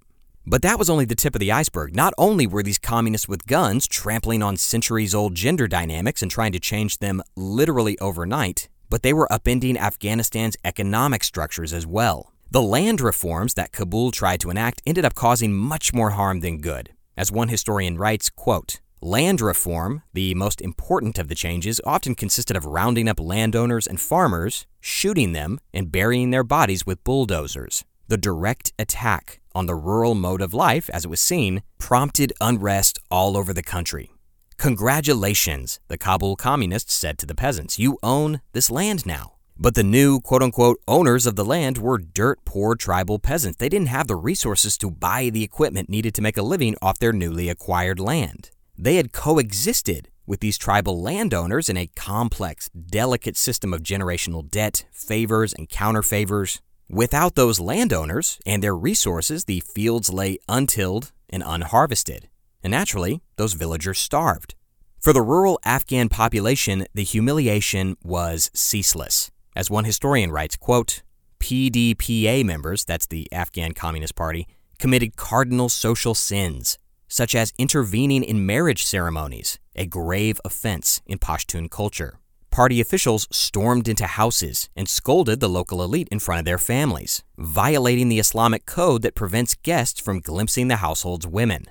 But 0.50 0.62
that 0.62 0.80
was 0.80 0.90
only 0.90 1.04
the 1.04 1.14
tip 1.14 1.36
of 1.36 1.42
the 1.42 1.52
iceberg. 1.52 1.94
Not 1.94 2.14
only 2.18 2.48
were 2.48 2.64
these 2.64 2.78
communists 2.78 3.28
with 3.28 3.48
guns 3.48 3.86
trampling 3.86 4.42
on 4.42 4.56
centuries 4.56 5.14
old 5.14 5.36
gender 5.36 5.68
dynamics 5.68 6.22
and 6.22 6.32
trying 6.32 6.54
to 6.54 6.60
change 6.60 7.00
them 7.00 7.22
literally 7.36 8.00
overnight, 8.00 8.70
but 8.90 9.04
they 9.04 9.12
were 9.12 9.28
upending 9.30 9.76
Afghanistan's 9.76 10.56
economic 10.64 11.26
structures 11.26 11.74
as 11.74 11.86
well. 11.86 12.32
The 12.50 12.62
land 12.62 13.02
reforms 13.02 13.56
that 13.56 13.74
Kabul 13.74 14.12
tried 14.12 14.40
to 14.40 14.50
enact 14.50 14.82
ended 14.86 15.04
up 15.04 15.16
causing 15.16 15.54
much 15.54 15.94
more 15.94 16.12
harm 16.12 16.40
than 16.40 16.62
good. 16.62 16.94
As 17.18 17.30
one 17.30 17.50
historian 17.50 17.98
writes, 17.98 18.30
quote, 18.30 18.80
Land 19.02 19.42
reform, 19.42 20.04
the 20.14 20.34
most 20.34 20.62
important 20.62 21.20
of 21.20 21.28
the 21.28 21.36
changes, 21.36 21.82
often 21.86 22.16
consisted 22.16 22.56
of 22.56 22.66
rounding 22.66 23.10
up 23.10 23.20
landowners 23.20 23.86
and 23.86 24.00
farmers, 24.00 24.66
shooting 24.80 25.34
them, 25.34 25.60
and 25.74 25.92
burying 25.92 26.32
their 26.32 26.46
bodies 26.46 26.86
with 26.86 27.04
bulldozers. 27.04 27.84
The 28.10 28.18
direct 28.18 28.72
attack 28.80 29.42
on 29.54 29.66
the 29.66 29.76
rural 29.76 30.16
mode 30.16 30.42
of 30.42 30.54
life, 30.54 30.90
as 30.92 31.04
it 31.04 31.10
was 31.10 31.20
seen, 31.20 31.62
prompted 31.78 32.32
unrest 32.40 33.00
all 33.12 33.36
over 33.36 33.52
the 33.52 33.64
country. 33.64 34.12
Congratulations, 34.58 35.82
the 35.90 35.98
Kabul 35.98 36.38
communists 36.38 36.94
said 36.94 37.18
to 37.18 37.26
the 37.26 37.36
peasants. 37.36 37.78
You 37.78 37.98
own 38.02 38.40
this 38.54 38.72
land 38.72 39.06
now. 39.06 39.34
But 39.58 39.76
the 39.76 39.84
new 39.84 40.22
quote 40.22 40.42
unquote 40.42 40.80
owners 40.88 41.26
of 41.26 41.36
the 41.36 41.44
land 41.44 41.80
were 41.80 41.98
dirt 41.98 42.46
poor 42.46 42.76
tribal 42.76 43.20
peasants. 43.20 43.58
They 43.58 43.70
didn't 43.70 43.88
have 43.88 44.08
the 44.08 44.16
resources 44.16 44.78
to 44.78 44.90
buy 44.90 45.30
the 45.30 45.44
equipment 45.44 45.90
needed 45.90 46.16
to 46.16 46.22
make 46.22 46.38
a 46.38 46.44
living 46.44 46.76
off 46.82 47.00
their 47.00 47.12
newly 47.12 47.50
acquired 47.50 48.00
land. 48.00 48.52
They 48.78 48.96
had 48.96 49.12
coexisted 49.12 50.10
with 50.26 50.40
these 50.40 50.58
tribal 50.58 51.02
landowners 51.02 51.70
in 51.70 51.78
a 51.78 51.90
complex, 51.96 52.70
delicate 52.70 53.36
system 53.36 53.74
of 53.74 53.82
generational 53.82 54.50
debt, 54.50 54.86
favors, 54.92 55.54
and 55.54 55.68
counterfavors. 55.68 56.62
Without 56.90 57.36
those 57.36 57.60
landowners 57.60 58.40
and 58.46 58.64
their 58.64 58.76
resources, 58.76 59.44
the 59.44 59.60
fields 59.60 60.12
lay 60.12 60.38
untilled 60.48 61.12
and 61.30 61.44
unharvested. 61.44 62.30
And 62.64 62.72
naturally, 62.72 63.22
those 63.36 63.54
villagers 63.54 64.00
starved. 64.00 64.56
For 65.02 65.12
the 65.12 65.22
rural 65.22 65.60
Afghan 65.66 66.08
population, 66.08 66.86
the 66.94 67.04
humiliation 67.04 67.98
was 68.04 68.50
ceaseless. 68.54 69.32
As 69.54 69.70
one 69.70 69.84
historian 69.84 70.32
writes, 70.32 70.56
quote, 70.56 71.04
PDPA 71.42 72.46
members, 72.46 72.86
that's 72.86 73.06
the 73.06 73.28
Afghan 73.34 73.74
Communist 73.74 74.16
Party, 74.16 74.48
committed 74.80 75.18
cardinal 75.18 75.68
social 75.68 76.16
sins, 76.16 76.78
such 77.10 77.36
as 77.36 77.54
intervening 77.58 78.24
in 78.24 78.46
marriage 78.46 78.86
ceremonies, 78.86 79.60
a 79.76 79.86
grave 79.86 80.40
offense 80.46 81.02
in 81.06 81.20
Pashtun 81.20 81.70
culture. 81.70 82.20
Party 82.58 82.82
officials 82.82 83.28
stormed 83.30 83.88
into 83.88 84.08
houses 84.08 84.68
and 84.76 84.90
scolded 84.90 85.40
the 85.40 85.48
local 85.48 85.84
elite 85.84 86.08
in 86.12 86.18
front 86.18 86.40
of 86.40 86.46
their 86.46 86.58
families, 86.58 87.24
violating 87.38 88.10
the 88.10 88.18
Islamic 88.18 88.66
code 88.66 89.04
that 89.04 89.14
prevents 89.14 89.54
guests 89.54 90.02
from 90.02 90.22
glimpsing 90.22 90.68
the 90.68 90.78
household's 90.78 91.28
women. 91.28 91.66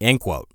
End 0.00 0.20
quote. 0.20 0.48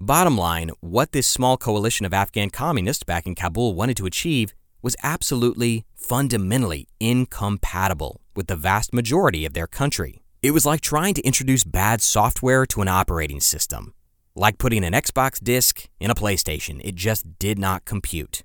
Bottom 0.00 0.36
line, 0.36 0.72
what 0.80 1.12
this 1.12 1.28
small 1.28 1.56
coalition 1.56 2.04
of 2.04 2.12
Afghan 2.12 2.50
communists 2.50 3.04
back 3.04 3.24
in 3.24 3.36
Kabul 3.36 3.76
wanted 3.76 3.96
to 3.98 4.06
achieve 4.06 4.52
was 4.82 4.96
absolutely, 5.00 5.84
fundamentally 5.94 6.88
incompatible 6.98 8.22
with 8.34 8.48
the 8.48 8.56
vast 8.56 8.92
majority 8.92 9.46
of 9.46 9.52
their 9.52 9.68
country. 9.68 10.24
It 10.42 10.50
was 10.50 10.66
like 10.66 10.80
trying 10.80 11.14
to 11.14 11.22
introduce 11.22 11.62
bad 11.62 12.02
software 12.02 12.66
to 12.66 12.82
an 12.82 12.88
operating 12.88 13.38
system. 13.38 13.94
Like 14.34 14.58
putting 14.58 14.82
an 14.82 14.92
Xbox 14.92 15.40
disc 15.40 15.88
in 16.00 16.10
a 16.10 16.16
PlayStation, 16.16 16.80
it 16.82 16.96
just 16.96 17.38
did 17.38 17.60
not 17.60 17.84
compute. 17.84 18.42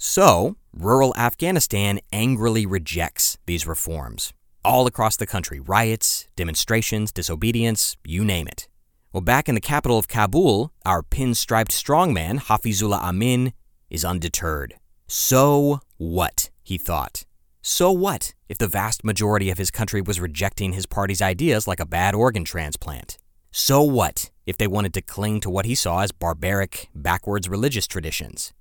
So, 0.00 0.56
rural 0.72 1.12
Afghanistan 1.16 1.98
angrily 2.12 2.64
rejects 2.66 3.36
these 3.46 3.66
reforms. 3.66 4.32
All 4.64 4.86
across 4.86 5.16
the 5.16 5.26
country, 5.26 5.58
riots, 5.58 6.28
demonstrations, 6.36 7.10
disobedience, 7.10 7.96
you 8.04 8.24
name 8.24 8.46
it. 8.46 8.68
Well, 9.12 9.22
back 9.22 9.48
in 9.48 9.56
the 9.56 9.60
capital 9.60 9.98
of 9.98 10.06
Kabul, 10.06 10.72
our 10.86 11.02
pinstriped 11.02 11.72
strongman, 11.72 12.42
Hafizullah 12.42 13.00
Amin, 13.00 13.52
is 13.90 14.04
undeterred. 14.04 14.74
So 15.08 15.80
what? 15.96 16.50
he 16.62 16.78
thought. 16.78 17.24
So 17.60 17.90
what 17.90 18.34
if 18.48 18.58
the 18.58 18.68
vast 18.68 19.02
majority 19.02 19.50
of 19.50 19.58
his 19.58 19.70
country 19.70 20.00
was 20.00 20.20
rejecting 20.20 20.74
his 20.74 20.86
party's 20.86 21.22
ideas 21.22 21.66
like 21.66 21.80
a 21.80 21.86
bad 21.86 22.14
organ 22.14 22.44
transplant? 22.44 23.18
So 23.50 23.82
what 23.82 24.30
if 24.46 24.58
they 24.58 24.66
wanted 24.68 24.94
to 24.94 25.02
cling 25.02 25.40
to 25.40 25.50
what 25.50 25.66
he 25.66 25.74
saw 25.74 26.02
as 26.02 26.12
barbaric, 26.12 26.88
backwards 26.94 27.48
religious 27.48 27.86
traditions? 27.86 28.52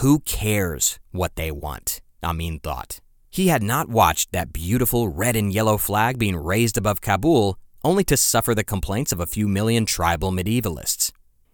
Who 0.00 0.20
cares 0.20 0.98
what 1.10 1.36
they 1.36 1.50
want? 1.50 2.02
Amin 2.22 2.60
thought. 2.60 3.00
He 3.30 3.48
had 3.48 3.62
not 3.62 3.88
watched 3.88 4.30
that 4.30 4.52
beautiful 4.52 5.08
red 5.08 5.36
and 5.36 5.50
yellow 5.50 5.78
flag 5.78 6.18
being 6.18 6.36
raised 6.36 6.76
above 6.76 7.00
Kabul 7.00 7.58
only 7.82 8.04
to 8.04 8.16
suffer 8.18 8.54
the 8.54 8.62
complaints 8.62 9.10
of 9.10 9.20
a 9.20 9.26
few 9.26 9.48
million 9.48 9.86
tribal 9.86 10.32
medievalists. 10.32 11.12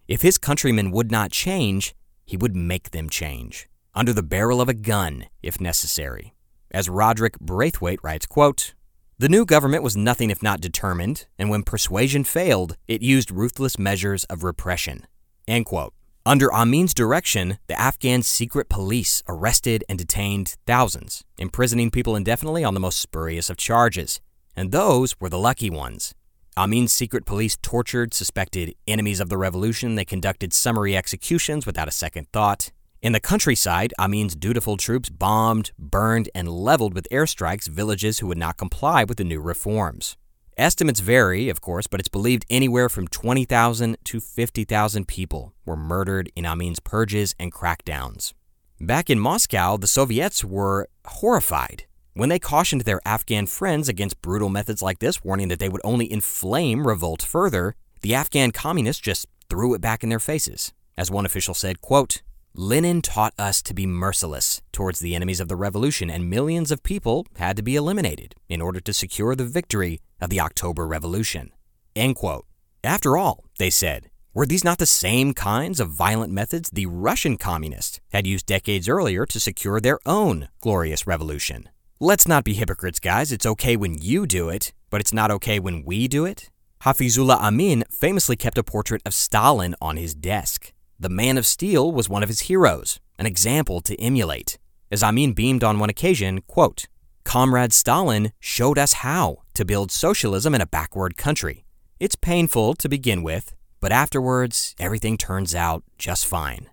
If 0.09 0.23
his 0.23 0.37
countrymen 0.37 0.91
would 0.91 1.09
not 1.09 1.31
change, 1.31 1.95
he 2.25 2.35
would 2.35 2.53
make 2.53 2.91
them 2.91 3.09
change 3.09 3.69
under 3.95 4.11
the 4.11 4.21
barrel 4.21 4.59
of 4.59 4.67
a 4.67 4.73
gun 4.73 5.27
if 5.41 5.61
necessary. 5.61 6.33
As 6.69 6.89
Rodric 6.89 7.39
Braithwaite 7.39 8.03
writes, 8.03 8.25
quote, 8.25 8.73
the 9.17 9.29
new 9.29 9.45
government 9.45 9.83
was 9.83 9.95
nothing 9.95 10.29
if 10.29 10.43
not 10.43 10.59
determined, 10.59 11.27
and 11.39 11.49
when 11.49 11.63
persuasion 11.63 12.25
failed, 12.25 12.75
it 12.89 13.01
used 13.01 13.31
ruthless 13.31 13.79
measures 13.79 14.25
of 14.25 14.43
repression. 14.43 15.07
End 15.47 15.65
quote. 15.65 15.93
Under 16.25 16.53
Amin's 16.53 16.93
direction, 16.93 17.57
the 17.67 17.77
Afghan 17.77 18.23
secret 18.23 18.69
police 18.69 19.21
arrested 19.27 19.83
and 19.89 19.99
detained 19.99 20.55
thousands, 20.65 21.25
imprisoning 21.37 21.91
people 21.91 22.15
indefinitely 22.15 22.63
on 22.63 22.73
the 22.73 22.79
most 22.79 23.01
spurious 23.01 23.49
of 23.49 23.57
charges. 23.57 24.21
And 24.55 24.71
those 24.71 25.19
were 25.19 25.27
the 25.27 25.37
lucky 25.37 25.69
ones. 25.69 26.15
Amin's 26.55 26.93
secret 26.93 27.25
police 27.25 27.57
tortured 27.61 28.13
suspected 28.13 28.73
enemies 28.87 29.19
of 29.19 29.27
the 29.27 29.37
revolution. 29.37 29.95
They 29.95 30.05
conducted 30.05 30.53
summary 30.53 30.95
executions 30.95 31.65
without 31.65 31.89
a 31.89 31.91
second 31.91 32.29
thought. 32.31 32.71
In 33.01 33.11
the 33.11 33.19
countryside, 33.19 33.93
Amin's 33.99 34.33
dutiful 34.33 34.77
troops 34.77 35.09
bombed, 35.09 35.73
burned, 35.77 36.29
and 36.33 36.47
leveled 36.47 36.93
with 36.93 37.09
airstrikes 37.11 37.67
villages 37.67 38.19
who 38.19 38.27
would 38.27 38.37
not 38.37 38.55
comply 38.55 39.03
with 39.03 39.17
the 39.17 39.25
new 39.25 39.41
reforms. 39.41 40.15
Estimates 40.57 40.99
vary, 40.99 41.49
of 41.49 41.61
course, 41.61 41.87
but 41.87 41.99
it's 41.99 42.09
believed 42.09 42.45
anywhere 42.47 42.87
from 42.87 43.07
20,000 43.07 43.97
to 44.03 44.19
50,000 44.19 45.07
people 45.07 45.53
were 45.65 45.75
murdered 45.75 46.31
in 46.35 46.45
Amin's 46.45 46.79
purges 46.79 47.33
and 47.39 47.51
crackdowns. 47.51 48.33
Back 48.79 49.09
in 49.09 49.19
Moscow, 49.19 49.77
the 49.77 49.87
Soviets 49.87 50.43
were 50.43 50.87
horrified 51.05 51.85
when 52.13 52.29
they 52.29 52.37
cautioned 52.37 52.81
their 52.81 53.01
Afghan 53.03 53.47
friends 53.47 53.89
against 53.89 54.21
brutal 54.21 54.49
methods 54.49 54.83
like 54.83 54.99
this, 54.99 55.23
warning 55.23 55.47
that 55.47 55.57
they 55.57 55.69
would 55.69 55.81
only 55.83 56.11
inflame 56.11 56.85
revolt 56.85 57.23
further. 57.23 57.75
The 58.01 58.13
Afghan 58.13 58.51
communists 58.51 59.01
just 59.01 59.25
threw 59.49 59.73
it 59.73 59.81
back 59.81 60.03
in 60.03 60.09
their 60.09 60.19
faces. 60.19 60.71
As 60.95 61.09
one 61.09 61.25
official 61.25 61.55
said, 61.55 61.81
quote, 61.81 62.21
Lenin 62.55 63.01
taught 63.01 63.33
us 63.39 63.63
to 63.63 63.73
be 63.73 63.87
merciless 63.87 64.61
towards 64.71 64.99
the 64.99 65.15
enemies 65.15 65.39
of 65.39 65.47
the 65.47 65.55
revolution, 65.55 66.11
and 66.11 66.29
millions 66.29 66.69
of 66.69 66.83
people 66.83 67.25
had 67.37 67.57
to 67.57 67.63
be 67.63 67.75
eliminated 67.75 68.35
in 68.47 68.61
order 68.61 68.79
to 68.79 68.93
secure 68.93 69.35
the 69.35 69.43
victory 69.43 69.99
of 70.23 70.29
the 70.29 70.39
October 70.39 70.87
Revolution. 70.87 71.51
End 71.95 72.15
quote. 72.15 72.45
After 72.83 73.17
all, 73.17 73.43
they 73.59 73.69
said, 73.69 74.09
were 74.33 74.47
these 74.47 74.63
not 74.63 74.79
the 74.79 74.87
same 74.87 75.33
kinds 75.33 75.79
of 75.79 75.91
violent 75.91 76.33
methods 76.33 76.71
the 76.71 76.87
Russian 76.87 77.37
communists 77.37 77.99
had 78.11 78.25
used 78.25 78.47
decades 78.47 78.89
earlier 78.89 79.27
to 79.27 79.39
secure 79.39 79.79
their 79.79 79.99
own 80.07 80.47
glorious 80.59 81.05
revolution? 81.05 81.69
Let's 81.99 82.27
not 82.27 82.43
be 82.43 82.55
hypocrites, 82.55 82.99
guys. 82.99 83.31
It's 83.31 83.45
okay 83.45 83.75
when 83.75 84.01
you 84.01 84.25
do 84.25 84.49
it, 84.49 84.73
but 84.89 85.01
it's 85.01 85.13
not 85.13 85.29
okay 85.29 85.59
when 85.59 85.85
we 85.85 86.07
do 86.07 86.25
it. 86.25 86.49
Hafizullah 86.81 87.37
Amin 87.37 87.83
famously 87.91 88.35
kept 88.35 88.57
a 88.57 88.63
portrait 88.63 89.03
of 89.05 89.13
Stalin 89.13 89.75
on 89.79 89.97
his 89.97 90.15
desk. 90.15 90.73
The 90.99 91.09
Man 91.09 91.37
of 91.37 91.45
Steel 91.45 91.91
was 91.91 92.09
one 92.09 92.23
of 92.23 92.29
his 92.29 92.41
heroes, 92.41 92.99
an 93.19 93.25
example 93.25 93.81
to 93.81 93.99
emulate. 94.01 94.57
As 94.91 95.03
Amin 95.03 95.33
beamed 95.33 95.63
on 95.63 95.79
one 95.79 95.89
occasion, 95.89 96.41
quote, 96.41 96.87
Comrade 97.23 97.73
Stalin 97.73 98.31
showed 98.39 98.77
us 98.77 98.93
how 98.93 99.37
to 99.53 99.65
build 99.65 99.91
socialism 99.91 100.53
in 100.53 100.61
a 100.61 100.67
backward 100.67 101.17
country. 101.17 101.65
It's 101.99 102.15
painful 102.15 102.75
to 102.75 102.89
begin 102.89 103.23
with, 103.23 103.53
but 103.79 103.91
afterwards, 103.91 104.75
everything 104.79 105.17
turns 105.17 105.55
out 105.55 105.83
just 105.97 106.25
fine. 106.25 106.69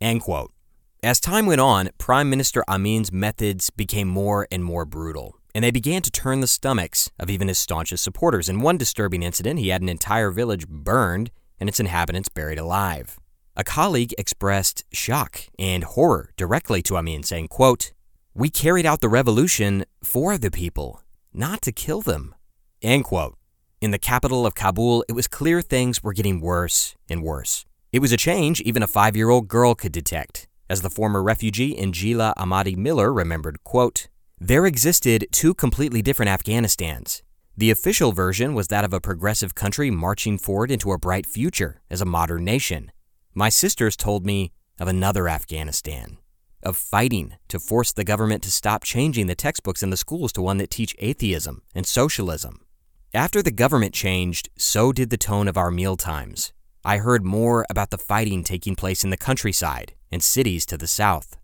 End 0.00 0.20
quote. 0.20 0.52
As 1.02 1.20
time 1.20 1.46
went 1.46 1.60
on, 1.60 1.90
Prime 1.98 2.28
Minister 2.28 2.64
Amin's 2.66 3.12
methods 3.12 3.70
became 3.70 4.08
more 4.08 4.48
and 4.50 4.64
more 4.64 4.84
brutal, 4.84 5.36
and 5.54 5.62
they 5.62 5.70
began 5.70 6.02
to 6.02 6.10
turn 6.10 6.40
the 6.40 6.46
stomachs 6.46 7.10
of 7.18 7.30
even 7.30 7.48
his 7.48 7.58
staunchest 7.58 8.02
supporters. 8.02 8.48
In 8.48 8.60
one 8.60 8.78
disturbing 8.78 9.22
incident, 9.22 9.60
he 9.60 9.68
had 9.68 9.82
an 9.82 9.88
entire 9.88 10.30
village 10.30 10.66
burned 10.66 11.30
and 11.60 11.68
its 11.68 11.80
inhabitants 11.80 12.28
buried 12.28 12.58
alive. 12.58 13.18
A 13.56 13.64
colleague 13.64 14.14
expressed 14.18 14.84
shock 14.92 15.42
and 15.58 15.82
horror 15.82 16.30
directly 16.36 16.82
to 16.82 16.96
Amin, 16.96 17.22
saying, 17.22 17.48
quote, 17.48 17.92
We 18.38 18.50
carried 18.50 18.86
out 18.86 19.00
the 19.00 19.08
revolution 19.08 19.84
for 20.04 20.38
the 20.38 20.52
people, 20.52 21.02
not 21.34 21.60
to 21.62 21.72
kill 21.72 22.02
them. 22.02 22.36
End 22.80 23.02
quote. 23.02 23.36
In 23.80 23.90
the 23.90 23.98
capital 23.98 24.46
of 24.46 24.54
Kabul, 24.54 25.04
it 25.08 25.14
was 25.14 25.26
clear 25.26 25.60
things 25.60 26.04
were 26.04 26.12
getting 26.12 26.40
worse 26.40 26.94
and 27.10 27.24
worse. 27.24 27.66
It 27.90 27.98
was 27.98 28.12
a 28.12 28.16
change 28.16 28.60
even 28.60 28.80
a 28.80 28.86
five 28.86 29.16
year 29.16 29.28
old 29.28 29.48
girl 29.48 29.74
could 29.74 29.90
detect. 29.90 30.46
As 30.70 30.82
the 30.82 30.88
former 30.88 31.20
refugee 31.20 31.74
Injila 31.74 32.32
Ahmadi 32.36 32.76
Miller 32.76 33.12
remembered, 33.12 33.64
quote, 33.64 34.06
There 34.38 34.66
existed 34.66 35.26
two 35.32 35.52
completely 35.52 36.00
different 36.00 36.30
Afghanistans. 36.30 37.22
The 37.56 37.72
official 37.72 38.12
version 38.12 38.54
was 38.54 38.68
that 38.68 38.84
of 38.84 38.92
a 38.92 39.00
progressive 39.00 39.56
country 39.56 39.90
marching 39.90 40.38
forward 40.38 40.70
into 40.70 40.92
a 40.92 40.98
bright 40.98 41.26
future 41.26 41.80
as 41.90 42.00
a 42.00 42.12
modern 42.16 42.44
nation. 42.44 42.92
My 43.34 43.48
sisters 43.48 43.96
told 43.96 44.24
me 44.24 44.52
of 44.78 44.86
another 44.86 45.28
Afghanistan, 45.28 46.18
of 46.62 46.76
fighting 46.76 47.34
to 47.48 47.58
force 47.58 47.92
the 47.92 48.04
government 48.04 48.42
to 48.42 48.50
stop 48.50 48.84
changing 48.84 49.26
the 49.26 49.34
textbooks 49.34 49.82
in 49.82 49.90
the 49.90 49.96
schools 49.96 50.32
to 50.32 50.42
one 50.42 50.58
that 50.58 50.70
teach 50.70 50.94
atheism 50.98 51.62
and 51.74 51.86
socialism. 51.86 52.60
After 53.14 53.42
the 53.42 53.50
government 53.50 53.94
changed, 53.94 54.50
so 54.56 54.92
did 54.92 55.10
the 55.10 55.16
tone 55.16 55.48
of 55.48 55.56
our 55.56 55.70
meal 55.70 55.96
times. 55.96 56.52
I 56.84 56.98
heard 56.98 57.24
more 57.24 57.66
about 57.70 57.90
the 57.90 57.98
fighting 57.98 58.44
taking 58.44 58.76
place 58.76 59.02
in 59.02 59.10
the 59.10 59.16
countryside 59.16 59.94
and 60.10 60.22
cities 60.22 60.66
to 60.66 60.76
the 60.76 60.86
south. 60.86 61.36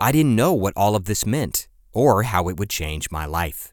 I 0.00 0.12
didn't 0.12 0.36
know 0.36 0.52
what 0.52 0.74
all 0.76 0.96
of 0.96 1.04
this 1.04 1.26
meant 1.26 1.68
or 1.92 2.24
how 2.24 2.48
it 2.48 2.58
would 2.58 2.70
change 2.70 3.10
my 3.10 3.26
life. 3.26 3.72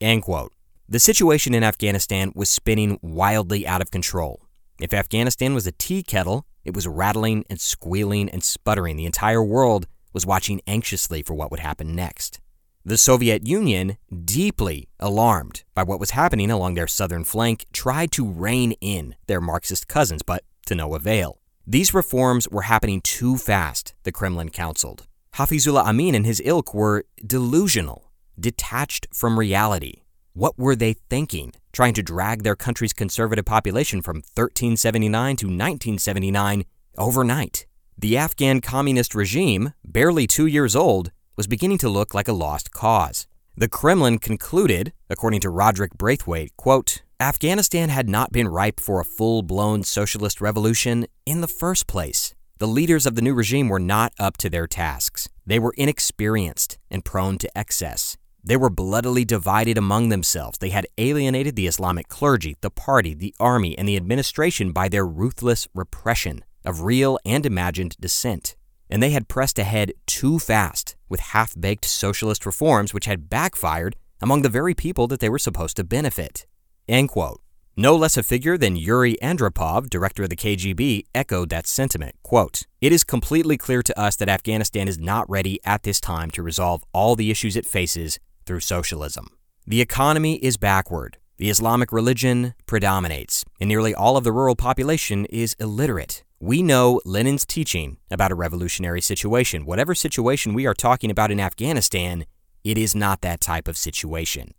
End 0.00 0.22
quote. 0.22 0.52
The 0.88 1.00
situation 1.00 1.54
in 1.54 1.64
Afghanistan 1.64 2.32
was 2.34 2.50
spinning 2.50 2.98
wildly 3.00 3.66
out 3.66 3.80
of 3.80 3.90
control. 3.90 4.42
If 4.78 4.92
Afghanistan 4.92 5.54
was 5.54 5.66
a 5.66 5.72
tea 5.72 6.02
kettle, 6.02 6.46
it 6.64 6.74
was 6.74 6.86
rattling 6.86 7.44
and 7.48 7.60
squealing 7.60 8.28
and 8.28 8.44
sputtering. 8.44 8.96
The 8.96 9.06
entire 9.06 9.42
world 9.42 9.86
was 10.14 10.24
watching 10.24 10.62
anxiously 10.66 11.22
for 11.22 11.34
what 11.34 11.50
would 11.50 11.60
happen 11.60 11.94
next. 11.94 12.40
The 12.86 12.96
Soviet 12.96 13.46
Union, 13.46 13.96
deeply 14.24 14.88
alarmed 15.00 15.64
by 15.74 15.82
what 15.82 16.00
was 16.00 16.10
happening 16.10 16.50
along 16.50 16.74
their 16.74 16.86
southern 16.86 17.24
flank, 17.24 17.66
tried 17.72 18.12
to 18.12 18.26
rein 18.26 18.72
in 18.80 19.16
their 19.26 19.40
Marxist 19.40 19.88
cousins, 19.88 20.22
but 20.22 20.44
to 20.66 20.74
no 20.74 20.94
avail. 20.94 21.40
These 21.66 21.94
reforms 21.94 22.46
were 22.48 22.62
happening 22.62 23.00
too 23.00 23.38
fast, 23.38 23.94
the 24.02 24.12
Kremlin 24.12 24.50
counseled. 24.50 25.06
Hafizullah 25.36 25.84
Amin 25.84 26.14
and 26.14 26.26
his 26.26 26.42
ilk 26.44 26.74
were 26.74 27.06
delusional, 27.26 28.10
detached 28.38 29.06
from 29.12 29.38
reality. 29.38 30.02
What 30.34 30.58
were 30.58 30.76
they 30.76 30.92
thinking, 30.92 31.52
trying 31.72 31.94
to 31.94 32.02
drag 32.02 32.42
their 32.42 32.54
country's 32.54 32.92
conservative 32.92 33.46
population 33.46 34.02
from 34.02 34.16
1379 34.16 35.36
to 35.36 35.46
1979 35.46 36.64
overnight? 36.98 37.66
The 37.96 38.16
Afghan 38.16 38.60
communist 38.60 39.14
regime, 39.14 39.72
barely 39.84 40.26
two 40.26 40.46
years 40.46 40.74
old, 40.74 41.12
was 41.36 41.46
beginning 41.46 41.78
to 41.78 41.88
look 41.88 42.12
like 42.12 42.26
a 42.26 42.32
lost 42.32 42.72
cause. 42.72 43.28
The 43.56 43.68
Kremlin 43.68 44.18
concluded, 44.18 44.92
according 45.08 45.40
to 45.42 45.48
Rodric 45.48 45.92
Braithwaite, 45.96 46.56
quote, 46.56 47.02
Afghanistan 47.20 47.90
had 47.90 48.08
not 48.08 48.32
been 48.32 48.48
ripe 48.48 48.80
for 48.80 49.00
a 49.00 49.04
full 49.04 49.42
blown 49.42 49.84
socialist 49.84 50.40
revolution 50.40 51.06
in 51.24 51.40
the 51.40 51.46
first 51.46 51.86
place. 51.86 52.34
The 52.58 52.66
leaders 52.66 53.06
of 53.06 53.14
the 53.14 53.22
new 53.22 53.32
regime 53.32 53.68
were 53.68 53.78
not 53.78 54.12
up 54.18 54.36
to 54.38 54.50
their 54.50 54.66
tasks. 54.66 55.28
They 55.46 55.60
were 55.60 55.74
inexperienced 55.78 56.78
and 56.90 57.04
prone 57.04 57.38
to 57.38 57.58
excess. 57.58 58.16
They 58.42 58.56
were 58.56 58.70
bloodily 58.70 59.24
divided 59.24 59.78
among 59.78 60.08
themselves. 60.08 60.58
They 60.58 60.70
had 60.70 60.88
alienated 60.98 61.54
the 61.54 61.68
Islamic 61.68 62.08
clergy, 62.08 62.56
the 62.60 62.70
party, 62.70 63.14
the 63.14 63.34
army, 63.38 63.78
and 63.78 63.88
the 63.88 63.96
administration 63.96 64.72
by 64.72 64.88
their 64.88 65.06
ruthless 65.06 65.68
repression 65.74 66.44
of 66.64 66.82
real 66.82 67.18
and 67.24 67.44
imagined 67.44 67.96
dissent. 68.00 68.56
And 68.90 69.02
they 69.02 69.10
had 69.10 69.28
pressed 69.28 69.58
ahead 69.58 69.92
too 70.06 70.38
fast 70.38 70.96
with 71.08 71.20
half 71.20 71.54
baked 71.58 71.84
socialist 71.84 72.46
reforms 72.46 72.92
which 72.92 73.06
had 73.06 73.30
backfired 73.30 73.96
among 74.20 74.42
the 74.42 74.48
very 74.48 74.74
people 74.74 75.06
that 75.08 75.20
they 75.20 75.28
were 75.28 75.38
supposed 75.38 75.76
to 75.76 75.84
benefit. 75.84 76.46
End 76.88 77.08
quote. 77.08 77.40
No 77.76 77.96
less 77.96 78.16
a 78.16 78.22
figure 78.22 78.56
than 78.56 78.76
Yuri 78.76 79.16
Andropov, 79.20 79.90
director 79.90 80.22
of 80.22 80.30
the 80.30 80.36
KGB, 80.36 81.06
echoed 81.14 81.48
that 81.48 81.66
sentiment. 81.66 82.14
Quote, 82.22 82.66
It 82.80 82.92
is 82.92 83.02
completely 83.02 83.56
clear 83.56 83.82
to 83.82 84.00
us 84.00 84.14
that 84.16 84.28
Afghanistan 84.28 84.86
is 84.86 84.98
not 84.98 85.28
ready 85.28 85.58
at 85.64 85.82
this 85.82 86.00
time 86.00 86.30
to 86.32 86.42
resolve 86.42 86.84
all 86.92 87.16
the 87.16 87.32
issues 87.32 87.56
it 87.56 87.66
faces 87.66 88.20
through 88.46 88.60
socialism. 88.60 89.26
The 89.66 89.80
economy 89.80 90.36
is 90.36 90.56
backward. 90.56 91.18
The 91.36 91.50
Islamic 91.50 91.90
religion 91.90 92.54
predominates, 92.66 93.44
and 93.60 93.68
nearly 93.68 93.92
all 93.92 94.16
of 94.16 94.24
the 94.24 94.32
rural 94.32 94.54
population 94.54 95.24
is 95.26 95.56
illiterate. 95.58 96.23
We 96.40 96.62
know 96.62 97.00
Lenin's 97.04 97.46
teaching 97.46 97.98
about 98.10 98.32
a 98.32 98.34
revolutionary 98.34 99.00
situation. 99.00 99.66
Whatever 99.66 99.94
situation 99.94 100.52
we 100.52 100.66
are 100.66 100.74
talking 100.74 101.10
about 101.10 101.30
in 101.30 101.40
Afghanistan, 101.40 102.26
it 102.64 102.76
is 102.76 102.94
not 102.94 103.20
that 103.20 103.40
type 103.40 103.68
of 103.68 103.76
situation. 103.76 104.52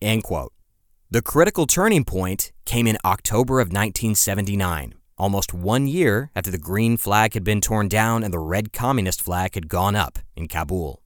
End 0.00 0.24
quote. 0.24 0.52
The 1.10 1.22
critical 1.22 1.66
turning 1.66 2.04
point 2.04 2.52
came 2.64 2.86
in 2.86 2.98
October 3.04 3.60
of 3.60 3.68
1979, 3.68 4.94
almost 5.16 5.54
one 5.54 5.86
year 5.86 6.30
after 6.34 6.50
the 6.50 6.58
green 6.58 6.96
flag 6.96 7.34
had 7.34 7.44
been 7.44 7.60
torn 7.60 7.88
down 7.88 8.24
and 8.24 8.32
the 8.32 8.38
red 8.38 8.72
communist 8.72 9.22
flag 9.22 9.54
had 9.54 9.68
gone 9.68 9.94
up 9.94 10.18
in 10.36 10.48
Kabul. 10.48 11.02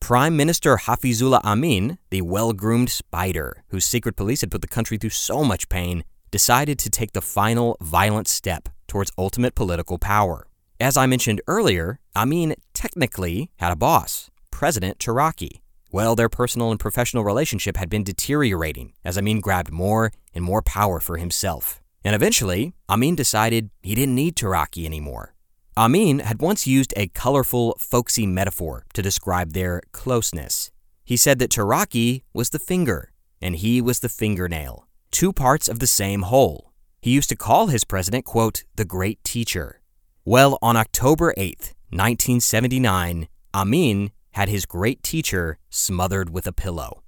Prime 0.00 0.34
Minister 0.34 0.78
Hafizullah 0.78 1.44
Amin, 1.44 1.98
the 2.08 2.22
well 2.22 2.52
groomed 2.52 2.90
spider 2.90 3.62
whose 3.68 3.84
secret 3.84 4.16
police 4.16 4.40
had 4.40 4.50
put 4.50 4.62
the 4.62 4.66
country 4.66 4.96
through 4.96 5.10
so 5.10 5.44
much 5.44 5.68
pain, 5.68 6.04
decided 6.30 6.78
to 6.78 6.90
take 6.90 7.12
the 7.12 7.20
final 7.20 7.76
violent 7.80 8.28
step 8.28 8.68
towards 8.86 9.12
ultimate 9.16 9.54
political 9.54 9.98
power. 9.98 10.46
As 10.78 10.96
I 10.96 11.06
mentioned 11.06 11.40
earlier, 11.46 12.00
Amin 12.16 12.54
technically 12.72 13.50
had 13.56 13.72
a 13.72 13.76
boss, 13.76 14.30
President 14.50 14.98
Taraki. 14.98 15.60
Well, 15.92 16.14
their 16.14 16.28
personal 16.28 16.70
and 16.70 16.78
professional 16.78 17.24
relationship 17.24 17.76
had 17.76 17.90
been 17.90 18.04
deteriorating 18.04 18.92
as 19.04 19.18
Amin 19.18 19.40
grabbed 19.40 19.72
more 19.72 20.12
and 20.34 20.44
more 20.44 20.62
power 20.62 21.00
for 21.00 21.16
himself. 21.16 21.80
And 22.04 22.14
eventually, 22.14 22.72
Amin 22.88 23.14
decided 23.14 23.70
he 23.82 23.94
didn't 23.94 24.14
need 24.14 24.36
Taraki 24.36 24.86
anymore. 24.86 25.34
Amin 25.76 26.20
had 26.20 26.40
once 26.40 26.66
used 26.66 26.94
a 26.96 27.08
colorful, 27.08 27.76
folksy 27.78 28.26
metaphor 28.26 28.86
to 28.94 29.02
describe 29.02 29.52
their 29.52 29.82
closeness. 29.92 30.70
He 31.04 31.16
said 31.16 31.38
that 31.40 31.50
Taraki 31.50 32.22
was 32.32 32.50
the 32.50 32.58
finger, 32.58 33.12
and 33.42 33.56
he 33.56 33.80
was 33.80 34.00
the 34.00 34.08
fingernail, 34.08 34.86
two 35.10 35.32
parts 35.32 35.68
of 35.68 35.78
the 35.78 35.86
same 35.86 36.22
whole. 36.22 36.72
He 37.00 37.10
used 37.10 37.28
to 37.30 37.36
call 37.36 37.68
his 37.68 37.84
president, 37.84 38.24
quote, 38.24 38.64
the 38.76 38.84
great 38.84 39.22
teacher. 39.24 39.80
Well, 40.24 40.58
on 40.60 40.76
October 40.76 41.32
8th, 41.36 41.74
1979, 41.90 43.28
Amin 43.54 44.12
had 44.32 44.48
his 44.48 44.66
great 44.66 45.02
teacher 45.02 45.58
smothered 45.70 46.30
with 46.30 46.46
a 46.46 46.52
pillow. 46.52 47.02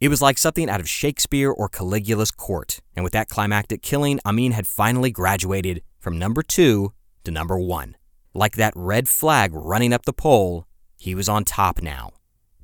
It 0.00 0.08
was 0.08 0.22
like 0.22 0.38
something 0.38 0.68
out 0.68 0.80
of 0.80 0.88
Shakespeare 0.88 1.50
or 1.50 1.68
Caligula's 1.68 2.30
court, 2.30 2.80
and 2.94 3.02
with 3.02 3.12
that 3.14 3.28
climactic 3.28 3.82
killing, 3.82 4.20
Amin 4.26 4.52
had 4.52 4.66
finally 4.66 5.10
graduated 5.10 5.82
from 5.98 6.18
number 6.18 6.42
two 6.42 6.92
to 7.24 7.30
number 7.30 7.58
one. 7.58 7.96
Like 8.34 8.56
that 8.56 8.74
red 8.76 9.08
flag 9.08 9.52
running 9.54 9.92
up 9.92 10.04
the 10.04 10.12
pole, 10.12 10.66
he 10.96 11.14
was 11.14 11.28
on 11.28 11.44
top 11.44 11.82
now. 11.82 12.10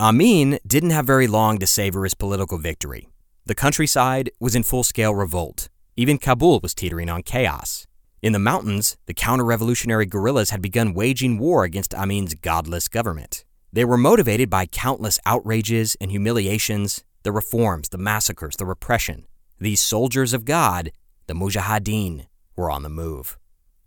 Amin 0.01 0.59
didn't 0.67 0.91
have 0.91 1.07
very 1.07 1.27
long 1.27 1.59
to 1.59 1.67
savor 1.67 2.05
his 2.05 2.15
political 2.15 2.59
victory. 2.59 3.09
The 3.47 3.55
countryside 3.55 4.31
was 4.41 4.55
in 4.55 4.63
full 4.63 4.85
scale 4.85 5.15
revolt. 5.15 5.69
Even 5.97 6.17
Kabul 6.17 6.61
was 6.63 6.73
teetering 6.73 7.11
on 7.11 7.23
chaos. 7.23 7.87
In 8.23 8.33
the 8.33 8.39
mountains, 8.39 8.97
the 9.05 9.13
counter 9.13 9.45
revolutionary 9.45 10.07
guerrillas 10.07 10.49
had 10.49 10.63
begun 10.63 10.95
waging 10.95 11.39
war 11.39 11.65
against 11.65 11.95
Amin's 11.95 12.35
godless 12.35 12.89
government. 12.89 13.45
They 13.71 13.85
were 13.85 13.99
motivated 13.99 14.49
by 14.49 14.65
countless 14.65 15.19
outrages 15.27 15.95
and 16.01 16.11
humiliations, 16.11 17.05
the 17.23 17.33
reforms, 17.33 17.91
the 17.91 17.99
massacres, 17.99 18.57
the 18.57 18.65
repression. 18.65 19.27
These 19.61 19.83
soldiers 19.83 20.33
of 20.33 20.47
God, 20.47 20.91
the 21.27 21.35
Mujahideen, 21.35 22.29
were 22.57 22.71
on 22.71 22.83
the 22.83 22.89
move. 22.89 23.37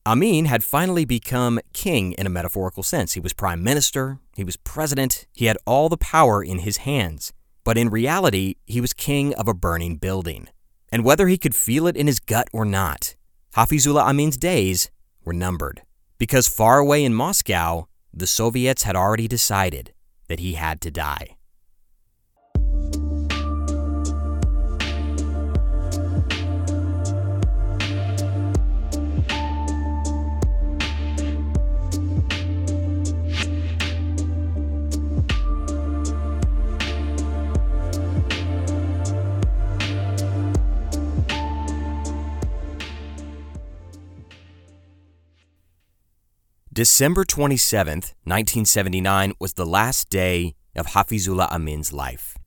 Amin 0.05 0.45
had 0.45 0.63
finally 0.63 1.03
become 1.03 1.59
king 1.73 2.11
in 2.11 2.27
a 2.27 2.29
metaphorical 2.29 2.83
sense. 2.83 3.13
He 3.13 3.19
was 3.19 3.33
prime 3.33 3.63
minister, 3.63 4.19
he 4.35 4.43
was 4.43 4.55
president, 4.55 5.25
he 5.33 5.45
had 5.45 5.57
all 5.65 5.89
the 5.89 5.97
power 5.97 6.43
in 6.43 6.59
his 6.59 6.77
hands. 6.77 7.33
But 7.67 7.77
in 7.77 7.89
reality, 7.89 8.55
he 8.65 8.79
was 8.79 8.93
king 8.93 9.33
of 9.33 9.49
a 9.49 9.53
burning 9.53 9.97
building. 9.97 10.47
And 10.89 11.03
whether 11.03 11.27
he 11.27 11.37
could 11.37 11.53
feel 11.53 11.85
it 11.85 11.97
in 11.97 12.07
his 12.07 12.21
gut 12.21 12.47
or 12.53 12.63
not, 12.63 13.17
Hafizullah 13.57 14.07
Amin's 14.07 14.37
days 14.37 14.89
were 15.25 15.33
numbered. 15.33 15.81
Because 16.17 16.47
far 16.47 16.77
away 16.77 17.03
in 17.03 17.13
Moscow, 17.13 17.89
the 18.13 18.25
Soviets 18.25 18.83
had 18.83 18.95
already 18.95 19.27
decided 19.27 19.93
that 20.29 20.39
he 20.39 20.53
had 20.53 20.79
to 20.79 20.89
die. 20.89 21.35
December 46.77 47.25
27, 47.25 47.87
1979 48.23 49.33
was 49.39 49.53
the 49.53 49.65
last 49.65 50.11
day 50.11 50.53
of 50.75 50.85
Hafizullah 50.85 51.51
Amin's 51.51 51.91
life. 51.91 52.37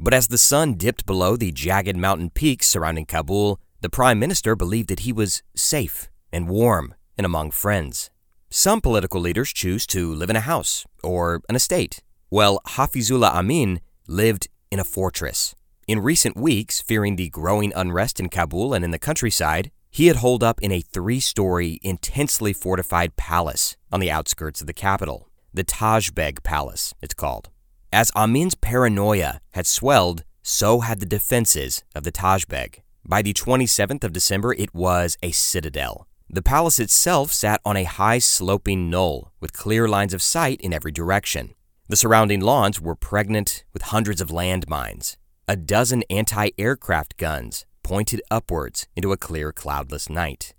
But 0.00 0.14
as 0.14 0.28
the 0.28 0.38
sun 0.38 0.72
dipped 0.78 1.04
below 1.04 1.36
the 1.36 1.52
jagged 1.52 1.94
mountain 1.94 2.30
peaks 2.30 2.66
surrounding 2.66 3.04
Kabul, 3.04 3.60
the 3.82 3.90
prime 3.90 4.18
minister 4.18 4.56
believed 4.56 4.88
that 4.88 5.00
he 5.00 5.12
was 5.12 5.42
safe 5.54 6.08
and 6.32 6.48
warm 6.48 6.94
and 7.18 7.26
among 7.26 7.50
friends. 7.50 8.08
Some 8.48 8.80
political 8.80 9.20
leaders 9.20 9.52
choose 9.52 9.86
to 9.88 10.14
live 10.14 10.30
in 10.30 10.36
a 10.36 10.48
house 10.48 10.86
or 11.02 11.42
an 11.50 11.54
estate. 11.54 12.02
Well, 12.30 12.62
Hafizullah 12.66 13.34
Amin 13.34 13.82
lived 14.08 14.48
in 14.70 14.80
a 14.80 14.84
fortress. 14.84 15.54
In 15.86 16.00
recent 16.00 16.38
weeks, 16.38 16.80
fearing 16.80 17.16
the 17.16 17.28
growing 17.28 17.70
unrest 17.76 18.18
in 18.18 18.30
Kabul 18.30 18.72
and 18.72 18.82
in 18.82 18.92
the 18.92 18.98
countryside, 18.98 19.70
he 19.94 20.08
had 20.08 20.16
holed 20.16 20.42
up 20.42 20.60
in 20.60 20.72
a 20.72 20.80
three 20.80 21.20
story, 21.20 21.78
intensely 21.84 22.52
fortified 22.52 23.14
palace 23.14 23.76
on 23.92 24.00
the 24.00 24.10
outskirts 24.10 24.60
of 24.60 24.66
the 24.66 24.72
capital. 24.72 25.28
The 25.52 25.62
Taj 25.62 26.10
Beg 26.10 26.42
Palace, 26.42 26.94
it's 27.00 27.14
called. 27.14 27.48
As 27.92 28.10
Amin's 28.16 28.56
paranoia 28.56 29.40
had 29.52 29.68
swelled, 29.68 30.24
so 30.42 30.80
had 30.80 30.98
the 30.98 31.06
defenses 31.06 31.84
of 31.94 32.02
the 32.02 32.10
Taj 32.10 32.44
Beg. 32.46 32.82
By 33.06 33.22
the 33.22 33.32
27th 33.32 34.02
of 34.02 34.12
December, 34.12 34.52
it 34.52 34.74
was 34.74 35.16
a 35.22 35.30
citadel. 35.30 36.08
The 36.28 36.42
palace 36.42 36.80
itself 36.80 37.32
sat 37.32 37.60
on 37.64 37.76
a 37.76 37.84
high 37.84 38.18
sloping 38.18 38.90
knoll 38.90 39.30
with 39.38 39.52
clear 39.52 39.86
lines 39.86 40.12
of 40.12 40.22
sight 40.22 40.60
in 40.60 40.72
every 40.72 40.90
direction. 40.90 41.54
The 41.86 41.94
surrounding 41.94 42.40
lawns 42.40 42.80
were 42.80 42.96
pregnant 42.96 43.62
with 43.72 43.82
hundreds 43.82 44.20
of 44.20 44.30
landmines. 44.30 45.16
A 45.46 45.54
dozen 45.54 46.02
anti 46.10 46.50
aircraft 46.58 47.16
guns 47.16 47.64
pointed 47.84 48.20
upwards 48.30 48.88
into 48.96 49.12
a 49.12 49.16
clear, 49.16 49.52
cloudless 49.52 50.10
night. 50.10 50.54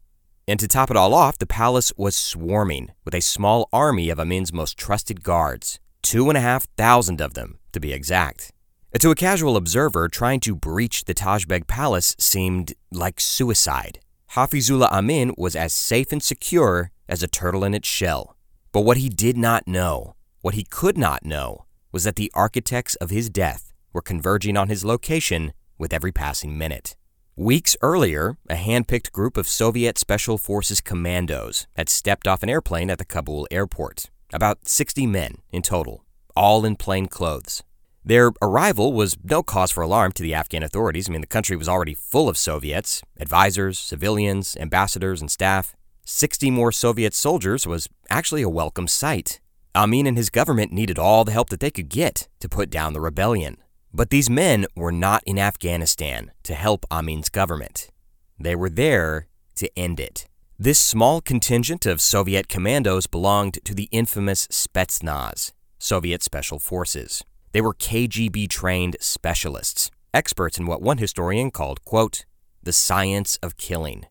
And 0.48 0.60
to 0.60 0.68
top 0.68 0.92
it 0.92 0.96
all 0.96 1.14
off, 1.14 1.38
the 1.38 1.48
palace 1.48 1.92
was 1.98 2.16
swarming 2.16 2.92
with 3.04 3.16
a 3.16 3.22
small 3.22 3.68
army 3.74 4.10
of 4.10 4.20
Amin's 4.20 4.54
most 4.54 4.78
trusted 4.78 5.24
guards, 5.24 5.80
two 6.02 6.30
and 6.30 6.38
a 6.38 6.42
half 6.42 6.68
thousand 6.78 7.20
of 7.20 7.34
them, 7.34 7.58
to 7.74 7.80
be 7.80 7.92
exact. 7.92 8.54
To 9.00 9.12
a 9.12 9.16
casual 9.16 9.58
observer, 9.58 10.08
trying 10.08 10.40
to 10.42 10.56
breach 10.56 11.04
the 11.04 11.14
Tajbeg 11.14 11.68
Palace 11.68 12.16
seemed 12.18 12.74
like 12.92 13.20
suicide. 13.20 14.00
Hafizullah 14.32 14.92
Amin 14.92 15.34
was 15.38 15.56
as 15.56 15.74
safe 15.74 16.12
and 16.12 16.24
secure 16.24 16.92
as 17.10 17.22
a 17.22 17.28
turtle 17.28 17.64
in 17.66 17.74
its 17.74 17.88
shell. 17.88 18.38
But 18.72 18.82
what 18.82 18.98
he 18.98 19.10
did 19.10 19.36
not 19.36 19.68
know, 19.68 20.16
what 20.42 20.54
he 20.54 20.64
could 20.64 20.98
not 20.98 21.26
know, 21.26 21.66
was 21.92 22.04
that 22.04 22.16
the 22.16 22.32
architects 22.34 22.96
of 22.96 23.10
his 23.10 23.30
death 23.30 23.74
were 23.94 24.02
converging 24.02 24.58
on 24.58 24.70
his 24.70 24.86
location 24.86 25.54
with 25.78 25.94
every 25.94 26.12
passing 26.12 26.58
minute. 26.58 26.96
Weeks 27.38 27.76
earlier, 27.82 28.38
a 28.50 28.56
hand-picked 28.56 29.12
group 29.12 29.36
of 29.36 29.46
Soviet 29.46 29.98
Special 29.98 30.38
Forces 30.38 30.80
commandos 30.80 31.68
had 31.76 31.90
stepped 31.90 32.30
off 32.30 32.44
an 32.44 32.50
airplane 32.50 32.90
at 32.90 32.98
the 32.98 33.04
Kabul 33.04 33.46
airport. 33.52 34.06
About 34.34 34.70
60 34.70 35.06
men 35.06 35.40
in 35.52 35.62
total, 35.62 36.06
all 36.34 36.64
in 36.64 36.78
plain 36.78 37.08
clothes. 37.08 37.62
Their 38.06 38.32
arrival 38.42 38.94
was 38.94 39.18
no 39.22 39.44
cause 39.44 39.70
for 39.70 39.82
alarm 39.82 40.14
to 40.14 40.24
the 40.24 40.34
Afghan 40.34 40.64
authorities. 40.64 41.10
I 41.10 41.12
mean, 41.12 41.20
the 41.20 41.28
country 41.28 41.58
was 41.58 41.68
already 41.68 41.94
full 41.94 42.30
of 42.30 42.38
Soviets, 42.38 43.02
advisors, 43.20 43.80
civilians, 43.80 44.56
ambassadors, 44.58 45.20
and 45.20 45.30
staff. 45.30 45.76
60 46.06 46.50
more 46.52 46.72
Soviet 46.72 47.14
soldiers 47.14 47.68
was 47.68 47.90
actually 48.10 48.44
a 48.44 48.50
welcome 48.50 48.88
sight. 48.88 49.42
Amin 49.76 50.08
and 50.08 50.16
his 50.16 50.30
government 50.30 50.72
needed 50.72 50.98
all 50.98 51.26
the 51.26 51.34
help 51.34 51.50
that 51.50 51.60
they 51.60 51.72
could 51.72 51.90
get 51.90 52.30
to 52.40 52.48
put 52.48 52.70
down 52.70 52.94
the 52.94 53.02
rebellion. 53.02 53.58
But 53.96 54.10
these 54.10 54.30
men 54.30 54.66
were 54.76 54.92
not 54.92 55.24
in 55.26 55.40
Afghanistan 55.40 56.32
to 56.44 56.54
help 56.54 56.86
Amin's 56.92 57.30
government. 57.30 57.90
They 58.38 58.54
were 58.54 58.70
there 58.70 59.28
to 59.56 59.70
end 59.80 60.02
it. 60.02 60.28
This 60.60 60.80
small 60.80 61.22
contingent 61.22 61.86
of 61.86 62.02
Soviet 62.02 62.50
commandos 62.50 63.08
belonged 63.08 63.60
to 63.64 63.74
the 63.74 63.88
infamous 63.94 64.48
Spetsnaz, 64.48 65.54
Soviet 65.80 66.22
Special 66.22 66.60
Forces. 66.60 67.24
They 67.54 67.62
were 67.62 67.74
KGB 67.74 68.50
trained 68.50 68.98
specialists, 69.00 69.90
experts 70.14 70.58
in 70.58 70.66
what 70.66 70.82
one 70.82 70.98
historian 70.98 71.50
called, 71.50 71.86
quote, 71.86 72.26
the 72.62 72.74
science 72.74 73.38
of 73.42 73.56
killing, 73.56 74.08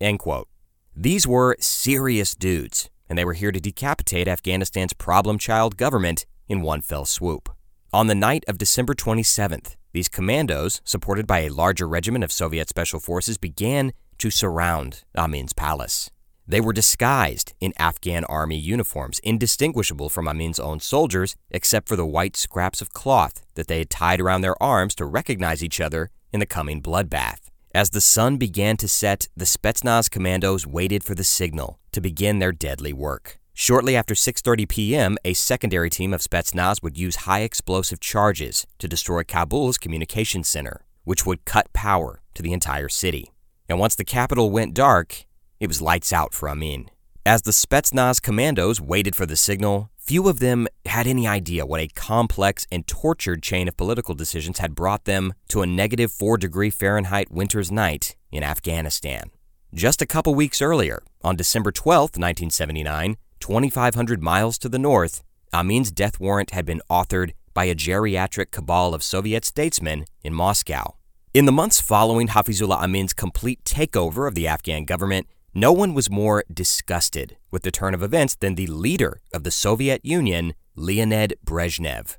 end 0.00 0.18
quote. 0.18 0.48
These 0.96 1.28
were 1.28 1.56
serious 1.60 2.34
dudes, 2.34 2.90
and 3.08 3.16
they 3.16 3.24
were 3.24 3.34
here 3.34 3.52
to 3.52 3.60
decapitate 3.60 4.26
Afghanistan's 4.26 4.94
problem 4.94 5.38
child 5.38 5.76
government 5.76 6.26
in 6.48 6.60
one 6.60 6.80
fell 6.80 7.04
swoop. 7.04 7.48
On 7.94 8.06
the 8.06 8.14
night 8.14 8.42
of 8.48 8.56
December 8.56 8.94
27th, 8.94 9.76
these 9.92 10.08
commandos, 10.08 10.80
supported 10.82 11.26
by 11.26 11.40
a 11.40 11.50
larger 11.50 11.86
regiment 11.86 12.24
of 12.24 12.32
Soviet 12.32 12.70
Special 12.70 12.98
Forces, 12.98 13.36
began 13.36 13.92
to 14.16 14.30
surround 14.30 15.04
Amin's 15.14 15.52
palace. 15.52 16.10
They 16.48 16.58
were 16.58 16.72
disguised 16.72 17.52
in 17.60 17.74
Afghan 17.78 18.24
army 18.24 18.56
uniforms, 18.56 19.18
indistinguishable 19.18 20.08
from 20.08 20.26
Amin's 20.26 20.58
own 20.58 20.80
soldiers, 20.80 21.36
except 21.50 21.86
for 21.86 21.96
the 21.96 22.06
white 22.06 22.34
scraps 22.34 22.80
of 22.80 22.94
cloth 22.94 23.44
that 23.56 23.68
they 23.68 23.80
had 23.80 23.90
tied 23.90 24.22
around 24.22 24.40
their 24.40 24.60
arms 24.62 24.94
to 24.94 25.04
recognize 25.04 25.62
each 25.62 25.78
other 25.78 26.08
in 26.32 26.40
the 26.40 26.46
coming 26.46 26.80
bloodbath. 26.80 27.50
As 27.74 27.90
the 27.90 28.00
sun 28.00 28.38
began 28.38 28.78
to 28.78 28.88
set, 28.88 29.28
the 29.36 29.44
Spetsnaz 29.44 30.10
commandos 30.10 30.66
waited 30.66 31.04
for 31.04 31.14
the 31.14 31.24
signal 31.24 31.78
to 31.92 32.00
begin 32.00 32.38
their 32.38 32.52
deadly 32.52 32.94
work. 32.94 33.38
Shortly 33.54 33.94
after 33.96 34.14
6:30 34.14 34.68
p.m., 34.68 35.18
a 35.24 35.34
secondary 35.34 35.90
team 35.90 36.14
of 36.14 36.20
Spetsnaz 36.20 36.82
would 36.82 36.96
use 36.96 37.26
high 37.26 37.40
explosive 37.40 38.00
charges 38.00 38.66
to 38.78 38.88
destroy 38.88 39.22
Kabul's 39.24 39.78
communication 39.78 40.42
center, 40.42 40.84
which 41.04 41.26
would 41.26 41.44
cut 41.44 41.72
power 41.72 42.22
to 42.34 42.42
the 42.42 42.52
entire 42.52 42.88
city. 42.88 43.30
And 43.68 43.78
once 43.78 43.94
the 43.94 44.04
capital 44.04 44.50
went 44.50 44.74
dark, 44.74 45.26
it 45.60 45.68
was 45.68 45.82
lights 45.82 46.12
out 46.12 46.34
for 46.34 46.48
Amin. 46.48 46.90
As 47.24 47.42
the 47.42 47.52
Spetsnaz 47.52 48.20
commandos 48.20 48.80
waited 48.80 49.14
for 49.14 49.26
the 49.26 49.36
signal, 49.36 49.90
few 49.96 50.28
of 50.28 50.40
them 50.40 50.66
had 50.86 51.06
any 51.06 51.28
idea 51.28 51.64
what 51.64 51.80
a 51.80 51.88
complex 51.88 52.66
and 52.72 52.86
tortured 52.86 53.42
chain 53.42 53.68
of 53.68 53.76
political 53.76 54.14
decisions 54.14 54.58
had 54.58 54.74
brought 54.74 55.04
them 55.04 55.34
to 55.48 55.62
a 55.62 55.66
negative 55.66 56.10
4 56.10 56.38
degree 56.38 56.70
Fahrenheit 56.70 57.30
winter's 57.30 57.70
night 57.70 58.16
in 58.32 58.42
Afghanistan. 58.42 59.30
Just 59.74 60.02
a 60.02 60.06
couple 60.06 60.34
weeks 60.34 60.60
earlier, 60.60 61.02
on 61.22 61.36
December 61.36 61.70
12, 61.70 62.16
1979, 62.16 63.16
2,500 63.42 64.22
miles 64.22 64.56
to 64.56 64.68
the 64.68 64.78
north, 64.78 65.24
Amin's 65.52 65.90
death 65.90 66.20
warrant 66.20 66.52
had 66.52 66.64
been 66.64 66.80
authored 66.88 67.32
by 67.52 67.64
a 67.64 67.74
geriatric 67.74 68.52
cabal 68.52 68.94
of 68.94 69.02
Soviet 69.02 69.44
statesmen 69.44 70.04
in 70.22 70.32
Moscow. 70.32 70.94
In 71.34 71.44
the 71.44 71.52
months 71.52 71.80
following 71.80 72.28
Hafizullah 72.28 72.80
Amin's 72.80 73.12
complete 73.12 73.64
takeover 73.64 74.28
of 74.28 74.36
the 74.36 74.46
Afghan 74.46 74.84
government, 74.84 75.26
no 75.52 75.72
one 75.72 75.92
was 75.92 76.08
more 76.08 76.44
disgusted 76.54 77.36
with 77.50 77.64
the 77.64 77.72
turn 77.72 77.94
of 77.94 78.02
events 78.02 78.36
than 78.36 78.54
the 78.54 78.68
leader 78.68 79.20
of 79.34 79.42
the 79.42 79.50
Soviet 79.50 80.00
Union, 80.04 80.54
Leonid 80.76 81.34
Brezhnev. 81.44 82.16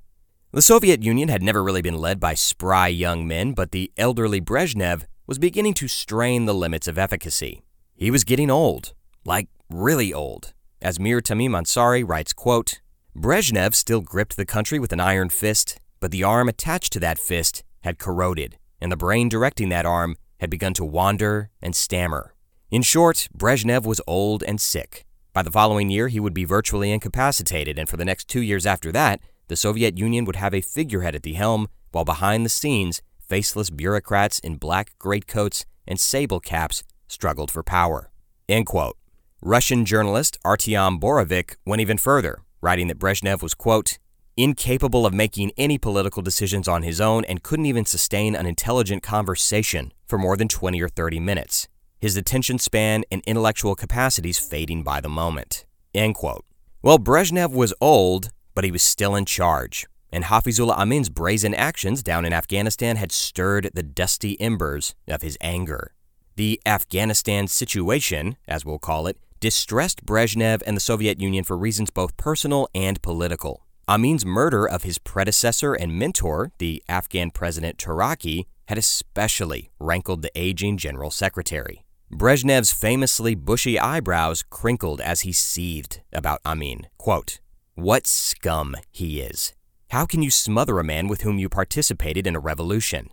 The 0.51 0.61
Soviet 0.61 1.03
Union 1.03 1.29
had 1.29 1.41
never 1.41 1.63
really 1.63 1.81
been 1.81 1.97
led 1.97 2.19
by 2.19 2.33
spry 2.33 2.89
young 2.89 3.25
men, 3.25 3.53
but 3.53 3.71
the 3.71 3.93
elderly 3.97 4.41
Brezhnev 4.41 5.05
was 5.25 5.39
beginning 5.39 5.73
to 5.75 5.87
strain 5.87 6.43
the 6.45 6.53
limits 6.53 6.87
of 6.87 6.97
efficacy. 6.97 7.61
He 7.95 8.11
was 8.11 8.25
getting 8.25 8.51
old, 8.51 8.93
like 9.23 9.47
really 9.69 10.13
old, 10.13 10.53
as 10.83 10.99
Mir 10.99 11.21
Tamim 11.21 11.51
Ansary 11.51 12.07
writes, 12.07 12.33
quote, 12.33 12.81
Brezhnev 13.15 13.73
still 13.73 14.01
gripped 14.01 14.35
the 14.35 14.45
country 14.45 14.79
with 14.79 14.91
an 14.91 14.99
iron 14.99 15.29
fist, 15.29 15.79
but 16.01 16.11
the 16.11 16.23
arm 16.23 16.49
attached 16.49 16.91
to 16.93 16.99
that 16.99 17.17
fist 17.17 17.63
had 17.83 17.97
corroded, 17.97 18.57
and 18.81 18.91
the 18.91 18.97
brain 18.97 19.29
directing 19.29 19.69
that 19.69 19.85
arm 19.85 20.17
had 20.41 20.49
begun 20.49 20.73
to 20.73 20.83
wander 20.83 21.49
and 21.61 21.73
stammer. 21.73 22.35
In 22.69 22.81
short, 22.81 23.29
Brezhnev 23.35 23.85
was 23.85 24.01
old 24.05 24.43
and 24.43 24.59
sick. 24.59 25.05
By 25.31 25.41
the 25.41 25.51
following 25.51 25.89
year, 25.89 26.09
he 26.09 26.19
would 26.19 26.33
be 26.33 26.43
virtually 26.43 26.91
incapacitated, 26.91 27.79
and 27.79 27.87
for 27.87 27.95
the 27.95 28.05
next 28.05 28.27
two 28.27 28.41
years 28.41 28.65
after 28.65 28.91
that, 28.91 29.21
the 29.47 29.55
Soviet 29.55 29.97
Union 29.97 30.25
would 30.25 30.35
have 30.35 30.53
a 30.53 30.61
figurehead 30.61 31.15
at 31.15 31.23
the 31.23 31.33
helm, 31.33 31.69
while 31.91 32.05
behind 32.05 32.45
the 32.45 32.49
scenes, 32.49 33.01
faceless 33.19 33.69
bureaucrats 33.69 34.39
in 34.39 34.57
black 34.57 34.93
greatcoats 34.99 35.65
and 35.87 35.99
sable 35.99 36.41
caps 36.41 36.83
struggled 37.07 37.51
for 37.51 37.63
power. 37.63 38.11
End 38.49 38.65
quote. 38.65 38.97
Russian 39.45 39.83
journalist 39.83 40.39
Artyom 40.45 41.01
Borovik 41.01 41.57
went 41.65 41.81
even 41.81 41.97
further, 41.97 42.39
writing 42.61 42.87
that 42.87 42.97
Brezhnev 42.97 43.41
was, 43.41 43.53
quote, 43.53 43.97
incapable 44.37 45.05
of 45.05 45.13
making 45.13 45.51
any 45.57 45.77
political 45.77 46.21
decisions 46.21 46.65
on 46.65 46.81
his 46.81 47.01
own 47.01 47.25
and 47.25 47.43
couldn't 47.43 47.65
even 47.65 47.83
sustain 47.83 48.35
an 48.35 48.45
intelligent 48.45 49.03
conversation 49.03 49.91
for 50.07 50.17
more 50.17 50.37
than 50.37 50.47
20 50.47 50.81
or 50.81 50.87
30 50.87 51.19
minutes. 51.19 51.67
His 51.99 52.15
attention 52.15 52.57
span 52.57 53.03
and 53.11 53.21
intellectual 53.27 53.75
capacities 53.75 54.39
fading 54.39 54.81
by 54.81 55.01
the 55.01 55.09
moment. 55.09 55.65
End 55.93 56.15
quote. 56.15 56.45
Well, 56.81 56.97
Brezhnev 56.97 57.51
was 57.51 57.73
old, 57.81 58.29
but 58.55 58.63
he 58.63 58.71
was 58.71 58.81
still 58.81 59.13
in 59.13 59.25
charge, 59.25 59.87
and 60.09 60.23
Hafizullah 60.23 60.77
Amin's 60.77 61.09
brazen 61.09 61.53
actions 61.53 62.01
down 62.01 62.23
in 62.23 62.31
Afghanistan 62.31 62.95
had 62.95 63.11
stirred 63.11 63.71
the 63.73 63.83
dusty 63.83 64.39
embers 64.39 64.95
of 65.05 65.21
his 65.21 65.37
anger. 65.41 65.91
The 66.37 66.61
Afghanistan 66.65 67.47
situation, 67.49 68.37
as 68.47 68.63
we'll 68.63 68.79
call 68.79 69.05
it, 69.05 69.17
distressed 69.43 70.05
Brezhnev 70.05 70.63
and 70.65 70.77
the 70.77 70.87
Soviet 70.89 71.19
Union 71.19 71.43
for 71.43 71.57
reasons 71.57 71.89
both 71.89 72.15
personal 72.15 72.69
and 72.73 73.01
political. 73.01 73.65
Amin's 73.89 74.25
murder 74.25 74.65
of 74.65 74.83
his 74.83 74.99
predecessor 74.99 75.73
and 75.73 75.99
mentor, 75.99 76.53
the 76.59 76.81
Afghan 76.87 77.29
President 77.29 77.77
Taraki, 77.77 78.45
had 78.69 78.77
especially 78.77 79.69
rankled 79.81 80.21
the 80.21 80.31
aging 80.33 80.77
General 80.77 81.11
Secretary. 81.11 81.83
Brezhnev's 82.09 82.71
famously 82.71 83.35
bushy 83.35 83.77
eyebrows 83.77 84.45
crinkled 84.49 85.01
as 85.01 85.21
he 85.21 85.33
seethed 85.33 85.99
about 86.13 86.39
Amin. 86.45 86.87
Quote, 86.97 87.41
What 87.75 88.07
scum 88.07 88.77
he 88.91 89.19
is. 89.19 89.53
How 89.89 90.05
can 90.05 90.21
you 90.21 90.31
smother 90.31 90.79
a 90.79 90.85
man 90.85 91.09
with 91.09 91.23
whom 91.23 91.37
you 91.37 91.49
participated 91.49 92.25
in 92.25 92.37
a 92.37 92.39
revolution? 92.39 93.09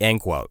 End 0.00 0.22
quote. 0.22 0.50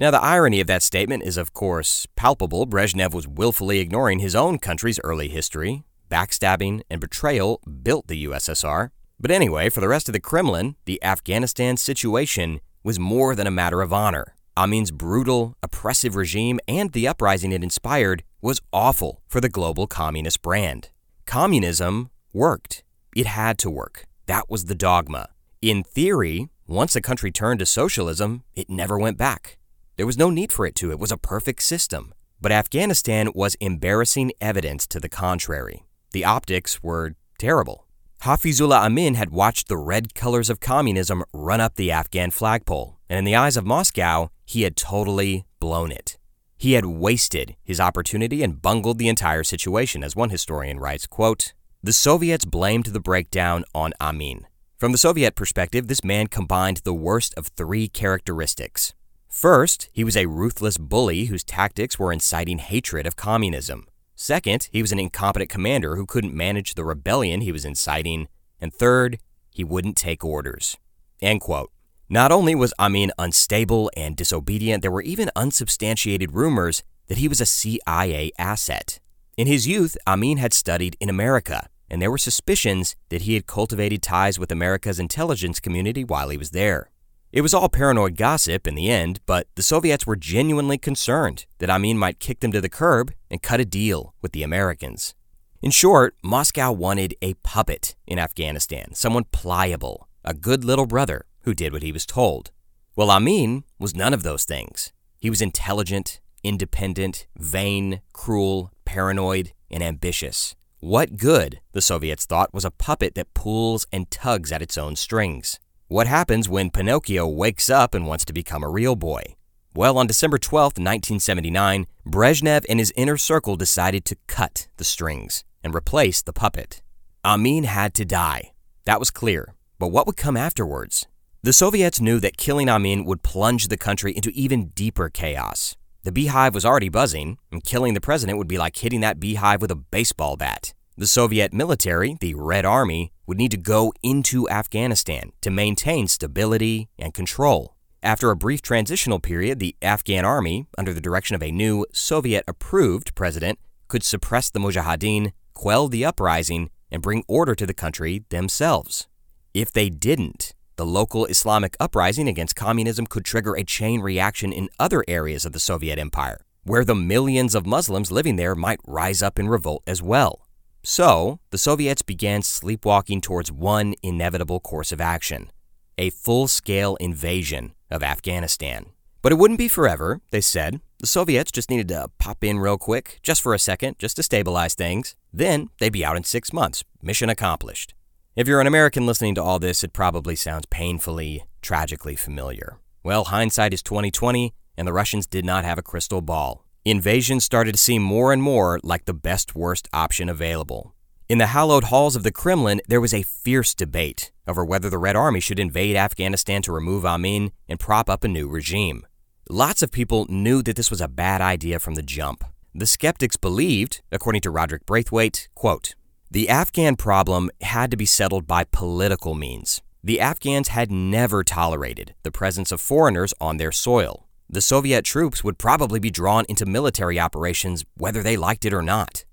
Now, 0.00 0.10
the 0.10 0.22
irony 0.22 0.60
of 0.60 0.66
that 0.66 0.82
statement 0.82 1.24
is, 1.24 1.36
of 1.36 1.52
course, 1.52 2.06
palpable. 2.16 2.66
Brezhnev 2.66 3.12
was 3.12 3.28
willfully 3.28 3.80
ignoring 3.80 4.20
his 4.20 4.34
own 4.34 4.58
country's 4.58 4.98
early 5.04 5.28
history. 5.28 5.84
Backstabbing 6.10 6.80
and 6.88 7.02
betrayal 7.02 7.60
built 7.82 8.06
the 8.08 8.24
USSR. 8.24 8.92
But 9.20 9.30
anyway, 9.30 9.68
for 9.68 9.80
the 9.80 9.88
rest 9.88 10.08
of 10.08 10.14
the 10.14 10.18
Kremlin, 10.18 10.76
the 10.86 11.04
Afghanistan 11.04 11.76
situation 11.76 12.62
was 12.82 12.98
more 12.98 13.34
than 13.34 13.46
a 13.46 13.50
matter 13.50 13.82
of 13.82 13.92
honor. 13.92 14.34
Amin's 14.56 14.90
brutal, 14.90 15.54
oppressive 15.62 16.16
regime 16.16 16.60
and 16.66 16.92
the 16.92 17.06
uprising 17.06 17.52
it 17.52 17.62
inspired 17.62 18.22
was 18.40 18.62
awful 18.72 19.20
for 19.28 19.42
the 19.42 19.50
global 19.50 19.86
communist 19.86 20.40
brand. 20.40 20.88
Communism 21.26 22.08
worked. 22.32 22.84
It 23.14 23.26
had 23.26 23.58
to 23.58 23.68
work. 23.68 24.06
That 24.24 24.48
was 24.48 24.64
the 24.64 24.74
dogma. 24.74 25.28
In 25.60 25.82
theory, 25.82 26.48
once 26.66 26.96
a 26.96 27.02
country 27.02 27.30
turned 27.30 27.58
to 27.58 27.66
socialism, 27.66 28.44
it 28.56 28.70
never 28.70 28.98
went 28.98 29.18
back. 29.18 29.58
There 29.96 30.06
was 30.06 30.18
no 30.18 30.30
need 30.30 30.52
for 30.52 30.66
it 30.66 30.74
to, 30.76 30.90
it 30.90 30.98
was 30.98 31.12
a 31.12 31.16
perfect 31.16 31.62
system. 31.62 32.14
But 32.40 32.52
Afghanistan 32.52 33.28
was 33.34 33.54
embarrassing 33.56 34.32
evidence 34.40 34.86
to 34.88 35.00
the 35.00 35.08
contrary. 35.08 35.84
The 36.12 36.24
optics 36.24 36.82
were 36.82 37.14
terrible. 37.38 37.86
Hafizullah 38.22 38.84
Amin 38.84 39.14
had 39.14 39.30
watched 39.30 39.68
the 39.68 39.76
red 39.76 40.14
colors 40.14 40.50
of 40.50 40.60
communism 40.60 41.24
run 41.32 41.60
up 41.60 41.76
the 41.76 41.90
Afghan 41.90 42.30
flagpole, 42.30 42.98
and 43.08 43.18
in 43.18 43.24
the 43.24 43.36
eyes 43.36 43.56
of 43.56 43.64
Moscow, 43.64 44.30
he 44.44 44.62
had 44.62 44.76
totally 44.76 45.46
blown 45.58 45.90
it. 45.90 46.18
He 46.58 46.72
had 46.74 46.84
wasted 46.84 47.56
his 47.64 47.80
opportunity 47.80 48.42
and 48.42 48.60
bungled 48.60 48.98
the 48.98 49.08
entire 49.08 49.42
situation, 49.42 50.04
as 50.04 50.14
one 50.14 50.28
historian 50.28 50.78
writes, 50.78 51.06
quote, 51.06 51.54
The 51.82 51.94
Soviets 51.94 52.44
blamed 52.44 52.86
the 52.86 53.00
breakdown 53.00 53.64
on 53.74 53.94
Amin. 53.98 54.46
From 54.76 54.92
the 54.92 54.98
Soviet 54.98 55.34
perspective, 55.34 55.88
this 55.88 56.04
man 56.04 56.26
combined 56.26 56.78
the 56.84 56.92
worst 56.92 57.32
of 57.38 57.46
three 57.48 57.88
characteristics. 57.88 58.92
First, 59.30 59.88
he 59.92 60.02
was 60.02 60.16
a 60.16 60.26
ruthless 60.26 60.76
bully 60.76 61.26
whose 61.26 61.44
tactics 61.44 61.98
were 61.98 62.12
inciting 62.12 62.58
hatred 62.58 63.06
of 63.06 63.14
communism. 63.14 63.86
Second, 64.16 64.68
he 64.72 64.82
was 64.82 64.90
an 64.90 64.98
incompetent 64.98 65.48
commander 65.48 65.94
who 65.94 66.04
couldn't 66.04 66.34
manage 66.34 66.74
the 66.74 66.84
rebellion 66.84 67.40
he 67.40 67.52
was 67.52 67.64
inciting. 67.64 68.26
And 68.60 68.74
third, 68.74 69.20
he 69.48 69.62
wouldn't 69.62 69.96
take 69.96 70.24
orders. 70.24 70.76
End 71.22 71.40
quote. 71.40 71.70
Not 72.08 72.32
only 72.32 72.56
was 72.56 72.74
Amin 72.78 73.12
unstable 73.18 73.88
and 73.96 74.16
disobedient, 74.16 74.82
there 74.82 74.90
were 74.90 75.00
even 75.00 75.30
unsubstantiated 75.36 76.32
rumors 76.32 76.82
that 77.06 77.18
he 77.18 77.28
was 77.28 77.40
a 77.40 77.46
CIA 77.46 78.32
asset. 78.36 78.98
In 79.36 79.46
his 79.46 79.66
youth, 79.66 79.96
Amin 80.08 80.38
had 80.38 80.52
studied 80.52 80.96
in 80.98 81.08
America, 81.08 81.68
and 81.88 82.02
there 82.02 82.10
were 82.10 82.18
suspicions 82.18 82.96
that 83.10 83.22
he 83.22 83.34
had 83.34 83.46
cultivated 83.46 84.02
ties 84.02 84.40
with 84.40 84.50
America's 84.50 84.98
intelligence 84.98 85.60
community 85.60 86.02
while 86.02 86.30
he 86.30 86.36
was 86.36 86.50
there. 86.50 86.90
It 87.32 87.42
was 87.42 87.54
all 87.54 87.68
paranoid 87.68 88.16
gossip 88.16 88.66
in 88.66 88.74
the 88.74 88.90
end, 88.90 89.20
but 89.24 89.46
the 89.54 89.62
Soviets 89.62 90.04
were 90.04 90.16
genuinely 90.16 90.78
concerned 90.78 91.46
that 91.58 91.70
Amin 91.70 91.96
might 91.96 92.18
kick 92.18 92.40
them 92.40 92.50
to 92.50 92.60
the 92.60 92.68
curb 92.68 93.12
and 93.30 93.40
cut 93.40 93.60
a 93.60 93.64
deal 93.64 94.14
with 94.20 94.32
the 94.32 94.42
Americans. 94.42 95.14
In 95.62 95.70
short, 95.70 96.16
Moscow 96.24 96.72
wanted 96.72 97.14
a 97.22 97.34
puppet 97.34 97.94
in 98.04 98.18
Afghanistan, 98.18 98.94
someone 98.94 99.24
pliable, 99.30 100.08
a 100.24 100.34
good 100.34 100.64
little 100.64 100.86
brother 100.86 101.24
who 101.42 101.54
did 101.54 101.72
what 101.72 101.84
he 101.84 101.92
was 101.92 102.04
told. 102.04 102.50
Well, 102.96 103.12
Amin 103.12 103.62
was 103.78 103.94
none 103.94 104.12
of 104.12 104.24
those 104.24 104.44
things. 104.44 104.92
He 105.20 105.30
was 105.30 105.40
intelligent, 105.40 106.18
independent, 106.42 107.28
vain, 107.36 108.00
cruel, 108.12 108.72
paranoid, 108.84 109.52
and 109.70 109.84
ambitious. 109.84 110.56
What 110.80 111.16
good, 111.16 111.60
the 111.72 111.82
Soviets 111.82 112.26
thought, 112.26 112.52
was 112.52 112.64
a 112.64 112.72
puppet 112.72 113.14
that 113.14 113.34
pulls 113.34 113.86
and 113.92 114.10
tugs 114.10 114.50
at 114.50 114.62
its 114.62 114.76
own 114.76 114.96
strings? 114.96 115.60
What 115.90 116.06
happens 116.06 116.48
when 116.48 116.70
Pinocchio 116.70 117.26
wakes 117.26 117.68
up 117.68 117.96
and 117.96 118.06
wants 118.06 118.24
to 118.26 118.32
become 118.32 118.62
a 118.62 118.68
real 118.68 118.94
boy? 118.94 119.34
Well, 119.74 119.98
on 119.98 120.06
December 120.06 120.38
12, 120.38 120.78
1979, 120.78 121.88
Brezhnev 122.06 122.64
and 122.68 122.78
his 122.78 122.92
inner 122.94 123.16
circle 123.16 123.56
decided 123.56 124.04
to 124.04 124.16
cut 124.28 124.68
the 124.76 124.84
strings 124.84 125.42
and 125.64 125.74
replace 125.74 126.22
the 126.22 126.32
puppet. 126.32 126.80
Amin 127.24 127.64
had 127.64 127.92
to 127.94 128.04
die. 128.04 128.52
That 128.84 129.00
was 129.00 129.10
clear. 129.10 129.56
But 129.80 129.88
what 129.88 130.06
would 130.06 130.16
come 130.16 130.36
afterwards? 130.36 131.08
The 131.42 131.52
Soviets 131.52 132.00
knew 132.00 132.20
that 132.20 132.36
killing 132.36 132.68
Amin 132.68 133.04
would 133.04 133.24
plunge 133.24 133.66
the 133.66 133.76
country 133.76 134.12
into 134.12 134.30
even 134.30 134.68
deeper 134.76 135.08
chaos. 135.08 135.76
The 136.04 136.12
beehive 136.12 136.54
was 136.54 136.64
already 136.64 136.88
buzzing, 136.88 137.38
and 137.50 137.64
killing 137.64 137.94
the 137.94 138.00
president 138.00 138.38
would 138.38 138.46
be 138.46 138.58
like 138.58 138.76
hitting 138.76 139.00
that 139.00 139.18
beehive 139.18 139.60
with 139.60 139.72
a 139.72 139.82
baseball 139.90 140.36
bat. 140.36 140.72
The 141.00 141.06
Soviet 141.06 141.54
military, 141.54 142.18
the 142.20 142.34
Red 142.34 142.66
Army, 142.66 143.10
would 143.26 143.38
need 143.38 143.52
to 143.52 143.56
go 143.56 143.90
into 144.02 144.46
Afghanistan 144.50 145.32
to 145.40 145.50
maintain 145.50 146.08
stability 146.08 146.90
and 146.98 147.14
control. 147.14 147.74
After 148.02 148.30
a 148.30 148.36
brief 148.36 148.60
transitional 148.60 149.18
period, 149.18 149.60
the 149.60 149.74
Afghan 149.80 150.26
army, 150.26 150.66
under 150.76 150.92
the 150.92 151.00
direction 151.00 151.34
of 151.34 151.42
a 151.42 151.50
new 151.50 151.86
Soviet 151.94 152.44
approved 152.46 153.14
president, 153.14 153.58
could 153.88 154.02
suppress 154.02 154.50
the 154.50 154.58
Mujahideen, 154.58 155.32
quell 155.54 155.88
the 155.88 156.04
uprising, 156.04 156.68
and 156.90 157.00
bring 157.00 157.24
order 157.26 157.54
to 157.54 157.64
the 157.64 157.72
country 157.72 158.26
themselves. 158.28 159.08
If 159.54 159.72
they 159.72 159.88
didn't, 159.88 160.52
the 160.76 160.84
local 160.84 161.24
Islamic 161.24 161.78
uprising 161.80 162.28
against 162.28 162.56
communism 162.56 163.06
could 163.06 163.24
trigger 163.24 163.54
a 163.54 163.64
chain 163.64 164.02
reaction 164.02 164.52
in 164.52 164.68
other 164.78 165.02
areas 165.08 165.46
of 165.46 165.52
the 165.52 165.60
Soviet 165.60 165.98
Empire, 165.98 166.44
where 166.64 166.84
the 166.84 166.94
millions 166.94 167.54
of 167.54 167.64
Muslims 167.64 168.12
living 168.12 168.36
there 168.36 168.54
might 168.54 168.80
rise 168.86 169.22
up 169.22 169.38
in 169.38 169.48
revolt 169.48 169.82
as 169.86 170.02
well. 170.02 170.42
So, 170.82 171.40
the 171.50 171.58
Soviets 171.58 172.02
began 172.02 172.42
sleepwalking 172.42 173.20
towards 173.20 173.52
one 173.52 173.94
inevitable 174.02 174.60
course 174.60 174.92
of 174.92 175.00
action 175.00 175.50
a 175.98 176.08
full 176.08 176.48
scale 176.48 176.96
invasion 176.96 177.74
of 177.90 178.02
Afghanistan. 178.02 178.86
But 179.20 179.32
it 179.32 179.34
wouldn't 179.34 179.58
be 179.58 179.68
forever, 179.68 180.22
they 180.30 180.40
said. 180.40 180.80
The 180.98 181.06
Soviets 181.06 181.52
just 181.52 181.68
needed 181.68 181.88
to 181.88 182.08
pop 182.18 182.42
in 182.42 182.58
real 182.58 182.78
quick, 182.78 183.18
just 183.22 183.42
for 183.42 183.52
a 183.52 183.58
second, 183.58 183.98
just 183.98 184.16
to 184.16 184.22
stabilize 184.22 184.74
things. 184.74 185.14
Then 185.30 185.68
they'd 185.78 185.92
be 185.92 186.04
out 186.04 186.16
in 186.16 186.24
six 186.24 186.54
months. 186.54 186.84
Mission 187.02 187.28
accomplished. 187.28 187.92
If 188.34 188.48
you're 188.48 188.62
an 188.62 188.66
American 188.66 189.04
listening 189.04 189.34
to 189.34 189.42
all 189.42 189.58
this, 189.58 189.84
it 189.84 189.92
probably 189.92 190.36
sounds 190.36 190.64
painfully, 190.70 191.44
tragically 191.60 192.16
familiar. 192.16 192.78
Well, 193.02 193.24
hindsight 193.24 193.74
is 193.74 193.82
2020, 193.82 194.54
and 194.78 194.88
the 194.88 194.94
Russians 194.94 195.26
did 195.26 195.44
not 195.44 195.66
have 195.66 195.76
a 195.76 195.82
crystal 195.82 196.22
ball. 196.22 196.64
Invasion 196.86 197.40
started 197.40 197.72
to 197.72 197.78
seem 197.78 198.00
more 198.00 198.32
and 198.32 198.42
more 198.42 198.80
like 198.82 199.04
the 199.04 199.12
best 199.12 199.54
worst 199.54 199.86
option 199.92 200.30
available. 200.30 200.94
In 201.28 201.36
the 201.36 201.48
hallowed 201.48 201.84
halls 201.84 202.16
of 202.16 202.22
the 202.22 202.32
Kremlin, 202.32 202.80
there 202.88 203.02
was 203.02 203.12
a 203.12 203.22
fierce 203.22 203.74
debate 203.74 204.32
over 204.48 204.64
whether 204.64 204.88
the 204.88 204.96
Red 204.96 205.14
Army 205.14 205.40
should 205.40 205.58
invade 205.58 205.94
Afghanistan 205.94 206.62
to 206.62 206.72
remove 206.72 207.04
Amin 207.04 207.52
and 207.68 207.78
prop 207.78 208.08
up 208.08 208.24
a 208.24 208.28
new 208.28 208.48
regime. 208.48 209.06
Lots 209.50 209.82
of 209.82 209.92
people 209.92 210.24
knew 210.30 210.62
that 210.62 210.74
this 210.74 210.90
was 210.90 211.02
a 211.02 211.08
bad 211.08 211.42
idea 211.42 211.78
from 211.78 211.96
the 211.96 212.02
jump. 212.02 212.44
The 212.74 212.86
skeptics 212.86 213.36
believed, 213.36 214.00
according 214.10 214.40
to 214.42 214.50
Rodric 214.50 214.86
Braithwaite, 214.86 215.48
quote, 215.54 215.94
the 216.30 216.48
Afghan 216.48 216.96
problem 216.96 217.50
had 217.60 217.90
to 217.90 217.96
be 217.98 218.06
settled 218.06 218.46
by 218.46 218.64
political 218.64 219.34
means. 219.34 219.82
The 220.02 220.18
Afghans 220.18 220.68
had 220.68 220.90
never 220.90 221.44
tolerated 221.44 222.14
the 222.22 222.32
presence 222.32 222.72
of 222.72 222.80
foreigners 222.80 223.34
on 223.38 223.58
their 223.58 223.72
soil 223.72 224.29
the 224.52 224.60
Soviet 224.60 225.04
troops 225.04 225.44
would 225.44 225.58
probably 225.58 226.00
be 226.00 226.10
drawn 226.10 226.44
into 226.48 226.66
military 226.66 227.20
operations 227.20 227.84
whether 227.96 228.20
they 228.20 228.36
liked 228.36 228.64
it 228.64 228.74
or 228.74 228.82
not. 228.82 229.24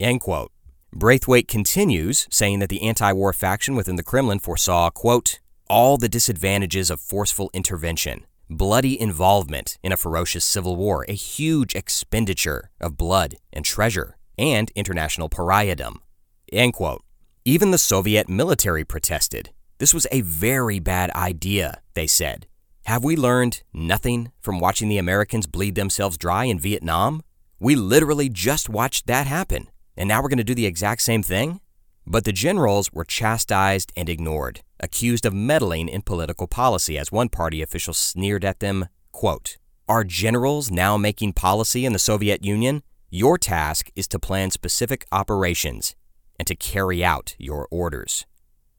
End 0.00 0.20
quote. 0.20 0.50
Braithwaite 0.92 1.46
continues, 1.46 2.26
saying 2.30 2.58
that 2.58 2.68
the 2.68 2.82
anti 2.82 3.12
war 3.12 3.32
faction 3.32 3.76
within 3.76 3.94
the 3.94 4.02
Kremlin 4.02 4.40
foresaw, 4.40 4.90
quote, 4.90 5.38
all 5.68 5.96
the 5.98 6.08
disadvantages 6.08 6.90
of 6.90 7.00
forceful 7.00 7.48
intervention, 7.52 8.26
bloody 8.50 9.00
involvement 9.00 9.78
in 9.84 9.92
a 9.92 9.96
ferocious 9.96 10.44
civil 10.44 10.74
war, 10.74 11.04
a 11.08 11.12
huge 11.12 11.74
expenditure 11.74 12.70
of 12.80 12.96
blood 12.96 13.36
and 13.52 13.64
treasure, 13.64 14.16
and 14.36 14.72
international 14.74 15.28
pariahdom. 15.28 15.96
End 16.52 16.72
quote. 16.72 17.04
Even 17.44 17.70
the 17.70 17.78
Soviet 17.78 18.28
military 18.28 18.84
protested. 18.84 19.50
This 19.78 19.94
was 19.94 20.06
a 20.10 20.22
very 20.22 20.80
bad 20.80 21.10
idea, 21.10 21.82
they 21.94 22.08
said. 22.08 22.46
Have 22.86 23.02
we 23.02 23.16
learned 23.16 23.64
nothing 23.74 24.30
from 24.40 24.60
watching 24.60 24.88
the 24.88 24.96
Americans 24.96 25.48
bleed 25.48 25.74
themselves 25.74 26.16
dry 26.16 26.44
in 26.44 26.60
Vietnam? 26.60 27.22
We 27.58 27.74
literally 27.74 28.28
just 28.28 28.68
watched 28.68 29.08
that 29.08 29.26
happen, 29.26 29.70
and 29.96 30.08
now 30.08 30.22
we're 30.22 30.28
going 30.28 30.38
to 30.38 30.44
do 30.44 30.54
the 30.54 30.66
exact 30.66 31.02
same 31.02 31.24
thing? 31.24 31.58
But 32.06 32.22
the 32.22 32.32
generals 32.32 32.92
were 32.92 33.04
chastised 33.04 33.92
and 33.96 34.08
ignored, 34.08 34.60
accused 34.78 35.26
of 35.26 35.34
meddling 35.34 35.88
in 35.88 36.02
political 36.02 36.46
policy, 36.46 36.96
as 36.96 37.10
one 37.10 37.28
party 37.28 37.60
official 37.60 37.92
sneered 37.92 38.44
at 38.44 38.60
them, 38.60 38.86
quote, 39.10 39.56
Are 39.88 40.04
generals 40.04 40.70
now 40.70 40.96
making 40.96 41.32
policy 41.32 41.84
in 41.86 41.92
the 41.92 41.98
Soviet 41.98 42.44
Union? 42.44 42.84
Your 43.10 43.36
task 43.36 43.90
is 43.96 44.06
to 44.06 44.20
plan 44.20 44.52
specific 44.52 45.06
operations 45.10 45.96
and 46.38 46.46
to 46.46 46.54
carry 46.54 47.04
out 47.04 47.34
your 47.36 47.66
orders. 47.72 48.26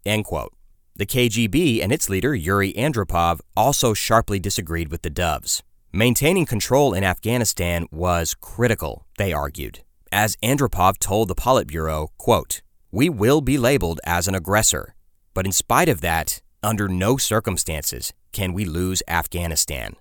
End 0.06 0.24
quote. 0.24 0.57
The 0.98 1.06
KGB 1.06 1.84
and 1.84 1.92
its 1.92 2.10
leader, 2.10 2.34
Yuri 2.34 2.74
Andropov, 2.74 3.40
also 3.56 3.94
sharply 3.94 4.40
disagreed 4.40 4.90
with 4.90 5.04
the 5.04 5.12
Doves. 5.12 5.62
Maintaining 5.94 6.48
control 6.48 6.96
in 6.96 7.04
Afghanistan 7.04 7.86
was 7.92 8.34
critical, 8.34 9.06
they 9.20 9.32
argued. 9.32 9.84
As 10.12 10.36
Andropov 10.38 10.98
told 10.98 11.28
the 11.28 11.36
Politburo, 11.36 12.08
quote, 12.18 12.64
We 12.92 13.10
will 13.10 13.42
be 13.42 13.60
labeled 13.60 14.00
as 14.08 14.28
an 14.28 14.34
aggressor, 14.34 14.96
but 15.36 15.46
in 15.46 15.52
spite 15.52 15.88
of 15.88 16.02
that, 16.02 16.42
under 16.64 16.88
no 16.88 17.16
circumstances 17.16 18.12
can 18.32 18.52
we 18.52 18.66
lose 18.66 19.04
Afghanistan. 19.08 19.98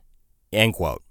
End 0.50 0.72
quote. 0.72 1.02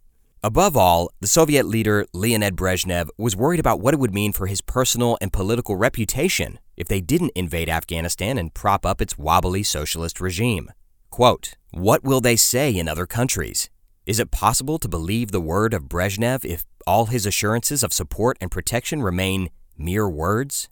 Above 0.41 0.75
all, 0.75 1.11
the 1.21 1.27
Soviet 1.27 1.67
leader 1.67 2.07
Leonid 2.11 2.55
Brezhnev 2.55 3.09
was 3.19 3.36
worried 3.36 3.59
about 3.59 3.81
what 3.81 3.93
it 3.93 3.99
would 3.99 4.15
mean 4.15 4.33
for 4.33 4.47
his 4.47 4.61
personal 4.61 5.15
and 5.21 5.31
political 5.31 5.75
reputation 5.75 6.57
if 6.78 6.88
they 6.88 7.01
didn't 7.01 7.32
invade 7.36 7.69
Afghanistan 7.69 8.38
and 8.38 8.53
prop 8.53 8.86
up 8.86 9.01
its 9.01 9.17
wobbly 9.17 9.63
socialist 9.63 10.19
regime. 10.19 10.71
Quote, 11.09 11.55
What 11.71 12.03
will 12.03 12.21
they 12.21 12.36
say 12.36 12.71
in 12.71 12.88
other 12.88 13.05
countries? 13.05 13.69
Is 14.05 14.19
it 14.19 14.32
possible 14.32 14.78
to 14.80 14.88
believe 14.88 15.32
the 15.32 15.41
word 15.41 15.73
of 15.73 15.89
Brezhnev 15.89 16.45
if 16.45 16.65
all 16.86 17.07
his 17.07 17.26
assurances 17.26 17.84
of 17.84 17.93
support 17.93 18.38
and 18.39 18.51
protection 18.51 19.01
remain 19.01 19.49
mere 19.78 20.07
words? 20.07 20.69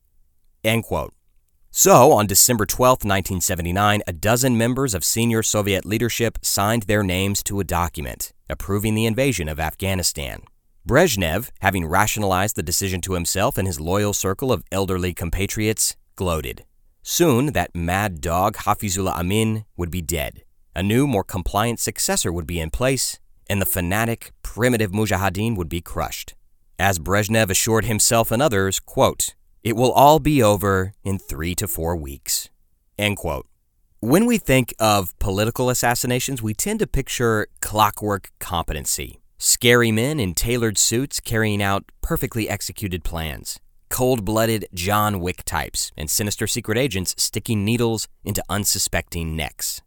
End 0.64 0.84
quote. 0.84 1.14
So, 1.72 2.12
on 2.12 2.28
December 2.28 2.68
12, 2.68 2.98
1979, 3.04 4.04
a 4.06 4.14
dozen 4.14 4.56
members 4.56 4.94
of 4.94 5.04
senior 5.04 5.42
Soviet 5.42 5.86
leadership 5.86 6.38
signed 6.44 6.84
their 6.84 7.02
names 7.02 7.42
to 7.44 7.60
a 7.60 7.64
document 7.64 8.32
approving 8.48 8.94
the 8.94 9.08
invasion 9.08 9.50
of 9.50 9.60
Afghanistan. 9.60 10.44
Brezhnev, 10.88 11.50
having 11.62 11.86
rationalized 11.86 12.58
the 12.58 12.64
decision 12.64 13.00
to 13.02 13.14
himself 13.14 13.58
and 13.58 13.66
his 13.66 13.80
loyal 13.80 14.12
circle 14.14 14.52
of 14.52 14.66
elderly 14.70 15.14
compatriots, 15.14 15.96
gloated. 16.18 16.66
Soon, 17.02 17.54
that 17.54 17.74
mad 17.74 18.20
dog 18.20 18.58
Hafizullah 18.58 19.18
Amin 19.18 19.64
would 19.78 19.90
be 19.90 20.02
dead. 20.02 20.44
A 20.76 20.84
new, 20.84 21.08
more 21.08 21.24
compliant 21.24 21.80
successor 21.80 22.34
would 22.34 22.48
be 22.48 22.60
in 22.60 22.70
place, 22.70 23.20
and 23.50 23.62
the 23.62 23.66
fanatic, 23.66 24.32
primitive 24.42 24.92
Mujahideen 24.92 25.56
would 25.56 25.70
be 25.70 25.80
crushed. 25.80 26.34
As 26.78 27.00
Brezhnev 27.00 27.50
assured 27.50 27.86
himself 27.86 28.30
and 28.32 28.42
others, 28.42 28.80
quote, 28.82 29.36
it 29.64 29.78
will 29.78 29.92
all 29.94 30.20
be 30.20 30.44
over 30.44 30.94
in 31.04 31.18
three 31.18 31.56
to 31.56 31.68
four 31.68 31.96
weeks. 31.96 32.50
End 32.98 33.16
quote. 33.16 33.48
When 34.02 34.26
we 34.26 34.38
think 34.38 34.74
of 34.80 35.18
political 35.20 35.70
assassinations, 35.70 36.42
we 36.42 36.54
tend 36.54 36.80
to 36.80 36.88
picture 36.88 37.48
clockwork 37.62 38.32
competency. 38.40 39.22
Scary 39.46 39.92
men 39.92 40.22
in 40.22 40.34
tailored 40.34 40.78
suits 40.78 41.20
carrying 41.20 41.62
out 41.62 41.84
perfectly 42.02 42.48
executed 42.48 43.04
plans. 43.04 43.60
Cold 43.90 44.24
blooded 44.24 44.70
John 44.74 45.20
Wick 45.20 45.44
types 45.44 45.92
and 45.98 46.10
sinister 46.10 46.48
secret 46.48 46.78
agents 46.78 47.14
sticking 47.18 47.66
needles 47.66 48.08
into 48.24 48.42
unsuspecting 48.48 49.36
necks. 49.36 49.82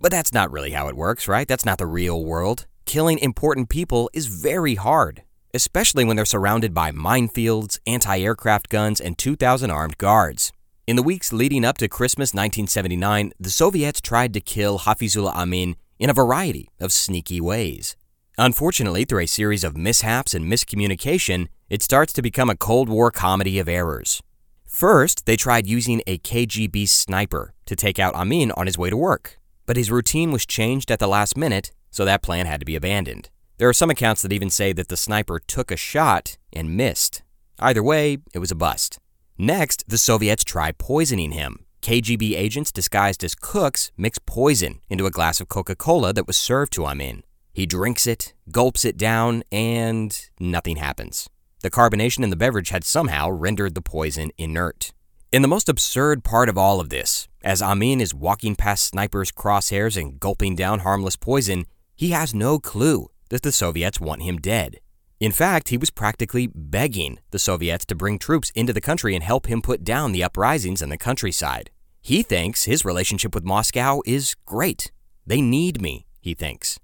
But 0.00 0.12
that's 0.12 0.32
not 0.32 0.52
really 0.52 0.70
how 0.70 0.86
it 0.86 0.94
works, 0.94 1.26
right? 1.26 1.48
That's 1.48 1.64
not 1.64 1.78
the 1.78 1.86
real 1.86 2.24
world. 2.24 2.66
Killing 2.86 3.18
important 3.18 3.68
people 3.68 4.08
is 4.12 4.26
very 4.26 4.76
hard 4.76 5.24
especially 5.52 6.04
when 6.04 6.14
they're 6.14 6.24
surrounded 6.24 6.72
by 6.72 6.92
minefields, 6.92 7.80
anti 7.88 8.20
aircraft 8.20 8.68
guns, 8.68 9.00
and 9.00 9.18
2,000 9.18 9.68
armed 9.68 9.98
guards. 9.98 10.52
In 10.86 10.94
the 10.94 11.02
weeks 11.02 11.32
leading 11.32 11.64
up 11.64 11.76
to 11.78 11.88
Christmas 11.88 12.32
1979, 12.32 13.32
the 13.40 13.50
Soviets 13.50 14.00
tried 14.00 14.32
to 14.34 14.40
kill 14.40 14.80
Hafizullah 14.80 15.34
Amin 15.34 15.74
in 15.98 16.08
a 16.08 16.14
variety 16.14 16.68
of 16.80 16.92
sneaky 16.92 17.40
ways. 17.40 17.96
Unfortunately, 18.42 19.04
through 19.04 19.20
a 19.20 19.26
series 19.26 19.64
of 19.64 19.76
mishaps 19.76 20.32
and 20.32 20.50
miscommunication, 20.50 21.48
it 21.68 21.82
starts 21.82 22.10
to 22.14 22.22
become 22.22 22.48
a 22.48 22.56
Cold 22.56 22.88
War 22.88 23.10
comedy 23.10 23.58
of 23.58 23.68
errors. 23.68 24.22
First, 24.66 25.26
they 25.26 25.36
tried 25.36 25.66
using 25.66 26.00
a 26.06 26.16
KGB 26.16 26.88
sniper 26.88 27.52
to 27.66 27.76
take 27.76 27.98
out 27.98 28.14
Amin 28.14 28.50
on 28.52 28.64
his 28.64 28.78
way 28.78 28.88
to 28.88 28.96
work, 28.96 29.38
but 29.66 29.76
his 29.76 29.90
routine 29.90 30.32
was 30.32 30.46
changed 30.46 30.90
at 30.90 31.00
the 31.00 31.06
last 31.06 31.36
minute, 31.36 31.70
so 31.90 32.06
that 32.06 32.22
plan 32.22 32.46
had 32.46 32.60
to 32.60 32.64
be 32.64 32.76
abandoned. 32.76 33.28
There 33.58 33.68
are 33.68 33.74
some 33.74 33.90
accounts 33.90 34.22
that 34.22 34.32
even 34.32 34.48
say 34.48 34.72
that 34.72 34.88
the 34.88 34.96
sniper 34.96 35.38
took 35.38 35.70
a 35.70 35.76
shot 35.76 36.38
and 36.50 36.74
missed. 36.74 37.22
Either 37.58 37.82
way, 37.82 38.20
it 38.32 38.38
was 38.38 38.50
a 38.50 38.54
bust. 38.54 38.98
Next, 39.36 39.84
the 39.86 39.98
Soviets 39.98 40.44
try 40.44 40.72
poisoning 40.72 41.32
him. 41.32 41.66
KGB 41.82 42.38
agents 42.38 42.72
disguised 42.72 43.22
as 43.22 43.34
cooks 43.34 43.92
mix 43.98 44.18
poison 44.24 44.80
into 44.88 45.04
a 45.04 45.10
glass 45.10 45.42
of 45.42 45.50
Coca 45.50 45.76
Cola 45.76 46.14
that 46.14 46.26
was 46.26 46.38
served 46.38 46.72
to 46.72 46.86
Amin. 46.86 47.22
He 47.52 47.66
drinks 47.66 48.06
it, 48.06 48.34
gulps 48.50 48.84
it 48.84 48.96
down, 48.96 49.42
and 49.50 50.18
nothing 50.38 50.76
happens. 50.76 51.28
The 51.62 51.70
carbonation 51.70 52.24
in 52.24 52.30
the 52.30 52.36
beverage 52.36 52.70
had 52.70 52.84
somehow 52.84 53.30
rendered 53.30 53.74
the 53.74 53.82
poison 53.82 54.30
inert. 54.38 54.92
In 55.32 55.42
the 55.42 55.48
most 55.48 55.68
absurd 55.68 56.24
part 56.24 56.48
of 56.48 56.58
all 56.58 56.80
of 56.80 56.88
this, 56.88 57.28
as 57.42 57.62
Amin 57.62 58.00
is 58.00 58.14
walking 58.14 58.56
past 58.56 58.84
snipers' 58.84 59.30
crosshairs 59.30 60.00
and 60.00 60.18
gulping 60.18 60.56
down 60.56 60.80
harmless 60.80 61.16
poison, 61.16 61.66
he 61.94 62.10
has 62.10 62.34
no 62.34 62.58
clue 62.58 63.10
that 63.28 63.42
the 63.42 63.52
Soviets 63.52 64.00
want 64.00 64.22
him 64.22 64.38
dead. 64.38 64.78
In 65.20 65.32
fact, 65.32 65.68
he 65.68 65.76
was 65.76 65.90
practically 65.90 66.46
begging 66.46 67.18
the 67.30 67.38
Soviets 67.38 67.84
to 67.86 67.94
bring 67.94 68.18
troops 68.18 68.50
into 68.54 68.72
the 68.72 68.80
country 68.80 69.14
and 69.14 69.22
help 69.22 69.46
him 69.46 69.60
put 69.60 69.84
down 69.84 70.12
the 70.12 70.24
uprisings 70.24 70.80
in 70.80 70.88
the 70.88 70.96
countryside. 70.96 71.70
He 72.00 72.22
thinks 72.22 72.64
his 72.64 72.84
relationship 72.84 73.34
with 73.34 73.44
Moscow 73.44 74.00
is 74.06 74.34
great. 74.46 74.90
They 75.26 75.42
need 75.42 75.82
me, 75.82 76.06
he 76.20 76.32
thinks. 76.32 76.80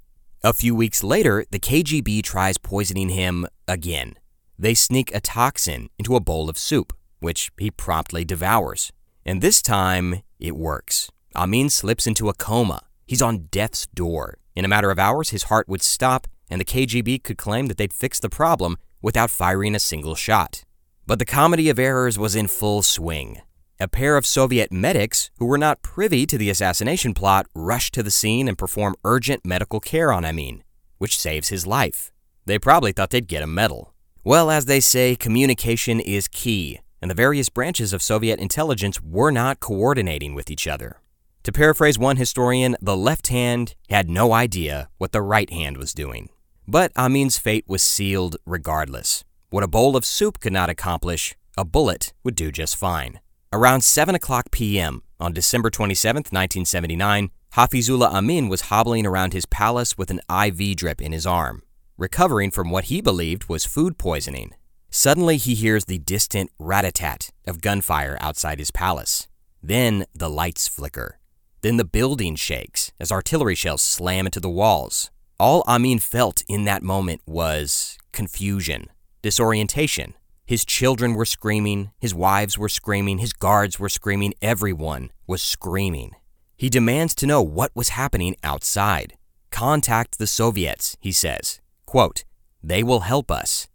A 0.46 0.52
few 0.52 0.76
weeks 0.76 1.02
later, 1.02 1.44
the 1.50 1.58
KGB 1.58 2.22
tries 2.22 2.56
poisoning 2.56 3.08
him 3.08 3.48
again. 3.66 4.14
They 4.56 4.74
sneak 4.74 5.12
a 5.12 5.18
toxin 5.18 5.90
into 5.98 6.14
a 6.14 6.20
bowl 6.20 6.48
of 6.48 6.56
soup, 6.56 6.92
which 7.18 7.50
he 7.58 7.72
promptly 7.72 8.24
devours. 8.24 8.92
And 9.24 9.42
this 9.42 9.60
time, 9.60 10.22
it 10.38 10.56
works. 10.56 11.10
Amin 11.34 11.68
slips 11.68 12.06
into 12.06 12.28
a 12.28 12.32
coma. 12.32 12.82
He's 13.08 13.20
on 13.20 13.48
death's 13.50 13.88
door. 13.88 14.38
In 14.54 14.64
a 14.64 14.68
matter 14.68 14.92
of 14.92 15.00
hours, 15.00 15.30
his 15.30 15.42
heart 15.50 15.68
would 15.68 15.82
stop 15.82 16.28
and 16.48 16.60
the 16.60 16.64
KGB 16.64 17.24
could 17.24 17.38
claim 17.38 17.66
that 17.66 17.76
they'd 17.76 17.92
fixed 17.92 18.22
the 18.22 18.28
problem 18.28 18.76
without 19.02 19.32
firing 19.32 19.74
a 19.74 19.80
single 19.80 20.14
shot. 20.14 20.62
But 21.08 21.18
the 21.18 21.24
comedy 21.24 21.68
of 21.70 21.80
errors 21.80 22.20
was 22.20 22.36
in 22.36 22.46
full 22.46 22.82
swing. 22.82 23.40
A 23.78 23.88
pair 23.88 24.16
of 24.16 24.24
Soviet 24.24 24.72
medics 24.72 25.30
who 25.36 25.44
were 25.44 25.58
not 25.58 25.82
privy 25.82 26.24
to 26.24 26.38
the 26.38 26.48
assassination 26.48 27.12
plot 27.12 27.46
rush 27.54 27.90
to 27.90 28.02
the 28.02 28.10
scene 28.10 28.48
and 28.48 28.56
perform 28.56 28.94
urgent 29.04 29.44
medical 29.44 29.80
care 29.80 30.10
on 30.10 30.24
Amin, 30.24 30.64
which 30.96 31.18
saves 31.18 31.50
his 31.50 31.66
life. 31.66 32.10
They 32.46 32.58
probably 32.58 32.92
thought 32.92 33.10
they'd 33.10 33.28
get 33.28 33.42
a 33.42 33.46
medal. 33.46 33.92
Well, 34.24 34.50
as 34.50 34.64
they 34.64 34.80
say, 34.80 35.14
communication 35.14 36.00
is 36.00 36.26
key, 36.26 36.80
and 37.02 37.10
the 37.10 37.14
various 37.14 37.50
branches 37.50 37.92
of 37.92 38.02
Soviet 38.02 38.40
intelligence 38.40 39.02
were 39.02 39.30
not 39.30 39.60
coordinating 39.60 40.34
with 40.34 40.50
each 40.50 40.66
other. 40.66 41.02
To 41.42 41.52
paraphrase 41.52 41.98
one 41.98 42.16
historian, 42.16 42.78
the 42.80 42.96
left 42.96 43.26
hand 43.26 43.74
had 43.90 44.08
no 44.08 44.32
idea 44.32 44.88
what 44.96 45.12
the 45.12 45.20
right 45.20 45.50
hand 45.50 45.76
was 45.76 45.92
doing. 45.92 46.30
But 46.66 46.92
Amin's 46.96 47.36
fate 47.36 47.64
was 47.68 47.82
sealed 47.82 48.36
regardless. 48.46 49.22
What 49.50 49.62
a 49.62 49.68
bowl 49.68 49.96
of 49.96 50.06
soup 50.06 50.40
could 50.40 50.54
not 50.54 50.70
accomplish, 50.70 51.34
a 51.58 51.64
bullet 51.66 52.14
would 52.24 52.36
do 52.36 52.50
just 52.50 52.74
fine. 52.76 53.20
Around 53.56 53.84
7 53.84 54.14
o'clock 54.14 54.50
p.m. 54.50 55.02
on 55.18 55.32
December 55.32 55.70
27, 55.70 56.24
1979, 56.28 57.30
Hafizullah 57.54 58.12
Amin 58.12 58.50
was 58.50 58.68
hobbling 58.68 59.06
around 59.06 59.32
his 59.32 59.46
palace 59.46 59.96
with 59.96 60.10
an 60.10 60.20
IV 60.30 60.76
drip 60.76 61.00
in 61.00 61.12
his 61.12 61.24
arm, 61.24 61.62
recovering 61.96 62.50
from 62.50 62.68
what 62.68 62.92
he 62.92 63.00
believed 63.00 63.48
was 63.48 63.64
food 63.64 63.96
poisoning. 63.96 64.52
Suddenly, 64.90 65.38
he 65.38 65.54
hears 65.54 65.86
the 65.86 65.96
distant 65.96 66.50
rat-a-tat 66.58 67.30
of 67.46 67.62
gunfire 67.62 68.18
outside 68.20 68.58
his 68.58 68.70
palace. 68.70 69.26
Then 69.62 70.04
the 70.14 70.28
lights 70.28 70.68
flicker. 70.68 71.18
Then 71.62 71.78
the 71.78 71.84
building 71.86 72.36
shakes 72.36 72.92
as 73.00 73.10
artillery 73.10 73.54
shells 73.54 73.80
slam 73.80 74.26
into 74.26 74.38
the 74.38 74.50
walls. 74.50 75.10
All 75.40 75.64
Amin 75.66 75.98
felt 75.98 76.42
in 76.46 76.64
that 76.64 76.82
moment 76.82 77.22
was 77.26 77.96
confusion, 78.12 78.90
disorientation. 79.22 80.12
His 80.46 80.64
children 80.64 81.14
were 81.14 81.24
screaming, 81.24 81.90
his 81.98 82.14
wives 82.14 82.56
were 82.56 82.68
screaming, 82.68 83.18
his 83.18 83.32
guards 83.32 83.80
were 83.80 83.88
screaming, 83.88 84.32
everyone 84.40 85.10
was 85.26 85.42
screaming. 85.42 86.12
He 86.56 86.68
demands 86.68 87.16
to 87.16 87.26
know 87.26 87.42
what 87.42 87.72
was 87.74 87.88
happening 87.90 88.36
outside. 88.44 89.14
Contact 89.50 90.18
the 90.18 90.26
Soviets, 90.28 90.96
he 91.00 91.10
says. 91.10 91.60
Quote, 91.84 92.22
they 92.62 92.84
will 92.84 93.00
help 93.00 93.28
us. 93.28 93.66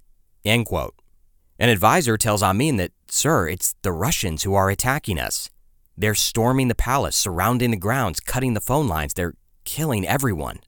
End 0.46 0.66
quote. 0.66 0.96
An 1.60 1.68
advisor 1.68 2.18
tells 2.18 2.42
Amin 2.42 2.78
that, 2.78 2.92
Sir, 3.10 3.50
it's 3.50 3.76
the 3.82 3.92
Russians 3.92 4.44
who 4.44 4.54
are 4.54 4.70
attacking 4.70 5.20
us. 5.20 5.50
They're 5.98 6.16
storming 6.16 6.70
the 6.70 6.76
palace, 6.76 7.18
surrounding 7.18 7.72
the 7.72 7.78
grounds, 7.78 8.22
cutting 8.22 8.54
the 8.54 8.62
phone 8.62 8.88
lines, 8.88 9.14
they're 9.14 9.36
killing 9.66 10.08
everyone. 10.08 10.62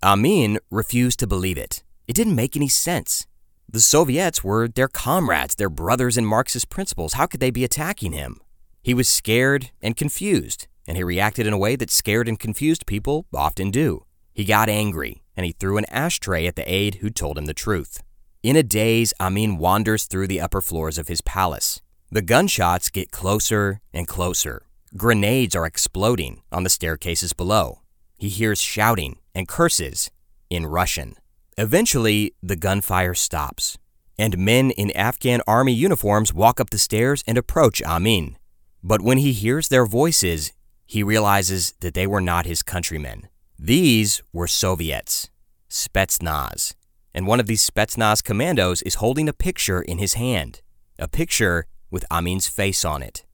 Amin 0.00 0.58
refused 0.70 1.18
to 1.18 1.26
believe 1.26 1.58
it. 1.58 1.82
It 2.06 2.14
didn't 2.14 2.36
make 2.36 2.56
any 2.56 2.68
sense. 2.68 3.26
The 3.72 3.78
Soviets 3.78 4.42
were 4.42 4.66
their 4.66 4.88
comrades, 4.88 5.54
their 5.54 5.70
brothers 5.70 6.18
in 6.18 6.26
Marxist 6.26 6.70
principles. 6.70 7.12
How 7.12 7.26
could 7.26 7.38
they 7.38 7.52
be 7.52 7.62
attacking 7.62 8.10
him? 8.10 8.40
He 8.82 8.94
was 8.94 9.08
scared 9.08 9.70
and 9.80 9.96
confused, 9.96 10.66
and 10.88 10.96
he 10.96 11.04
reacted 11.04 11.46
in 11.46 11.52
a 11.52 11.58
way 11.58 11.76
that 11.76 11.88
scared 11.88 12.26
and 12.26 12.36
confused 12.36 12.84
people 12.84 13.26
often 13.32 13.70
do. 13.70 14.06
He 14.34 14.44
got 14.44 14.68
angry, 14.68 15.22
and 15.36 15.46
he 15.46 15.52
threw 15.52 15.76
an 15.76 15.84
ashtray 15.88 16.48
at 16.48 16.56
the 16.56 16.68
aide 16.68 16.96
who 16.96 17.10
told 17.10 17.38
him 17.38 17.44
the 17.44 17.54
truth. 17.54 18.02
In 18.42 18.56
a 18.56 18.64
daze, 18.64 19.12
Amin 19.20 19.56
wanders 19.56 20.06
through 20.06 20.26
the 20.26 20.40
upper 20.40 20.60
floors 20.60 20.98
of 20.98 21.06
his 21.06 21.20
palace. 21.20 21.80
The 22.10 22.22
gunshots 22.22 22.90
get 22.90 23.12
closer 23.12 23.80
and 23.92 24.08
closer. 24.08 24.62
Grenades 24.96 25.54
are 25.54 25.66
exploding 25.66 26.42
on 26.50 26.64
the 26.64 26.70
staircases 26.70 27.34
below. 27.34 27.82
He 28.18 28.30
hears 28.30 28.60
shouting 28.60 29.18
and 29.32 29.46
curses 29.46 30.10
in 30.48 30.66
Russian. 30.66 31.14
Eventually, 31.60 32.34
the 32.42 32.56
gunfire 32.56 33.12
stops, 33.12 33.76
and 34.18 34.38
men 34.38 34.70
in 34.70 34.90
Afghan 34.92 35.42
army 35.46 35.74
uniforms 35.74 36.32
walk 36.32 36.58
up 36.58 36.70
the 36.70 36.78
stairs 36.78 37.22
and 37.26 37.36
approach 37.36 37.82
Amin. 37.82 38.38
But 38.82 39.02
when 39.02 39.18
he 39.18 39.34
hears 39.34 39.68
their 39.68 39.84
voices, 39.84 40.54
he 40.86 41.02
realizes 41.02 41.74
that 41.80 41.92
they 41.92 42.06
were 42.06 42.22
not 42.22 42.46
his 42.46 42.62
countrymen. 42.62 43.28
These 43.58 44.22
were 44.32 44.46
Soviets, 44.46 45.28
Spetsnaz, 45.68 46.76
and 47.12 47.26
one 47.26 47.40
of 47.40 47.46
these 47.46 47.68
Spetsnaz 47.68 48.24
commandos 48.24 48.80
is 48.80 48.94
holding 48.94 49.28
a 49.28 49.34
picture 49.34 49.82
in 49.82 49.98
his 49.98 50.14
hand, 50.14 50.62
a 50.98 51.08
picture 51.08 51.66
with 51.90 52.06
Amin's 52.10 52.48
face 52.48 52.86
on 52.86 53.02
it. 53.02 53.26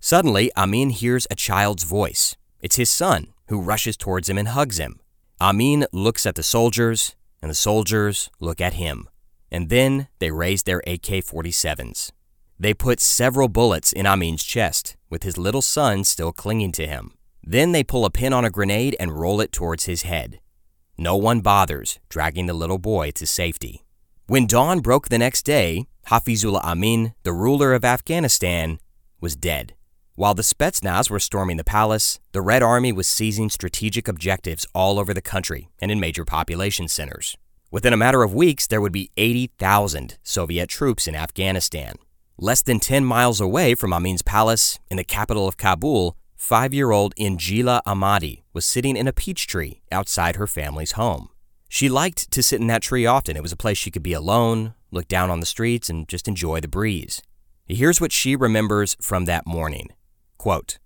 Suddenly, 0.00 0.50
Amin 0.56 0.88
hears 0.88 1.26
a 1.30 1.34
child's 1.34 1.82
voice. 1.84 2.34
It's 2.62 2.76
his 2.76 2.90
son, 2.90 3.34
who 3.48 3.60
rushes 3.60 3.98
towards 3.98 4.30
him 4.30 4.38
and 4.38 4.48
hugs 4.48 4.78
him. 4.78 5.00
Amin 5.38 5.84
looks 5.92 6.24
at 6.24 6.34
the 6.34 6.42
soldiers, 6.42 7.14
and 7.44 7.50
the 7.50 7.54
soldiers 7.54 8.30
look 8.40 8.58
at 8.58 8.72
him. 8.72 9.06
And 9.52 9.68
then 9.68 10.08
they 10.18 10.30
raise 10.30 10.62
their 10.62 10.78
AK 10.86 11.20
47s. 11.20 12.10
They 12.58 12.72
put 12.72 13.00
several 13.00 13.48
bullets 13.48 13.92
in 13.92 14.06
Amin's 14.06 14.42
chest, 14.42 14.96
with 15.10 15.24
his 15.24 15.36
little 15.36 15.60
son 15.60 16.04
still 16.04 16.32
clinging 16.32 16.72
to 16.72 16.86
him. 16.86 17.12
Then 17.42 17.72
they 17.72 17.84
pull 17.84 18.06
a 18.06 18.10
pin 18.10 18.32
on 18.32 18.46
a 18.46 18.50
grenade 18.50 18.96
and 18.98 19.20
roll 19.20 19.42
it 19.42 19.52
towards 19.52 19.84
his 19.84 20.04
head. 20.04 20.40
No 20.96 21.16
one 21.16 21.42
bothers 21.42 22.00
dragging 22.08 22.46
the 22.46 22.54
little 22.54 22.78
boy 22.78 23.10
to 23.10 23.26
safety. 23.26 23.84
When 24.26 24.46
dawn 24.46 24.80
broke 24.80 25.10
the 25.10 25.18
next 25.18 25.42
day, 25.42 25.84
Hafizullah 26.06 26.64
Amin, 26.64 27.12
the 27.24 27.34
ruler 27.34 27.74
of 27.74 27.84
Afghanistan, 27.84 28.78
was 29.20 29.36
dead. 29.36 29.74
While 30.16 30.34
the 30.34 30.42
Spetsnaz 30.42 31.10
were 31.10 31.18
storming 31.18 31.56
the 31.56 31.64
palace, 31.64 32.20
the 32.30 32.40
Red 32.40 32.62
Army 32.62 32.92
was 32.92 33.08
seizing 33.08 33.50
strategic 33.50 34.06
objectives 34.06 34.64
all 34.72 35.00
over 35.00 35.12
the 35.12 35.20
country 35.20 35.70
and 35.80 35.90
in 35.90 35.98
major 35.98 36.24
population 36.24 36.86
centers. 36.86 37.36
Within 37.72 37.92
a 37.92 37.96
matter 37.96 38.22
of 38.22 38.32
weeks, 38.32 38.68
there 38.68 38.80
would 38.80 38.92
be 38.92 39.10
80,000 39.16 40.16
Soviet 40.22 40.68
troops 40.68 41.08
in 41.08 41.16
Afghanistan. 41.16 41.96
Less 42.38 42.62
than 42.62 42.78
10 42.78 43.04
miles 43.04 43.40
away 43.40 43.74
from 43.74 43.92
Amin's 43.92 44.22
palace, 44.22 44.78
in 44.88 44.98
the 44.98 45.02
capital 45.02 45.48
of 45.48 45.56
Kabul, 45.56 46.16
five 46.36 46.72
year 46.72 46.92
old 46.92 47.12
Injila 47.16 47.80
Ahmadi 47.84 48.44
was 48.52 48.64
sitting 48.64 48.96
in 48.96 49.08
a 49.08 49.12
peach 49.12 49.48
tree 49.48 49.82
outside 49.90 50.36
her 50.36 50.46
family's 50.46 50.92
home. 50.92 51.28
She 51.68 51.88
liked 51.88 52.30
to 52.30 52.40
sit 52.40 52.60
in 52.60 52.68
that 52.68 52.82
tree 52.82 53.04
often. 53.04 53.36
It 53.36 53.42
was 53.42 53.50
a 53.50 53.56
place 53.56 53.78
she 53.78 53.90
could 53.90 54.04
be 54.04 54.12
alone, 54.12 54.74
look 54.92 55.08
down 55.08 55.28
on 55.28 55.40
the 55.40 55.46
streets, 55.46 55.90
and 55.90 56.06
just 56.08 56.28
enjoy 56.28 56.60
the 56.60 56.68
breeze. 56.68 57.20
Here's 57.66 58.00
what 58.00 58.12
she 58.12 58.36
remembers 58.36 58.96
from 59.00 59.24
that 59.24 59.44
morning. 59.44 59.88
Quote, 60.44 60.78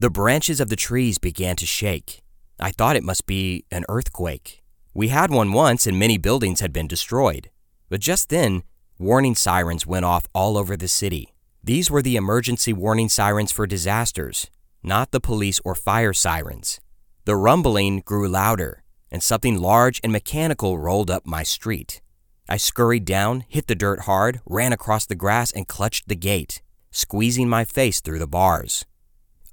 the 0.00 0.10
branches 0.10 0.58
of 0.58 0.68
the 0.68 0.74
trees 0.74 1.16
began 1.16 1.54
to 1.54 1.64
shake. 1.64 2.24
I 2.58 2.72
thought 2.72 2.96
it 2.96 3.04
must 3.04 3.24
be 3.24 3.64
an 3.70 3.84
earthquake. 3.88 4.64
We 4.94 5.10
had 5.10 5.30
one 5.30 5.52
once 5.52 5.86
and 5.86 5.96
many 5.96 6.18
buildings 6.18 6.58
had 6.58 6.72
been 6.72 6.88
destroyed. 6.88 7.48
But 7.88 8.00
just 8.00 8.30
then, 8.30 8.64
warning 8.98 9.36
sirens 9.36 9.86
went 9.86 10.06
off 10.06 10.26
all 10.34 10.58
over 10.58 10.76
the 10.76 10.88
city. 10.88 11.36
These 11.62 11.88
were 11.88 12.02
the 12.02 12.16
emergency 12.16 12.72
warning 12.72 13.08
sirens 13.08 13.52
for 13.52 13.64
disasters, 13.64 14.50
not 14.82 15.12
the 15.12 15.20
police 15.20 15.60
or 15.64 15.76
fire 15.76 16.12
sirens. 16.12 16.80
The 17.26 17.36
rumbling 17.36 18.00
grew 18.00 18.26
louder, 18.26 18.82
and 19.12 19.22
something 19.22 19.56
large 19.56 20.00
and 20.02 20.10
mechanical 20.10 20.80
rolled 20.80 21.12
up 21.12 21.24
my 21.24 21.44
street. 21.44 22.02
I 22.48 22.56
scurried 22.56 23.04
down, 23.04 23.44
hit 23.46 23.68
the 23.68 23.76
dirt 23.76 24.00
hard, 24.00 24.40
ran 24.44 24.72
across 24.72 25.06
the 25.06 25.14
grass, 25.14 25.52
and 25.52 25.68
clutched 25.68 26.08
the 26.08 26.16
gate, 26.16 26.60
squeezing 26.90 27.48
my 27.48 27.64
face 27.64 28.00
through 28.00 28.18
the 28.18 28.26
bars. 28.26 28.84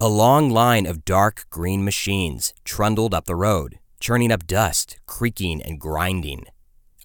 A 0.01 0.09
long 0.09 0.49
line 0.49 0.85
of 0.85 1.05
dark 1.05 1.45
green 1.49 1.85
machines 1.85 2.53
trundled 2.65 3.13
up 3.13 3.25
the 3.25 3.35
road, 3.35 3.79
churning 3.99 4.31
up 4.31 4.45
dust, 4.47 4.97
creaking 5.05 5.61
and 5.61 5.79
grinding. 5.79 6.45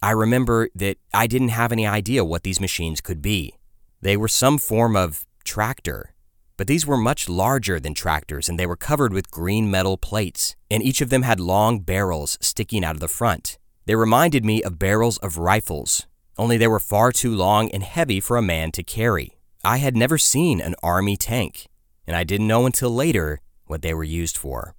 I 0.02 0.12
remember 0.12 0.68
that 0.74 0.96
I 1.12 1.26
didn't 1.26 1.50
have 1.50 1.70
any 1.70 1.86
idea 1.86 2.24
what 2.24 2.42
these 2.42 2.60
machines 2.60 3.00
could 3.00 3.20
be. 3.20 3.54
They 4.00 4.16
were 4.16 4.28
some 4.28 4.58
form 4.58 4.96
of 4.96 5.26
tractor, 5.44 6.14
but 6.56 6.66
these 6.66 6.86
were 6.86 6.96
much 6.96 7.28
larger 7.28 7.78
than 7.78 7.94
tractors 7.94 8.48
and 8.48 8.58
they 8.58 8.66
were 8.66 8.76
covered 8.76 9.12
with 9.12 9.30
green 9.30 9.70
metal 9.70 9.96
plates, 9.96 10.56
and 10.70 10.82
each 10.82 11.00
of 11.00 11.10
them 11.10 11.22
had 11.22 11.38
long 11.38 11.80
barrels 11.80 12.38
sticking 12.40 12.84
out 12.84 12.96
of 12.96 13.00
the 13.00 13.06
front. 13.06 13.58
They 13.86 13.94
reminded 13.94 14.44
me 14.44 14.62
of 14.62 14.78
barrels 14.78 15.18
of 15.18 15.38
rifles, 15.38 16.06
only 16.36 16.56
they 16.56 16.68
were 16.68 16.80
far 16.80 17.12
too 17.12 17.34
long 17.34 17.70
and 17.70 17.82
heavy 17.82 18.18
for 18.18 18.36
a 18.36 18.42
man 18.42 18.72
to 18.72 18.82
carry. 18.82 19.38
I 19.64 19.76
had 19.76 19.96
never 19.96 20.18
seen 20.18 20.60
an 20.60 20.74
army 20.82 21.16
tank, 21.16 21.68
and 22.08 22.16
I 22.16 22.24
didn't 22.24 22.48
know 22.48 22.64
until 22.64 22.90
later 22.90 23.38
what 23.66 23.82
they 23.82 23.92
were 23.92 24.02
used 24.02 24.38
for. 24.38 24.74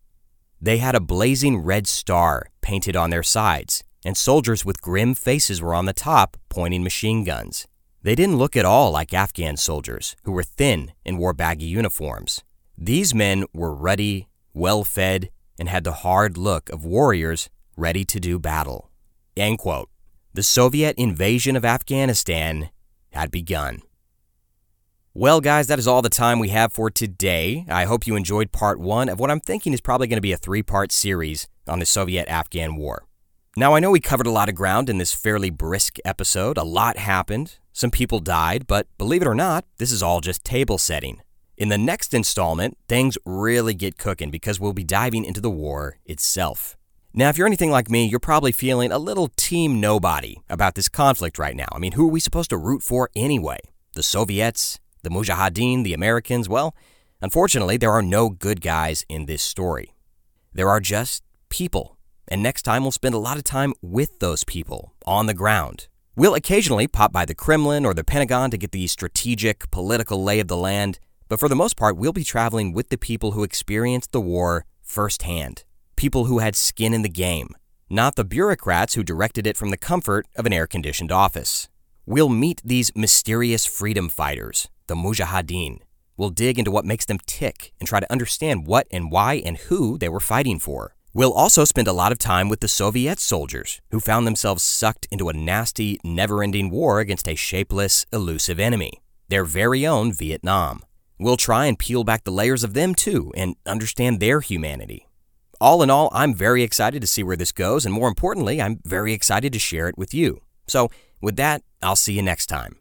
They 0.60 0.80
had 0.80 0.96
a 0.96 1.00
blazing 1.00 1.60
red 1.60 1.88
star 1.88 2.48
painted 2.62 2.96
on 2.96 3.12
their 3.12 3.24
sides, 3.24 3.84
and 4.04 4.18
soldiers 4.18 4.66
with 4.66 4.82
grim 4.82 5.14
faces 5.14 5.62
were 5.62 5.76
on 5.76 5.86
the 5.86 5.94
top 5.94 6.38
pointing 6.50 6.84
machine 6.84 7.24
guns. 7.24 7.68
They 8.02 8.16
didn't 8.16 8.38
look 8.38 8.58
at 8.58 8.66
all 8.66 8.92
like 8.92 9.14
Afghan 9.14 9.58
soldiers, 9.58 10.16
who 10.24 10.32
were 10.32 10.44
thin 10.44 10.94
and 11.06 11.20
wore 11.20 11.34
baggy 11.34 11.68
uniforms. 11.68 12.44
These 12.76 13.14
men 13.14 13.46
were 13.54 13.76
ruddy, 13.76 14.28
well 14.54 14.84
fed, 14.84 15.30
and 15.60 15.70
had 15.70 15.84
the 15.84 16.02
hard 16.04 16.36
look 16.36 16.70
of 16.70 16.84
warriors 16.84 17.50
ready 17.78 18.04
to 18.06 18.20
do 18.20 18.40
battle. 18.40 18.90
The 20.34 20.44
Soviet 20.44 20.98
invasion 20.98 21.56
of 21.56 21.64
Afghanistan 21.64 22.72
had 23.12 23.30
begun. 23.30 23.82
Well, 25.16 25.42
guys, 25.42 25.66
that 25.68 25.80
is 25.80 25.88
all 25.88 26.04
the 26.04 26.10
time 26.10 26.38
we 26.38 26.50
have 26.50 26.72
for 26.72 26.92
today. 26.92 27.66
I 27.68 27.86
hope 27.86 28.06
you 28.06 28.16
enjoyed 28.16 28.52
part 28.52 28.80
one 28.80 29.10
of 29.10 29.20
what 29.20 29.32
I'm 29.32 29.40
thinking 29.40 29.74
is 29.74 29.82
probably 29.82 30.06
going 30.06 30.18
to 30.18 30.22
be 30.22 30.34
a 30.34 30.38
three 30.38 30.62
part 30.62 30.92
series 30.92 31.48
on 31.68 31.80
the 31.80 31.86
Soviet 31.88 32.30
Afghan 32.30 32.76
War. 32.76 33.06
Now, 33.58 33.74
I 33.74 33.80
know 33.80 33.90
we 33.90 34.02
covered 34.02 34.28
a 34.28 34.32
lot 34.32 34.50
of 34.50 34.56
ground 34.56 34.88
in 34.88 35.00
this 35.00 35.12
fairly 35.12 35.50
brisk 35.50 35.98
episode. 36.06 36.60
A 36.60 36.64
lot 36.64 36.98
happened. 36.98 37.58
Some 37.74 37.90
people 37.90 38.20
died, 38.20 38.68
but 38.68 38.86
believe 39.00 39.24
it 39.24 39.28
or 39.28 39.34
not, 39.34 39.66
this 39.80 39.92
is 39.92 40.04
all 40.04 40.22
just 40.22 40.44
table 40.44 40.78
setting. 40.78 41.22
In 41.58 41.70
the 41.70 41.78
next 41.78 42.14
installment, 42.14 42.78
things 42.88 43.18
really 43.26 43.74
get 43.74 43.98
cooking 43.98 44.30
because 44.30 44.60
we'll 44.60 44.74
be 44.74 44.84
diving 44.84 45.26
into 45.26 45.42
the 45.42 45.50
war 45.50 45.98
itself. 46.06 46.78
Now, 47.16 47.30
if 47.30 47.38
you're 47.38 47.48
anything 47.48 47.72
like 47.72 47.90
me, 47.90 48.06
you're 48.06 48.20
probably 48.20 48.52
feeling 48.52 48.92
a 48.92 49.00
little 49.00 49.30
team 49.36 49.82
nobody 49.82 50.38
about 50.52 50.76
this 50.76 50.88
conflict 50.88 51.40
right 51.40 51.56
now. 51.56 51.68
I 51.72 51.80
mean, 51.80 51.94
who 51.94 52.08
are 52.08 52.12
we 52.12 52.20
supposed 52.20 52.52
to 52.52 52.58
root 52.58 52.84
for 52.84 53.10
anyway? 53.16 53.58
The 53.96 54.04
Soviets? 54.04 54.80
The 55.04 55.10
Mujahideen, 55.10 55.84
the 55.84 55.94
Americans, 55.94 56.50
well, 56.50 56.76
unfortunately, 57.22 57.78
there 57.78 57.92
are 57.92 58.02
no 58.02 58.30
good 58.30 58.62
guys 58.62 59.06
in 59.10 59.26
this 59.26 59.42
story. 59.42 59.96
There 60.54 60.70
are 60.70 60.80
just 60.80 61.24
people. 61.50 61.98
And 62.28 62.44
next 62.44 62.64
time, 62.64 62.84
we'll 62.84 62.92
spend 62.92 63.16
a 63.16 63.20
lot 63.20 63.38
of 63.38 63.44
time 63.44 63.74
with 63.82 64.20
those 64.20 64.44
people 64.44 64.94
on 65.06 65.26
the 65.26 65.34
ground. 65.34 65.88
We'll 66.16 66.36
occasionally 66.36 66.88
pop 66.88 67.12
by 67.12 67.26
the 67.26 67.34
Kremlin 67.34 67.86
or 67.86 67.94
the 67.94 68.04
Pentagon 68.04 68.52
to 68.52 68.58
get 68.58 68.72
the 68.72 68.88
strategic, 68.88 69.72
political 69.72 70.24
lay 70.24 70.40
of 70.40 70.48
the 70.48 70.58
land, 70.58 71.00
but 71.28 71.40
for 71.40 71.48
the 71.48 71.56
most 71.56 71.78
part, 71.78 71.96
we'll 71.96 72.12
be 72.12 72.24
traveling 72.24 72.74
with 72.74 72.90
the 72.90 72.98
people 72.98 73.32
who 73.32 73.44
experienced 73.44 74.12
the 74.12 74.22
war 74.22 74.66
firsthand. 74.82 75.64
People 75.96 76.26
who 76.26 76.40
had 76.40 76.56
skin 76.56 76.94
in 76.94 77.04
the 77.04 77.10
game, 77.10 77.50
not 77.90 78.16
the 78.16 78.26
bureaucrats 78.26 78.96
who 78.96 79.04
directed 79.04 79.48
it 79.48 79.58
from 79.58 79.70
the 79.70 79.78
comfort 79.78 80.28
of 80.36 80.46
an 80.46 80.54
air 80.54 80.68
conditioned 80.68 81.12
office. 81.12 81.70
We'll 82.06 82.30
meet 82.30 82.62
these 82.66 82.92
mysterious 82.96 83.66
freedom 83.66 84.10
fighters 84.10 84.68
the 84.90 84.96
Mujahideen. 84.96 85.80
We'll 86.18 86.32
dig 86.32 86.60
into 86.60 86.72
what 86.72 86.84
makes 86.84 87.06
them 87.06 87.20
tick 87.26 87.72
and 87.80 87.88
try 87.88 88.02
to 88.02 88.12
understand 88.12 88.68
what 88.68 88.88
and 88.92 89.10
why 89.10 89.36
and 89.46 89.56
who 89.56 89.98
they 89.98 90.10
were 90.10 90.20
fighting 90.20 90.60
for. 90.60 90.96
We'll 91.14 91.32
also 91.32 91.64
spend 91.64 91.88
a 91.88 91.94
lot 91.94 92.12
of 92.12 92.20
time 92.20 92.50
with 92.50 92.60
the 92.60 92.68
Soviet 92.68 93.20
soldiers 93.20 93.82
who 93.92 94.02
found 94.02 94.28
themselves 94.28 94.64
sucked 94.64 95.08
into 95.12 95.30
a 95.30 95.34
nasty, 95.34 95.98
never 96.04 96.44
ending 96.44 96.70
war 96.70 97.00
against 97.00 97.28
a 97.28 97.36
shapeless, 97.36 98.06
elusive 98.12 98.60
enemy, 98.60 99.02
their 99.30 99.46
very 99.46 99.88
own 99.88 100.12
Vietnam. 100.12 100.82
We'll 101.18 101.38
try 101.38 101.68
and 101.68 101.80
peel 101.80 102.04
back 102.04 102.26
the 102.26 102.32
layers 102.32 102.64
of 102.64 102.74
them 102.74 102.96
too 102.96 103.32
and 103.36 103.56
understand 103.66 104.20
their 104.20 104.42
humanity. 104.42 105.08
All 105.62 105.84
in 105.84 105.90
all, 105.90 106.10
I'm 106.14 106.34
very 106.34 106.64
excited 106.64 107.02
to 107.02 107.08
see 107.08 107.24
where 107.24 107.36
this 107.36 107.52
goes, 107.52 107.86
and 107.86 107.94
more 107.94 108.08
importantly, 108.08 108.62
I'm 108.62 108.80
very 108.86 109.14
excited 109.14 109.54
to 109.54 109.60
share 109.60 109.90
it 109.90 109.98
with 109.98 110.14
you. 110.14 110.42
So, 110.68 110.90
with 111.22 111.36
that, 111.36 111.64
I'll 111.82 111.98
see 111.98 112.14
you 112.14 112.22
next 112.22 112.48
time. 112.48 112.79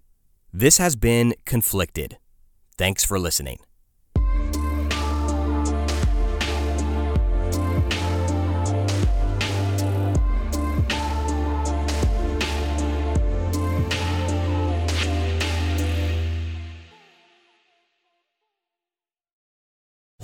This 0.53 0.79
has 0.79 0.97
been 0.97 1.35
Conflicted. 1.45 2.17
Thanks 2.79 3.05
for 3.05 3.19
listening. 3.19 3.59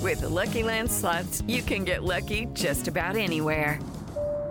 With 0.01 0.21
the 0.21 0.29
Lucky 0.29 0.63
Land 0.63 0.91
slots, 0.91 1.43
you 1.47 1.61
can 1.61 1.85
get 1.85 2.03
lucky 2.03 2.47
just 2.55 2.89
about 2.89 3.17
anywhere. 3.17 3.79